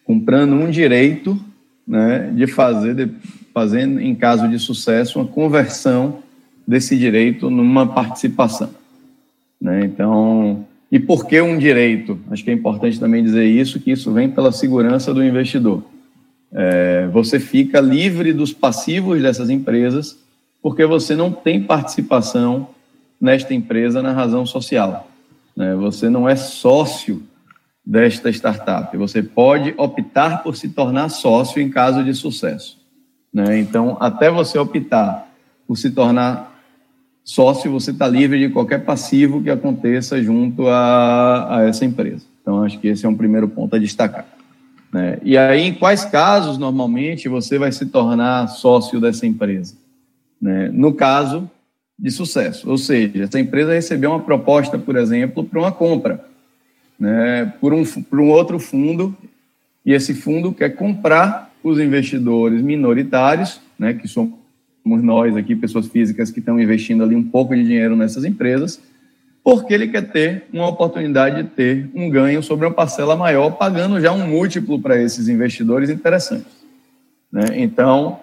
comprando 0.04 0.54
um 0.54 0.70
direito 0.70 1.38
né, 1.86 2.30
de 2.32 2.46
fazer, 2.46 2.94
de, 2.94 3.10
fazendo, 3.52 4.00
em 4.00 4.14
caso 4.14 4.48
de 4.48 4.58
sucesso, 4.58 5.18
uma 5.18 5.26
conversão 5.26 6.22
desse 6.66 6.96
direito 6.96 7.48
numa 7.48 7.86
participação. 7.86 8.70
Né? 9.60 9.84
Então, 9.84 10.66
e 10.90 10.98
por 10.98 11.26
que 11.26 11.40
um 11.40 11.58
direito? 11.58 12.18
Acho 12.30 12.44
que 12.44 12.50
é 12.50 12.54
importante 12.54 12.98
também 12.98 13.22
dizer 13.22 13.46
isso, 13.46 13.80
que 13.80 13.90
isso 13.90 14.12
vem 14.12 14.30
pela 14.30 14.52
segurança 14.52 15.12
do 15.12 15.24
investidor. 15.24 15.82
É, 16.52 17.06
você 17.08 17.38
fica 17.40 17.80
livre 17.80 18.32
dos 18.32 18.52
passivos 18.52 19.20
dessas 19.20 19.50
empresas, 19.50 20.18
porque 20.62 20.84
você 20.86 21.14
não 21.14 21.30
tem 21.30 21.62
participação 21.62 22.68
nesta 23.20 23.54
empresa 23.54 24.02
na 24.02 24.12
razão 24.12 24.44
social. 24.46 25.08
Né? 25.56 25.74
Você 25.74 26.08
não 26.08 26.28
é 26.28 26.36
sócio 26.36 27.22
desta 27.84 28.30
startup. 28.30 28.96
Você 28.96 29.22
pode 29.22 29.74
optar 29.76 30.42
por 30.42 30.56
se 30.56 30.68
tornar 30.68 31.08
sócio 31.08 31.62
em 31.62 31.70
caso 31.70 32.02
de 32.02 32.14
sucesso. 32.14 32.78
Né? 33.32 33.58
Então, 33.58 33.96
até 34.00 34.30
você 34.30 34.58
optar 34.58 35.28
por 35.66 35.76
se 35.76 35.90
tornar 35.90 36.55
sócio, 37.26 37.72
você 37.72 37.90
está 37.90 38.06
livre 38.06 38.38
de 38.38 38.52
qualquer 38.52 38.84
passivo 38.84 39.42
que 39.42 39.50
aconteça 39.50 40.22
junto 40.22 40.68
a, 40.68 41.56
a, 41.56 41.62
essa 41.64 41.84
empresa. 41.84 42.24
Então, 42.40 42.62
acho 42.62 42.78
que 42.78 42.86
esse 42.86 43.04
é 43.04 43.08
um 43.08 43.16
primeiro 43.16 43.48
ponto 43.48 43.74
a 43.74 43.78
destacar. 43.80 44.24
Né? 44.92 45.18
E 45.24 45.36
aí, 45.36 45.62
em 45.62 45.74
quais 45.74 46.04
casos, 46.04 46.56
normalmente, 46.56 47.28
você 47.28 47.58
vai 47.58 47.72
se 47.72 47.86
tornar 47.86 48.46
sócio 48.46 49.00
dessa 49.00 49.26
empresa? 49.26 49.74
Né? 50.40 50.70
No 50.72 50.94
caso 50.94 51.50
de 51.98 52.10
sucesso. 52.12 52.70
Ou 52.70 52.78
seja, 52.78 53.24
essa 53.24 53.40
empresa 53.40 53.72
recebeu 53.72 54.10
uma 54.10 54.20
proposta, 54.20 54.78
por 54.78 54.96
exemplo, 54.96 55.42
para 55.42 55.58
uma 55.58 55.72
compra, 55.72 56.24
né, 56.98 57.52
por, 57.60 57.72
um, 57.72 57.84
por 57.84 58.20
um 58.20 58.30
outro 58.30 58.58
fundo, 58.58 59.16
e 59.84 59.92
esse 59.92 60.14
fundo 60.14 60.52
quer 60.52 60.70
comprar 60.70 61.52
os 61.62 61.80
investidores 61.80 62.60
minoritários, 62.62 63.60
né, 63.78 63.94
que 63.94 64.06
somos 64.86 65.02
nós 65.02 65.36
aqui, 65.36 65.56
pessoas 65.56 65.88
físicas 65.88 66.30
que 66.30 66.38
estão 66.38 66.60
investindo 66.60 67.02
ali 67.02 67.16
um 67.16 67.24
pouco 67.24 67.56
de 67.56 67.64
dinheiro 67.64 67.96
nessas 67.96 68.24
empresas, 68.24 68.80
porque 69.42 69.74
ele 69.74 69.88
quer 69.88 70.12
ter 70.12 70.44
uma 70.52 70.68
oportunidade 70.68 71.42
de 71.42 71.48
ter 71.48 71.90
um 71.92 72.08
ganho 72.08 72.40
sobre 72.40 72.66
uma 72.66 72.72
parcela 72.72 73.16
maior, 73.16 73.50
pagando 73.50 74.00
já 74.00 74.12
um 74.12 74.28
múltiplo 74.28 74.80
para 74.80 74.96
esses 75.02 75.28
investidores 75.28 75.90
interessantes. 75.90 76.52
Né? 77.32 77.46
Então, 77.54 78.20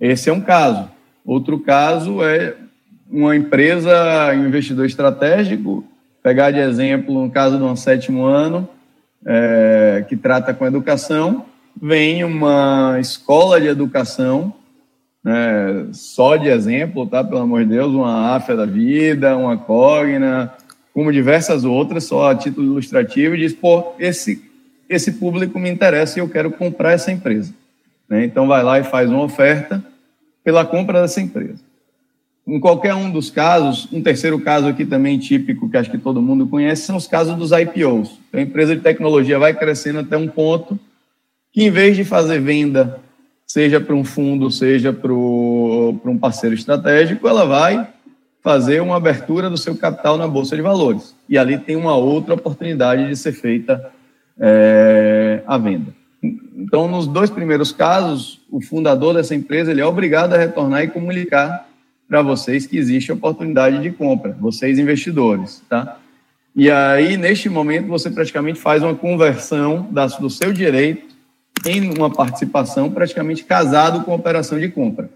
esse 0.00 0.30
é 0.30 0.32
um 0.32 0.40
caso. 0.40 0.88
Outro 1.26 1.58
caso 1.58 2.22
é 2.22 2.54
uma 3.10 3.34
empresa, 3.34 4.32
um 4.34 4.46
investidor 4.46 4.86
estratégico, 4.86 5.84
pegar 6.22 6.52
de 6.52 6.60
exemplo 6.60 7.24
no 7.24 7.30
caso 7.30 7.58
de 7.58 7.64
um 7.64 7.74
sétimo 7.74 8.24
ano, 8.24 8.68
é, 9.26 10.04
que 10.08 10.16
trata 10.16 10.54
com 10.54 10.64
educação, 10.64 11.44
vem 11.80 12.22
uma 12.22 12.98
escola 13.00 13.60
de 13.60 13.66
educação 13.66 14.54
né, 15.24 15.86
só 15.92 16.36
de 16.36 16.48
exemplo, 16.48 17.06
tá? 17.06 17.24
Pelo 17.24 17.40
amor 17.40 17.64
de 17.64 17.70
Deus, 17.70 17.94
uma 17.94 18.36
AFA 18.36 18.54
da 18.54 18.66
vida, 18.66 19.36
uma 19.36 19.56
Cogna, 19.56 20.52
como 20.92 21.10
diversas 21.10 21.64
outras, 21.64 22.04
só 22.04 22.30
a 22.30 22.34
título 22.34 22.66
ilustrativo, 22.66 23.34
e 23.34 23.38
diz, 23.38 23.54
pô, 23.54 23.94
esse, 23.98 24.44
esse 24.88 25.12
público 25.12 25.58
me 25.58 25.70
interessa 25.70 26.18
e 26.18 26.22
eu 26.22 26.28
quero 26.28 26.50
comprar 26.50 26.92
essa 26.92 27.10
empresa. 27.10 27.54
Né? 28.08 28.26
Então 28.26 28.46
vai 28.46 28.62
lá 28.62 28.78
e 28.78 28.84
faz 28.84 29.10
uma 29.10 29.22
oferta 29.22 29.82
pela 30.44 30.64
compra 30.66 31.00
dessa 31.00 31.22
empresa. 31.22 31.62
Em 32.46 32.60
qualquer 32.60 32.94
um 32.94 33.10
dos 33.10 33.30
casos, 33.30 33.88
um 33.90 34.02
terceiro 34.02 34.38
caso 34.38 34.68
aqui 34.68 34.84
também 34.84 35.18
típico, 35.18 35.70
que 35.70 35.78
acho 35.78 35.90
que 35.90 35.96
todo 35.96 36.20
mundo 36.20 36.46
conhece, 36.46 36.82
são 36.82 36.96
os 36.96 37.06
casos 37.06 37.34
dos 37.36 37.52
IPOs. 37.52 38.20
Então, 38.28 38.38
a 38.38 38.42
empresa 38.42 38.76
de 38.76 38.82
tecnologia 38.82 39.38
vai 39.38 39.54
crescendo 39.54 40.00
até 40.00 40.18
um 40.18 40.28
ponto 40.28 40.78
que, 41.50 41.64
em 41.64 41.70
vez 41.70 41.96
de 41.96 42.04
fazer 42.04 42.40
venda, 42.40 43.00
seja 43.46 43.80
para 43.80 43.94
um 43.94 44.04
fundo, 44.04 44.50
seja 44.50 44.92
para 44.92 45.12
um 45.12 46.18
parceiro 46.20 46.54
estratégico, 46.54 47.28
ela 47.28 47.44
vai 47.44 47.88
fazer 48.42 48.80
uma 48.82 48.96
abertura 48.96 49.48
do 49.48 49.56
seu 49.56 49.74
capital 49.76 50.18
na 50.18 50.28
Bolsa 50.28 50.54
de 50.54 50.62
Valores. 50.62 51.14
E 51.28 51.38
ali 51.38 51.56
tem 51.58 51.76
uma 51.76 51.96
outra 51.96 52.34
oportunidade 52.34 53.08
de 53.08 53.16
ser 53.16 53.32
feita 53.32 53.90
é, 54.38 55.42
a 55.46 55.56
venda. 55.56 55.94
Então, 56.56 56.88
nos 56.88 57.06
dois 57.06 57.30
primeiros 57.30 57.72
casos, 57.72 58.40
o 58.50 58.60
fundador 58.60 59.14
dessa 59.14 59.34
empresa 59.34 59.70
ele 59.70 59.80
é 59.80 59.86
obrigado 59.86 60.34
a 60.34 60.38
retornar 60.38 60.82
e 60.82 60.88
comunicar 60.88 61.68
para 62.08 62.22
vocês 62.22 62.66
que 62.66 62.76
existe 62.76 63.12
oportunidade 63.12 63.80
de 63.80 63.90
compra, 63.90 64.36
vocês 64.38 64.78
investidores, 64.78 65.62
tá? 65.68 65.98
E 66.54 66.70
aí, 66.70 67.16
neste 67.16 67.48
momento, 67.48 67.88
você 67.88 68.10
praticamente 68.10 68.60
faz 68.60 68.82
uma 68.82 68.94
conversão 68.94 69.88
do 70.20 70.30
seu 70.30 70.52
direito 70.52 71.13
em 71.66 71.96
uma 71.96 72.10
participação 72.10 72.90
praticamente 72.90 73.44
casado 73.44 74.04
com 74.04 74.12
a 74.12 74.16
operação 74.16 74.58
de 74.58 74.68
compra. 74.68 75.08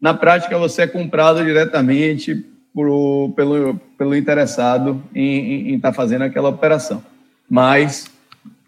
Na 0.00 0.14
prática, 0.14 0.58
você 0.58 0.82
é 0.82 0.86
comprado 0.86 1.44
diretamente 1.44 2.44
pelo, 2.74 3.78
pelo 3.96 4.16
interessado 4.16 5.02
em 5.14 5.74
estar 5.74 5.90
tá 5.90 5.94
fazendo 5.94 6.22
aquela 6.22 6.48
operação. 6.48 7.02
Mas, 7.48 8.06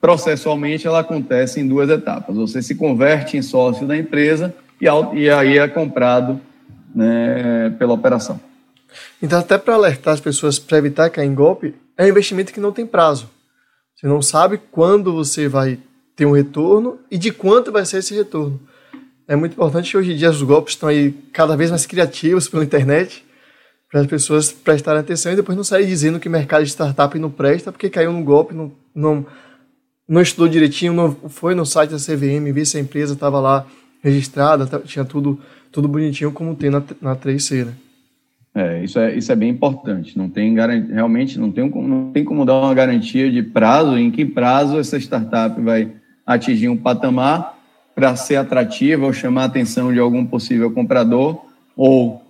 processualmente, 0.01 0.87
ela 0.87 1.01
acontece 1.01 1.61
em 1.61 1.67
duas 1.67 1.89
etapas. 1.89 2.37
Você 2.37 2.63
se 2.63 2.75
converte 2.75 3.37
em 3.37 3.43
sócio 3.43 3.87
da 3.87 3.97
empresa 3.97 4.55
e, 4.81 4.85
e 5.19 5.31
aí 5.31 5.59
é 5.59 5.67
comprado 5.67 6.41
né, 6.95 7.75
pela 7.79 7.95
operação. 7.95 8.39
Então, 9.21 9.39
até 9.39 9.59
para 9.59 9.75
alertar 9.75 10.15
as 10.15 10.21
pessoas 10.21 10.59
para 10.59 10.79
evitar 10.79 11.11
cair 11.11 11.27
em 11.27 11.35
golpe, 11.35 11.75
é 11.97 12.05
um 12.05 12.09
investimento 12.09 12.53
que 12.53 12.61
não 12.61 12.73
tem 12.73 12.87
prazo. 12.87 13.29
Você 13.97 14.07
não 14.07 14.21
sabe 14.21 14.61
quando 14.71 15.13
você 15.13 15.49
vai 15.49 15.79
ter 16.17 16.27
um 16.27 16.33
retorno 16.33 16.99
e 17.11 17.19
de 17.19 17.31
quanto 17.33 17.73
vai 17.73 17.85
ser 17.85 17.99
esse 17.99 18.15
retorno. 18.15 18.61
É 19.27 19.35
muito 19.35 19.53
importante 19.53 19.97
hoje 19.97 20.13
em 20.13 20.17
dia 20.17 20.31
os 20.31 20.43
golpes 20.43 20.75
estão 20.75 20.89
aí 20.89 21.13
cada 21.33 21.57
vez 21.57 21.71
mais 21.71 21.87
criativos 21.87 22.49
pela 22.49 22.65
internet 22.65 23.25
para 23.91 24.01
as 24.01 24.07
pessoas 24.07 24.53
prestarem 24.53 25.01
atenção 25.01 25.33
e 25.33 25.37
depois 25.37 25.57
não 25.57 25.65
sair 25.65 25.87
dizendo 25.87 26.21
que 26.21 26.29
mercado 26.29 26.65
de 26.65 26.71
startup 26.71 27.19
não 27.19 27.31
presta 27.31 27.73
porque 27.73 27.89
caiu 27.89 28.13
no 28.13 28.23
golpe, 28.23 28.55
não, 28.55 28.73
não, 28.95 29.27
não 30.09 30.21
estudou 30.21 30.49
direitinho, 30.49 30.93
não 30.93 31.15
foi 31.29 31.55
no 31.55 31.65
site 31.65 31.91
da 31.91 31.97
CVM, 31.97 32.53
viu 32.53 32.67
se 32.67 32.77
a 32.77 32.81
empresa 32.81 33.15
estava 33.15 33.41
lá 33.41 33.67
registrada, 34.03 34.67
tinha 34.85 35.05
tudo 35.05 35.41
tudo 35.75 35.89
bonitinho 35.89 36.31
como 36.31 36.55
tem 36.55 36.71
na, 36.71 36.81
na 37.01 37.17
3C, 37.17 37.65
né? 37.65 37.75
É, 38.55 38.85
isso 38.85 38.97
é, 39.01 39.17
isso 39.17 39.33
é 39.33 39.35
bem 39.35 39.51
importante. 39.51 40.17
Não 40.17 40.29
tem 40.29 40.55
realmente 40.55 41.39
não 41.39 41.51
tem, 41.51 41.69
não 41.69 42.13
tem 42.13 42.25
como 42.25 42.45
dar 42.45 42.61
uma 42.61 42.73
garantia 42.73 43.29
de 43.29 43.43
prazo, 43.43 43.99
em 43.99 44.13
que 44.13 44.25
prazo 44.25 44.79
essa 44.79 44.97
startup 44.97 45.61
vai 45.61 45.91
atingir 46.27 46.69
um 46.69 46.77
patamar 46.77 47.59
para 47.95 48.17
ser 48.17 48.37
atrativa 48.37 49.07
ou 49.07 49.13
chamar 49.13 49.43
a 49.43 49.47
atenção 49.47 49.93
de 49.93 49.99
algum 49.99 50.27
possível 50.27 50.71
comprador, 50.71 51.45
ou 51.77 52.23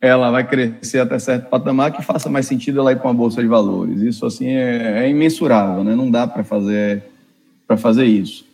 ela 0.00 0.30
vai 0.30 0.46
crescer 0.46 1.00
até 1.00 1.18
certo 1.18 1.48
patamar 1.50 1.92
que 1.92 2.02
faça 2.02 2.30
mais 2.30 2.46
sentido 2.46 2.80
ela 2.80 2.92
ir 2.92 2.96
para 2.96 3.08
uma 3.08 3.14
bolsa 3.14 3.42
de 3.42 3.48
valores. 3.48 4.00
Isso 4.00 4.24
assim 4.24 4.48
é, 4.48 5.04
é 5.04 5.10
imensurável, 5.10 5.84
né? 5.84 5.94
Não 5.94 6.10
dá 6.10 6.26
para 6.26 6.42
fazer 6.42 7.02
para 7.66 7.76
fazer 7.76 8.06
isso. 8.06 8.44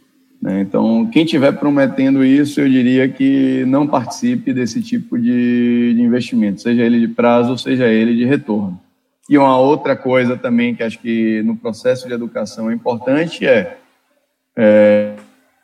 Né? 0.43 0.61
Então, 0.61 1.09
quem 1.11 1.25
estiver 1.25 1.53
prometendo 1.53 2.23
isso, 2.23 2.61
eu 2.61 2.69
diria 2.69 3.09
que 3.09 3.65
não 3.67 3.87
participe 3.87 4.53
desse 4.53 4.83
tipo 4.83 5.19
de, 5.19 5.95
de 5.95 6.03
investimento, 6.03 6.61
seja 6.61 6.83
ele 6.83 7.01
de 7.01 7.09
prazo, 7.09 7.57
seja 7.57 7.87
ele 7.87 8.15
de 8.15 8.27
retorno. 8.27 8.79
E 9.29 9.39
uma 9.39 9.59
outra 9.59 9.97
coisa 9.97 10.37
também 10.37 10.75
que 10.75 10.83
acho 10.83 10.99
que 10.99 11.43
no 11.43 11.57
processo 11.57 12.07
de 12.07 12.13
educação 12.13 12.71
é 12.71 12.75
importante 12.75 13.47
é, 13.47 13.79
é, 14.57 15.15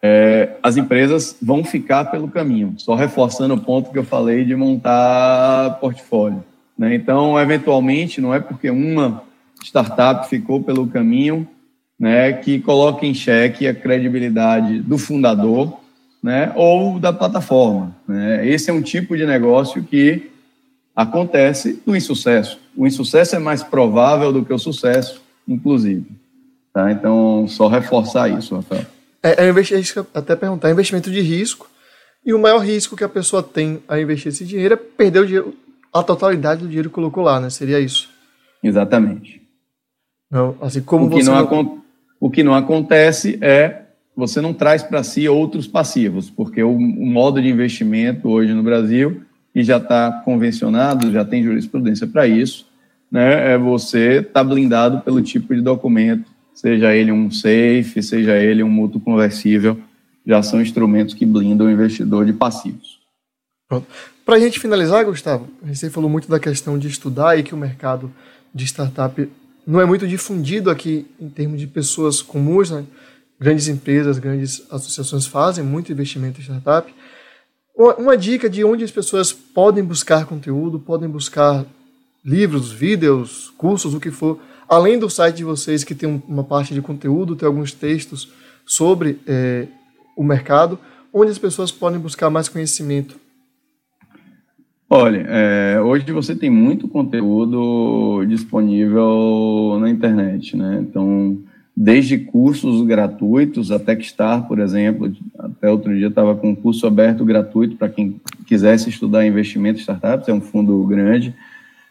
é, 0.02 0.56
as 0.62 0.76
empresas 0.76 1.36
vão 1.40 1.64
ficar 1.64 2.06
pelo 2.06 2.28
caminho, 2.28 2.74
só 2.76 2.94
reforçando 2.94 3.54
o 3.54 3.60
ponto 3.60 3.90
que 3.90 3.98
eu 3.98 4.04
falei 4.04 4.44
de 4.44 4.54
montar 4.54 5.78
portfólio. 5.80 6.44
Né? 6.76 6.94
Então, 6.94 7.38
eventualmente, 7.40 8.20
não 8.20 8.34
é 8.34 8.40
porque 8.40 8.68
uma 8.70 9.22
startup 9.62 10.28
ficou 10.28 10.62
pelo 10.62 10.86
caminho 10.88 11.46
né, 11.98 12.32
que 12.32 12.58
coloca 12.58 13.06
em 13.06 13.14
xeque 13.14 13.68
a 13.68 13.74
credibilidade 13.74 14.80
do 14.80 14.98
fundador 14.98 15.78
né, 16.20 16.52
ou 16.56 16.98
da 16.98 17.12
plataforma. 17.12 17.94
Né? 18.08 18.46
Esse 18.48 18.70
é 18.70 18.72
um 18.72 18.82
tipo 18.82 19.16
de 19.16 19.24
negócio 19.24 19.82
que 19.84 20.30
acontece 20.96 21.80
no 21.86 21.94
insucesso. 21.94 22.58
O 22.76 22.86
insucesso 22.86 23.36
é 23.36 23.38
mais 23.38 23.62
provável 23.62 24.32
do 24.32 24.44
que 24.44 24.52
o 24.52 24.58
sucesso, 24.58 25.22
inclusive. 25.46 26.06
Tá? 26.72 26.90
Então, 26.90 27.46
só 27.48 27.68
reforçar 27.68 28.28
isso, 28.28 28.56
Rafael. 28.56 28.86
É, 29.22 29.46
é, 29.46 29.48
é 29.48 30.04
até 30.14 30.34
perguntar, 30.34 30.68
é 30.68 30.72
investimento 30.72 31.10
de 31.10 31.20
risco, 31.20 31.68
e 32.24 32.32
o 32.32 32.38
maior 32.38 32.58
risco 32.58 32.96
que 32.96 33.04
a 33.04 33.08
pessoa 33.08 33.42
tem 33.42 33.82
a 33.88 34.00
investir 34.00 34.28
esse 34.28 34.44
dinheiro 34.44 34.74
é 34.74 34.76
perder 34.76 35.20
o 35.20 35.26
dinheiro, 35.26 35.54
a 35.92 36.02
totalidade 36.02 36.62
do 36.62 36.68
dinheiro 36.68 36.88
que 36.88 36.94
colocou 36.94 37.22
lá, 37.22 37.40
né? 37.40 37.50
Seria 37.50 37.80
isso. 37.80 38.08
Exatamente. 38.62 39.42
Não, 40.30 40.56
assim 40.60 40.80
como 40.80 41.06
o 41.06 41.10
que 41.10 41.22
não, 41.22 41.34
não... 41.34 41.82
O 42.18 42.30
que 42.30 42.42
não 42.44 42.54
acontece 42.54 43.36
é 43.42 43.82
você 44.14 44.40
não 44.40 44.54
traz 44.54 44.82
para 44.82 45.02
si 45.02 45.28
outros 45.28 45.66
passivos, 45.66 46.30
porque 46.30 46.62
o, 46.62 46.70
o, 46.70 47.06
modo 47.06 47.40
de 47.42 47.48
investimento 47.48 48.28
hoje 48.28 48.52
no 48.52 48.62
Brasil, 48.62 49.22
e 49.54 49.62
já 49.62 49.78
está 49.78 50.22
convencionado, 50.24 51.10
já 51.10 51.24
tem 51.24 51.42
jurisprudência 51.42 52.06
para 52.06 52.26
isso, 52.26 52.66
né, 53.10 53.54
é 53.54 53.58
você 53.58 54.18
estar 54.18 54.32
tá 54.32 54.44
blindado 54.44 55.00
pelo 55.00 55.20
tipo 55.20 55.54
de 55.54 55.60
documento, 55.60 56.30
seja 56.54 56.94
ele 56.94 57.12
um 57.12 57.30
safe, 57.30 58.02
seja 58.02 58.36
ele 58.36 58.62
um 58.62 58.70
mútuo 58.70 59.00
conversível, 59.00 59.78
já 60.26 60.42
são 60.42 60.60
instrumentos 60.60 61.14
que 61.14 61.26
blindam 61.26 61.66
o 61.66 61.70
investidor 61.70 62.24
de 62.24 62.32
passivos. 62.32 63.00
Para 64.24 64.36
a 64.36 64.38
gente 64.38 64.60
finalizar, 64.60 65.04
Gustavo, 65.04 65.48
você 65.62 65.90
falou 65.90 66.08
muito 66.08 66.28
da 66.28 66.38
questão 66.38 66.78
de 66.78 66.88
estudar 66.88 67.38
e 67.38 67.42
que 67.42 67.54
o 67.54 67.58
mercado 67.58 68.12
de 68.54 68.64
startup 68.64 69.28
não 69.66 69.80
é 69.80 69.84
muito 69.84 70.06
difundido 70.06 70.70
aqui 70.70 71.06
em 71.20 71.28
termos 71.28 71.58
de 71.58 71.66
pessoas 71.66 72.20
comuns, 72.20 72.70
né? 72.70 72.84
grandes 73.40 73.66
empresas, 73.66 74.18
grandes 74.18 74.62
associações 74.70 75.26
fazem 75.26 75.64
muito 75.64 75.90
investimento 75.90 76.40
em 76.40 76.44
startup. 76.44 76.92
Uma 77.74 78.16
dica 78.16 78.48
de 78.48 78.62
onde 78.62 78.84
as 78.84 78.90
pessoas 78.90 79.32
podem 79.32 79.82
buscar 79.82 80.26
conteúdo, 80.26 80.78
podem 80.78 81.08
buscar 81.08 81.64
livros, 82.24 82.70
vídeos, 82.70 83.52
cursos, 83.56 83.94
o 83.94 84.00
que 84.00 84.10
for, 84.12 84.38
além 84.74 84.98
do 84.98 85.10
site 85.10 85.36
de 85.36 85.44
vocês 85.44 85.84
que 85.84 85.94
tem 85.94 86.22
uma 86.28 86.44
parte 86.44 86.72
de 86.72 86.80
conteúdo, 86.80 87.36
tem 87.36 87.46
alguns 87.46 87.72
textos 87.72 88.32
sobre 88.64 89.18
é, 89.26 89.66
o 90.16 90.22
mercado, 90.22 90.78
onde 91.12 91.30
as 91.30 91.38
pessoas 91.38 91.70
podem 91.70 91.98
buscar 91.98 92.30
mais 92.30 92.48
conhecimento 92.48 93.20
Olha, 94.94 95.24
é, 95.26 95.80
hoje 95.80 96.04
você 96.12 96.36
tem 96.36 96.50
muito 96.50 96.86
conteúdo 96.86 98.26
disponível 98.26 99.78
na 99.80 99.88
internet, 99.88 100.54
né? 100.54 100.80
Então, 100.82 101.38
desde 101.74 102.18
cursos 102.18 102.86
gratuitos, 102.86 103.72
a 103.72 103.78
Techstar, 103.78 104.46
por 104.46 104.58
exemplo, 104.58 105.10
até 105.38 105.70
outro 105.70 105.96
dia 105.96 106.08
estava 106.08 106.34
com 106.34 106.50
um 106.50 106.54
curso 106.54 106.86
aberto 106.86 107.24
gratuito 107.24 107.76
para 107.76 107.88
quem 107.88 108.20
quisesse 108.46 108.90
estudar 108.90 109.24
investimento 109.24 109.78
em 109.78 109.80
startups, 109.80 110.28
é 110.28 110.34
um 110.34 110.42
fundo 110.42 110.84
grande. 110.84 111.34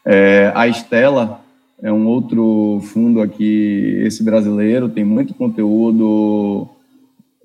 É, 0.05 0.51
a 0.53 0.67
Estela 0.67 1.41
é 1.81 1.91
um 1.91 2.05
outro 2.05 2.79
fundo 2.83 3.21
aqui, 3.21 3.99
esse 4.03 4.23
brasileiro, 4.23 4.87
tem 4.87 5.03
muito 5.03 5.33
conteúdo 5.33 6.69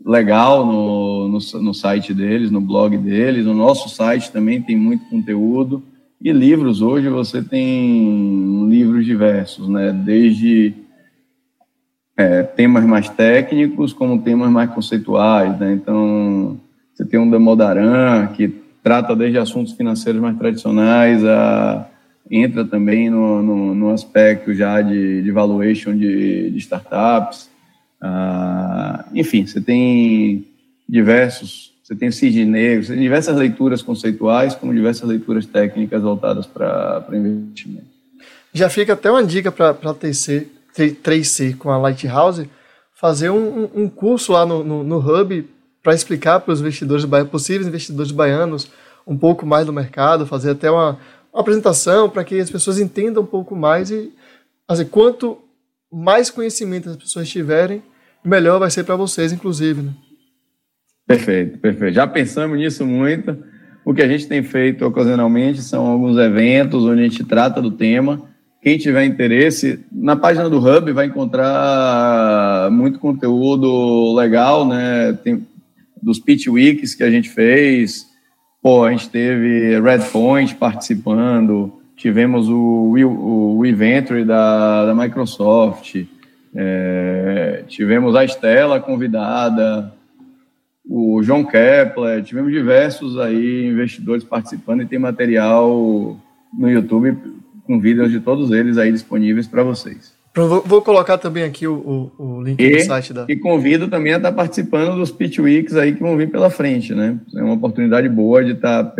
legal 0.04 0.64
no, 0.64 1.28
no, 1.28 1.62
no, 1.62 1.74
site 1.74 2.12
deles, 2.12 2.50
no 2.50 2.60
blog 2.60 2.96
deles. 2.98 3.46
No 3.46 3.54
nosso 3.54 3.88
site 3.88 4.30
também 4.30 4.60
tem 4.60 4.76
muito 4.76 5.08
conteúdo. 5.08 5.82
E 6.20 6.32
livros, 6.32 6.82
hoje 6.82 7.08
você 7.08 7.42
tem 7.42 8.68
livros 8.68 9.04
diversos, 9.04 9.68
né? 9.68 9.92
Desde 9.92 10.74
é, 12.16 12.42
temas 12.42 12.84
mais 12.84 13.08
técnicos, 13.08 13.92
como 13.92 14.22
temas 14.22 14.50
mais 14.50 14.70
conceituais, 14.70 15.58
né? 15.58 15.72
Então, 15.72 16.58
você 16.94 17.04
tem 17.04 17.18
um 17.18 17.30
Demodaran, 17.30 18.28
que 18.28 18.48
trata 18.82 19.16
desde 19.16 19.38
assuntos 19.38 19.72
financeiros 19.72 20.20
mais 20.20 20.38
tradicionais, 20.38 21.24
a, 21.24 21.86
entra 22.30 22.64
também 22.64 23.10
no, 23.10 23.42
no, 23.42 23.74
no 23.74 23.90
aspecto 23.90 24.54
já 24.54 24.80
de, 24.80 25.22
de 25.22 25.30
valuation 25.30 25.96
de, 25.96 26.50
de 26.50 26.58
startups. 26.58 27.50
Ah, 28.00 29.04
enfim, 29.14 29.46
você 29.46 29.60
tem 29.60 30.46
diversos 30.88 31.74
você 31.86 31.94
tem 31.94 32.10
Cisne 32.10 32.44
Negro, 32.44 32.84
você 32.84 32.94
tem 32.94 33.02
diversas 33.02 33.36
leituras 33.36 33.80
conceituais, 33.80 34.56
como 34.56 34.74
diversas 34.74 35.08
leituras 35.08 35.46
técnicas 35.46 36.02
voltadas 36.02 36.44
para 36.44 37.06
investimento. 37.12 37.86
Já 38.52 38.68
fica 38.68 38.94
até 38.94 39.08
uma 39.08 39.22
dica 39.22 39.52
para 39.52 39.70
a 39.70 39.94
3C 39.94 41.56
com 41.56 41.70
a 41.70 41.78
Lighthouse, 41.78 42.50
fazer 42.92 43.30
um, 43.30 43.70
um 43.72 43.88
curso 43.88 44.32
lá 44.32 44.44
no, 44.44 44.64
no, 44.64 44.82
no 44.82 44.98
Hub 44.98 45.48
para 45.80 45.94
explicar 45.94 46.40
para 46.40 46.52
os 46.52 46.60
investidores 46.60 47.06
possíveis 47.30 47.68
investidores 47.68 48.10
baianos 48.10 48.68
um 49.06 49.16
pouco 49.16 49.46
mais 49.46 49.64
do 49.64 49.72
mercado, 49.72 50.26
fazer 50.26 50.50
até 50.50 50.68
uma, 50.68 50.98
apresentação 51.40 52.08
para 52.08 52.24
que 52.24 52.38
as 52.40 52.50
pessoas 52.50 52.78
entendam 52.78 53.22
um 53.22 53.26
pouco 53.26 53.54
mais 53.54 53.90
e 53.90 54.12
assim, 54.66 54.84
quanto 54.84 55.38
mais 55.92 56.30
conhecimento 56.30 56.90
as 56.90 56.96
pessoas 56.96 57.28
tiverem, 57.28 57.82
melhor 58.24 58.58
vai 58.58 58.70
ser 58.70 58.84
para 58.84 58.96
vocês, 58.96 59.32
inclusive. 59.32 59.82
Né? 59.82 59.92
Perfeito, 61.06 61.58
perfeito. 61.58 61.94
Já 61.94 62.06
pensamos 62.06 62.58
nisso 62.58 62.84
muito. 62.84 63.36
O 63.84 63.94
que 63.94 64.02
a 64.02 64.08
gente 64.08 64.26
tem 64.26 64.42
feito 64.42 64.84
ocasionalmente 64.84 65.62
são 65.62 65.86
alguns 65.86 66.18
eventos 66.18 66.82
onde 66.82 67.02
a 67.02 67.04
gente 67.04 67.22
trata 67.22 67.62
do 67.62 67.70
tema. 67.70 68.28
Quem 68.60 68.76
tiver 68.78 69.04
interesse, 69.04 69.78
na 69.92 70.16
página 70.16 70.50
do 70.50 70.58
Hub 70.58 70.90
vai 70.92 71.06
encontrar 71.06 72.68
muito 72.72 72.98
conteúdo 72.98 74.12
legal, 74.16 74.66
né? 74.66 75.12
Tem 75.22 75.46
dos 76.02 76.18
pitch 76.18 76.48
weeks 76.48 76.94
que 76.94 77.04
a 77.04 77.10
gente 77.10 77.30
fez. 77.30 78.06
Pô, 78.66 78.82
a 78.82 78.90
gente 78.90 79.08
teve 79.08 79.80
Redpoint 79.80 80.56
participando, 80.56 81.72
tivemos 81.94 82.48
o, 82.48 82.96
o, 82.96 83.58
o 83.58 83.64
Inventory 83.64 84.24
da, 84.24 84.86
da 84.86 84.92
Microsoft, 84.92 86.04
é, 86.52 87.62
tivemos 87.68 88.16
a 88.16 88.24
Estela 88.24 88.80
convidada, 88.80 89.94
o 90.84 91.22
João 91.22 91.44
Kepler, 91.44 92.24
tivemos 92.24 92.50
diversos 92.50 93.16
aí 93.20 93.68
investidores 93.68 94.24
participando 94.24 94.82
e 94.82 94.86
tem 94.86 94.98
material 94.98 96.20
no 96.52 96.68
YouTube 96.68 97.16
com 97.68 97.78
vídeos 97.78 98.10
de 98.10 98.18
todos 98.18 98.50
eles 98.50 98.78
aí 98.78 98.90
disponíveis 98.90 99.46
para 99.46 99.62
vocês. 99.62 100.15
Vou 100.36 100.82
colocar 100.82 101.16
também 101.16 101.44
aqui 101.44 101.66
o, 101.66 102.12
o, 102.18 102.24
o 102.24 102.42
link 102.42 102.60
e, 102.60 102.76
do 102.76 102.84
site 102.84 103.14
da. 103.14 103.24
E 103.26 103.36
convido 103.36 103.88
também 103.88 104.12
a 104.12 104.18
estar 104.18 104.32
participando 104.32 104.96
dos 104.96 105.10
Pitch 105.10 105.38
Weeks 105.38 105.74
aí 105.74 105.94
que 105.94 106.02
vão 106.02 106.14
vir 106.14 106.30
pela 106.30 106.50
frente, 106.50 106.94
né? 106.94 107.18
É 107.34 107.42
uma 107.42 107.54
oportunidade 107.54 108.06
boa 108.06 108.44
de 108.44 108.52
estar 108.52 108.92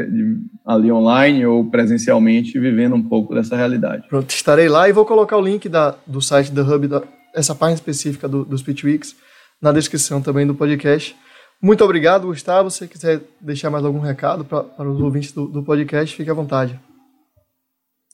ali 0.67 0.91
online 0.91 1.45
ou 1.45 1.65
presencialmente 1.67 2.59
vivendo 2.59 2.97
um 2.97 3.03
pouco 3.03 3.35
dessa 3.35 3.55
realidade. 3.55 4.09
Pronto, 4.09 4.31
estarei 4.31 4.67
lá 4.67 4.89
e 4.89 4.93
vou 4.93 5.05
colocar 5.05 5.37
o 5.37 5.43
link 5.43 5.69
da, 5.69 5.95
do 6.07 6.23
site 6.23 6.51
da 6.51 6.63
Hub, 6.63 6.89
da, 6.89 7.03
essa 7.35 7.55
página 7.55 7.75
específica 7.75 8.27
do, 8.27 8.43
dos 8.43 8.63
Pitch 8.63 8.85
Weeks, 8.85 9.15
na 9.61 9.73
descrição 9.73 10.23
também 10.23 10.47
do 10.47 10.55
podcast. 10.55 11.15
Muito 11.61 11.85
obrigado, 11.85 12.29
Gustavo. 12.29 12.71
Se 12.71 12.79
você 12.79 12.87
quiser 12.89 13.21
deixar 13.41 13.69
mais 13.69 13.85
algum 13.85 14.01
recado 14.01 14.43
para 14.43 14.89
os 14.89 15.01
ouvintes 15.01 15.33
do, 15.33 15.47
do 15.47 15.63
podcast, 15.63 16.17
fique 16.17 16.31
à 16.31 16.35
vontade. 16.35 16.81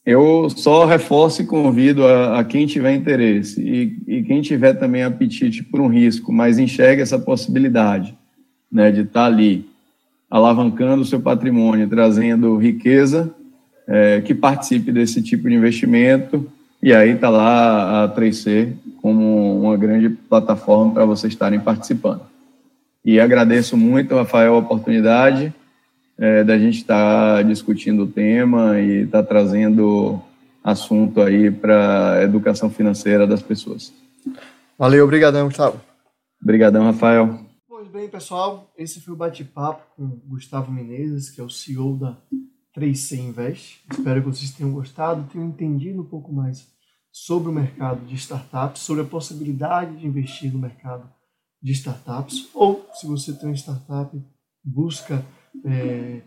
Eu 0.04 0.50
só 0.50 0.84
reforço 0.84 1.42
e 1.42 1.46
convido 1.46 2.04
a, 2.04 2.40
a 2.40 2.44
quem 2.44 2.66
tiver 2.66 2.92
interesse 2.92 3.60
e, 3.62 3.96
e, 4.06 4.22
quem 4.24 4.42
tiver 4.42 4.74
também 4.74 5.04
apetite 5.04 5.62
por 5.62 5.80
um 5.80 5.86
risco, 5.86 6.32
mas 6.32 6.58
enxerga 6.58 7.02
essa 7.02 7.18
possibilidade 7.18 8.16
né, 8.70 8.90
de 8.90 9.02
estar 9.02 9.20
tá 9.20 9.26
ali 9.26 9.64
alavancando 10.28 11.02
o 11.02 11.06
seu 11.06 11.20
patrimônio, 11.20 11.88
trazendo 11.88 12.56
riqueza, 12.56 13.32
é, 13.86 14.20
que 14.20 14.34
participe 14.34 14.90
desse 14.90 15.22
tipo 15.22 15.48
de 15.48 15.54
investimento. 15.54 16.50
E 16.82 16.92
aí 16.92 17.10
está 17.10 17.28
lá 17.28 18.04
a 18.04 18.08
3C 18.08 18.72
como 19.00 19.60
uma 19.60 19.76
grande 19.76 20.08
plataforma 20.08 20.94
para 20.94 21.04
vocês 21.04 21.32
estarem 21.32 21.60
participando. 21.60 22.22
E 23.04 23.20
agradeço 23.20 23.76
muito, 23.76 24.16
Rafael, 24.16 24.54
a 24.54 24.58
oportunidade 24.58 25.52
é, 26.22 26.44
da 26.44 26.56
gente 26.56 26.76
estar 26.76 27.38
tá 27.38 27.42
discutindo 27.42 28.04
o 28.04 28.06
tema 28.06 28.78
e 28.78 29.02
estar 29.02 29.24
tá 29.24 29.28
trazendo 29.28 30.22
assunto 30.62 31.20
aí 31.20 31.50
para 31.50 32.12
a 32.12 32.22
educação 32.22 32.70
financeira 32.70 33.26
das 33.26 33.42
pessoas. 33.42 33.92
Valeu, 34.78 35.04
obrigadão, 35.04 35.48
Gustavo. 35.48 35.80
Obrigadão, 36.40 36.84
Rafael. 36.84 37.40
Pois 37.68 37.88
bem, 37.88 38.08
pessoal, 38.08 38.72
esse 38.78 39.00
foi 39.00 39.14
o 39.14 39.16
bate-papo 39.16 39.82
com 39.96 40.20
Gustavo 40.28 40.70
Menezes, 40.70 41.28
que 41.28 41.40
é 41.40 41.44
o 41.44 41.50
CEO 41.50 41.98
da 41.98 42.16
3C 42.78 43.18
Invest. 43.18 43.82
Espero 43.90 44.22
que 44.22 44.28
vocês 44.28 44.52
tenham 44.52 44.72
gostado, 44.72 45.28
tenham 45.32 45.48
entendido 45.48 46.02
um 46.02 46.06
pouco 46.06 46.32
mais 46.32 46.68
sobre 47.10 47.50
o 47.50 47.52
mercado 47.52 48.06
de 48.06 48.14
startups, 48.14 48.82
sobre 48.82 49.02
a 49.02 49.06
possibilidade 49.06 49.96
de 49.96 50.06
investir 50.06 50.52
no 50.52 50.60
mercado 50.60 51.10
de 51.60 51.72
startups, 51.72 52.48
ou 52.54 52.88
se 52.94 53.08
você 53.08 53.32
tem 53.32 53.48
uma 53.48 53.56
startup, 53.56 54.16
busca 54.64 55.24
é, 55.64 56.20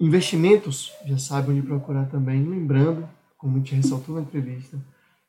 investimentos, 0.00 0.92
já 1.04 1.18
sabe 1.18 1.52
onde 1.52 1.62
procurar 1.62 2.06
também. 2.06 2.42
Lembrando, 2.44 3.08
como 3.36 3.56
a 3.56 3.58
gente 3.58 3.74
ressaltou 3.74 4.16
na 4.16 4.22
entrevista, 4.22 4.78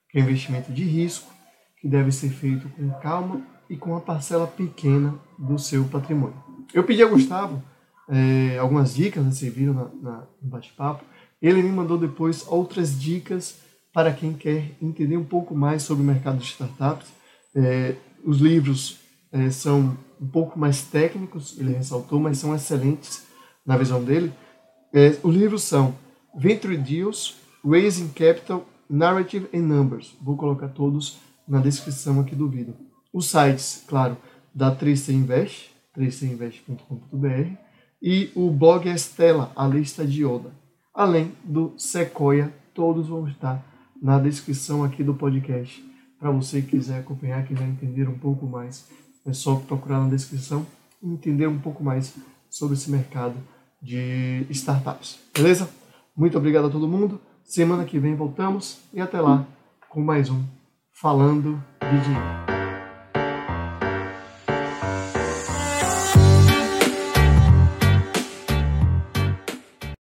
que 0.10 0.18
é 0.18 0.22
investimento 0.22 0.72
de 0.72 0.84
risco, 0.84 1.32
que 1.80 1.88
deve 1.88 2.12
ser 2.12 2.30
feito 2.30 2.68
com 2.70 2.90
calma 3.00 3.42
e 3.70 3.78
com 3.78 3.92
uma 3.92 4.02
parcela 4.02 4.48
pequena 4.48 5.16
do 5.38 5.58
seu 5.58 5.86
patrimônio. 5.86 6.36
Eu 6.74 6.84
pedi 6.84 7.02
a 7.02 7.08
Gustavo 7.08 7.64
é, 8.10 8.58
algumas 8.58 8.96
dicas, 8.96 9.24
né, 9.24 9.32
vocês 9.32 9.54
viram 9.54 9.74
na, 9.74 9.84
na, 10.02 10.18
no 10.42 10.50
bate-papo. 10.50 11.06
Ele 11.40 11.62
me 11.62 11.70
mandou 11.70 11.98
depois 11.98 12.46
outras 12.48 13.00
dicas 13.00 13.60
para 13.94 14.12
quem 14.12 14.34
quer 14.34 14.72
entender 14.82 15.16
um 15.16 15.24
pouco 15.24 15.56
mais 15.56 15.84
sobre 15.84 16.04
o 16.04 16.06
mercado 16.06 16.40
de 16.40 16.46
startups. 16.46 17.08
É, 17.56 17.96
os 18.24 18.40
livros 18.40 19.00
é, 19.32 19.50
são 19.50 19.98
um 20.20 20.28
pouco 20.28 20.58
mais 20.58 20.82
técnicos, 20.82 21.58
ele 21.60 21.74
ressaltou, 21.74 22.20
mas 22.20 22.38
são 22.38 22.54
excelentes 22.54 23.26
na 23.66 23.78
visão 23.78 24.04
dele. 24.04 24.34
É, 24.94 25.18
os 25.24 25.36
livros 25.36 25.64
são 25.64 25.96
Venture 26.36 26.78
Deals, 26.78 27.38
Raising 27.64 28.10
Capital, 28.10 28.66
Narrative 28.90 29.48
and 29.54 29.62
Numbers. 29.62 30.16
Vou 30.22 30.36
colocar 30.36 30.70
todos 30.70 31.20
na 31.48 31.60
descrição 31.60 32.20
aqui 32.20 32.36
do 32.36 32.50
vídeo. 32.50 32.76
Os 33.14 33.28
sites, 33.28 33.84
claro, 33.88 34.18
da 34.54 34.76
3C 34.76 35.14
Invest, 35.14 35.72
3cinvest.com.br 35.98 37.58
e 38.02 38.32
o 38.36 38.50
blog 38.50 38.90
Estela, 38.90 39.52
a 39.56 39.68
lista 39.68 40.06
de 40.06 40.24
Oda. 40.26 40.52
Além 40.94 41.34
do 41.44 41.74
Sequoia, 41.78 42.54
todos 42.74 43.08
vão 43.08 43.28
estar 43.28 43.64
na 44.02 44.20
descrição 44.20 44.84
aqui 44.84 45.04
do 45.04 45.14
podcast. 45.14 45.84
Para 46.20 46.32
você 46.32 46.62
que 46.62 46.72
quiser 46.72 47.00
acompanhar, 47.00 47.46
quiser 47.46 47.68
entender 47.68 48.08
um 48.08 48.18
pouco 48.18 48.46
mais 48.46 48.88
é 49.26 49.34
só 49.34 49.56
procurar 49.56 50.00
na 50.00 50.10
descrição 50.10 50.66
e 51.02 51.08
entender 51.08 51.48
um 51.48 51.60
pouco 51.60 51.84
mais 51.84 52.14
sobre 52.50 52.76
esse 52.76 52.90
mercado 52.90 53.36
de 53.82 54.46
startups. 54.50 55.20
Beleza? 55.34 55.70
Muito 56.16 56.38
obrigado 56.38 56.68
a 56.68 56.70
todo 56.70 56.88
mundo. 56.88 57.20
Semana 57.44 57.86
que 57.86 58.00
vem 58.00 58.16
voltamos 58.16 58.80
e 58.94 59.00
até 59.00 59.20
lá 59.20 59.46
com 59.90 60.02
mais 60.02 60.30
um 60.30 60.44
Falando 60.92 61.64
de 61.82 62.04
Dinheiro. 62.04 62.59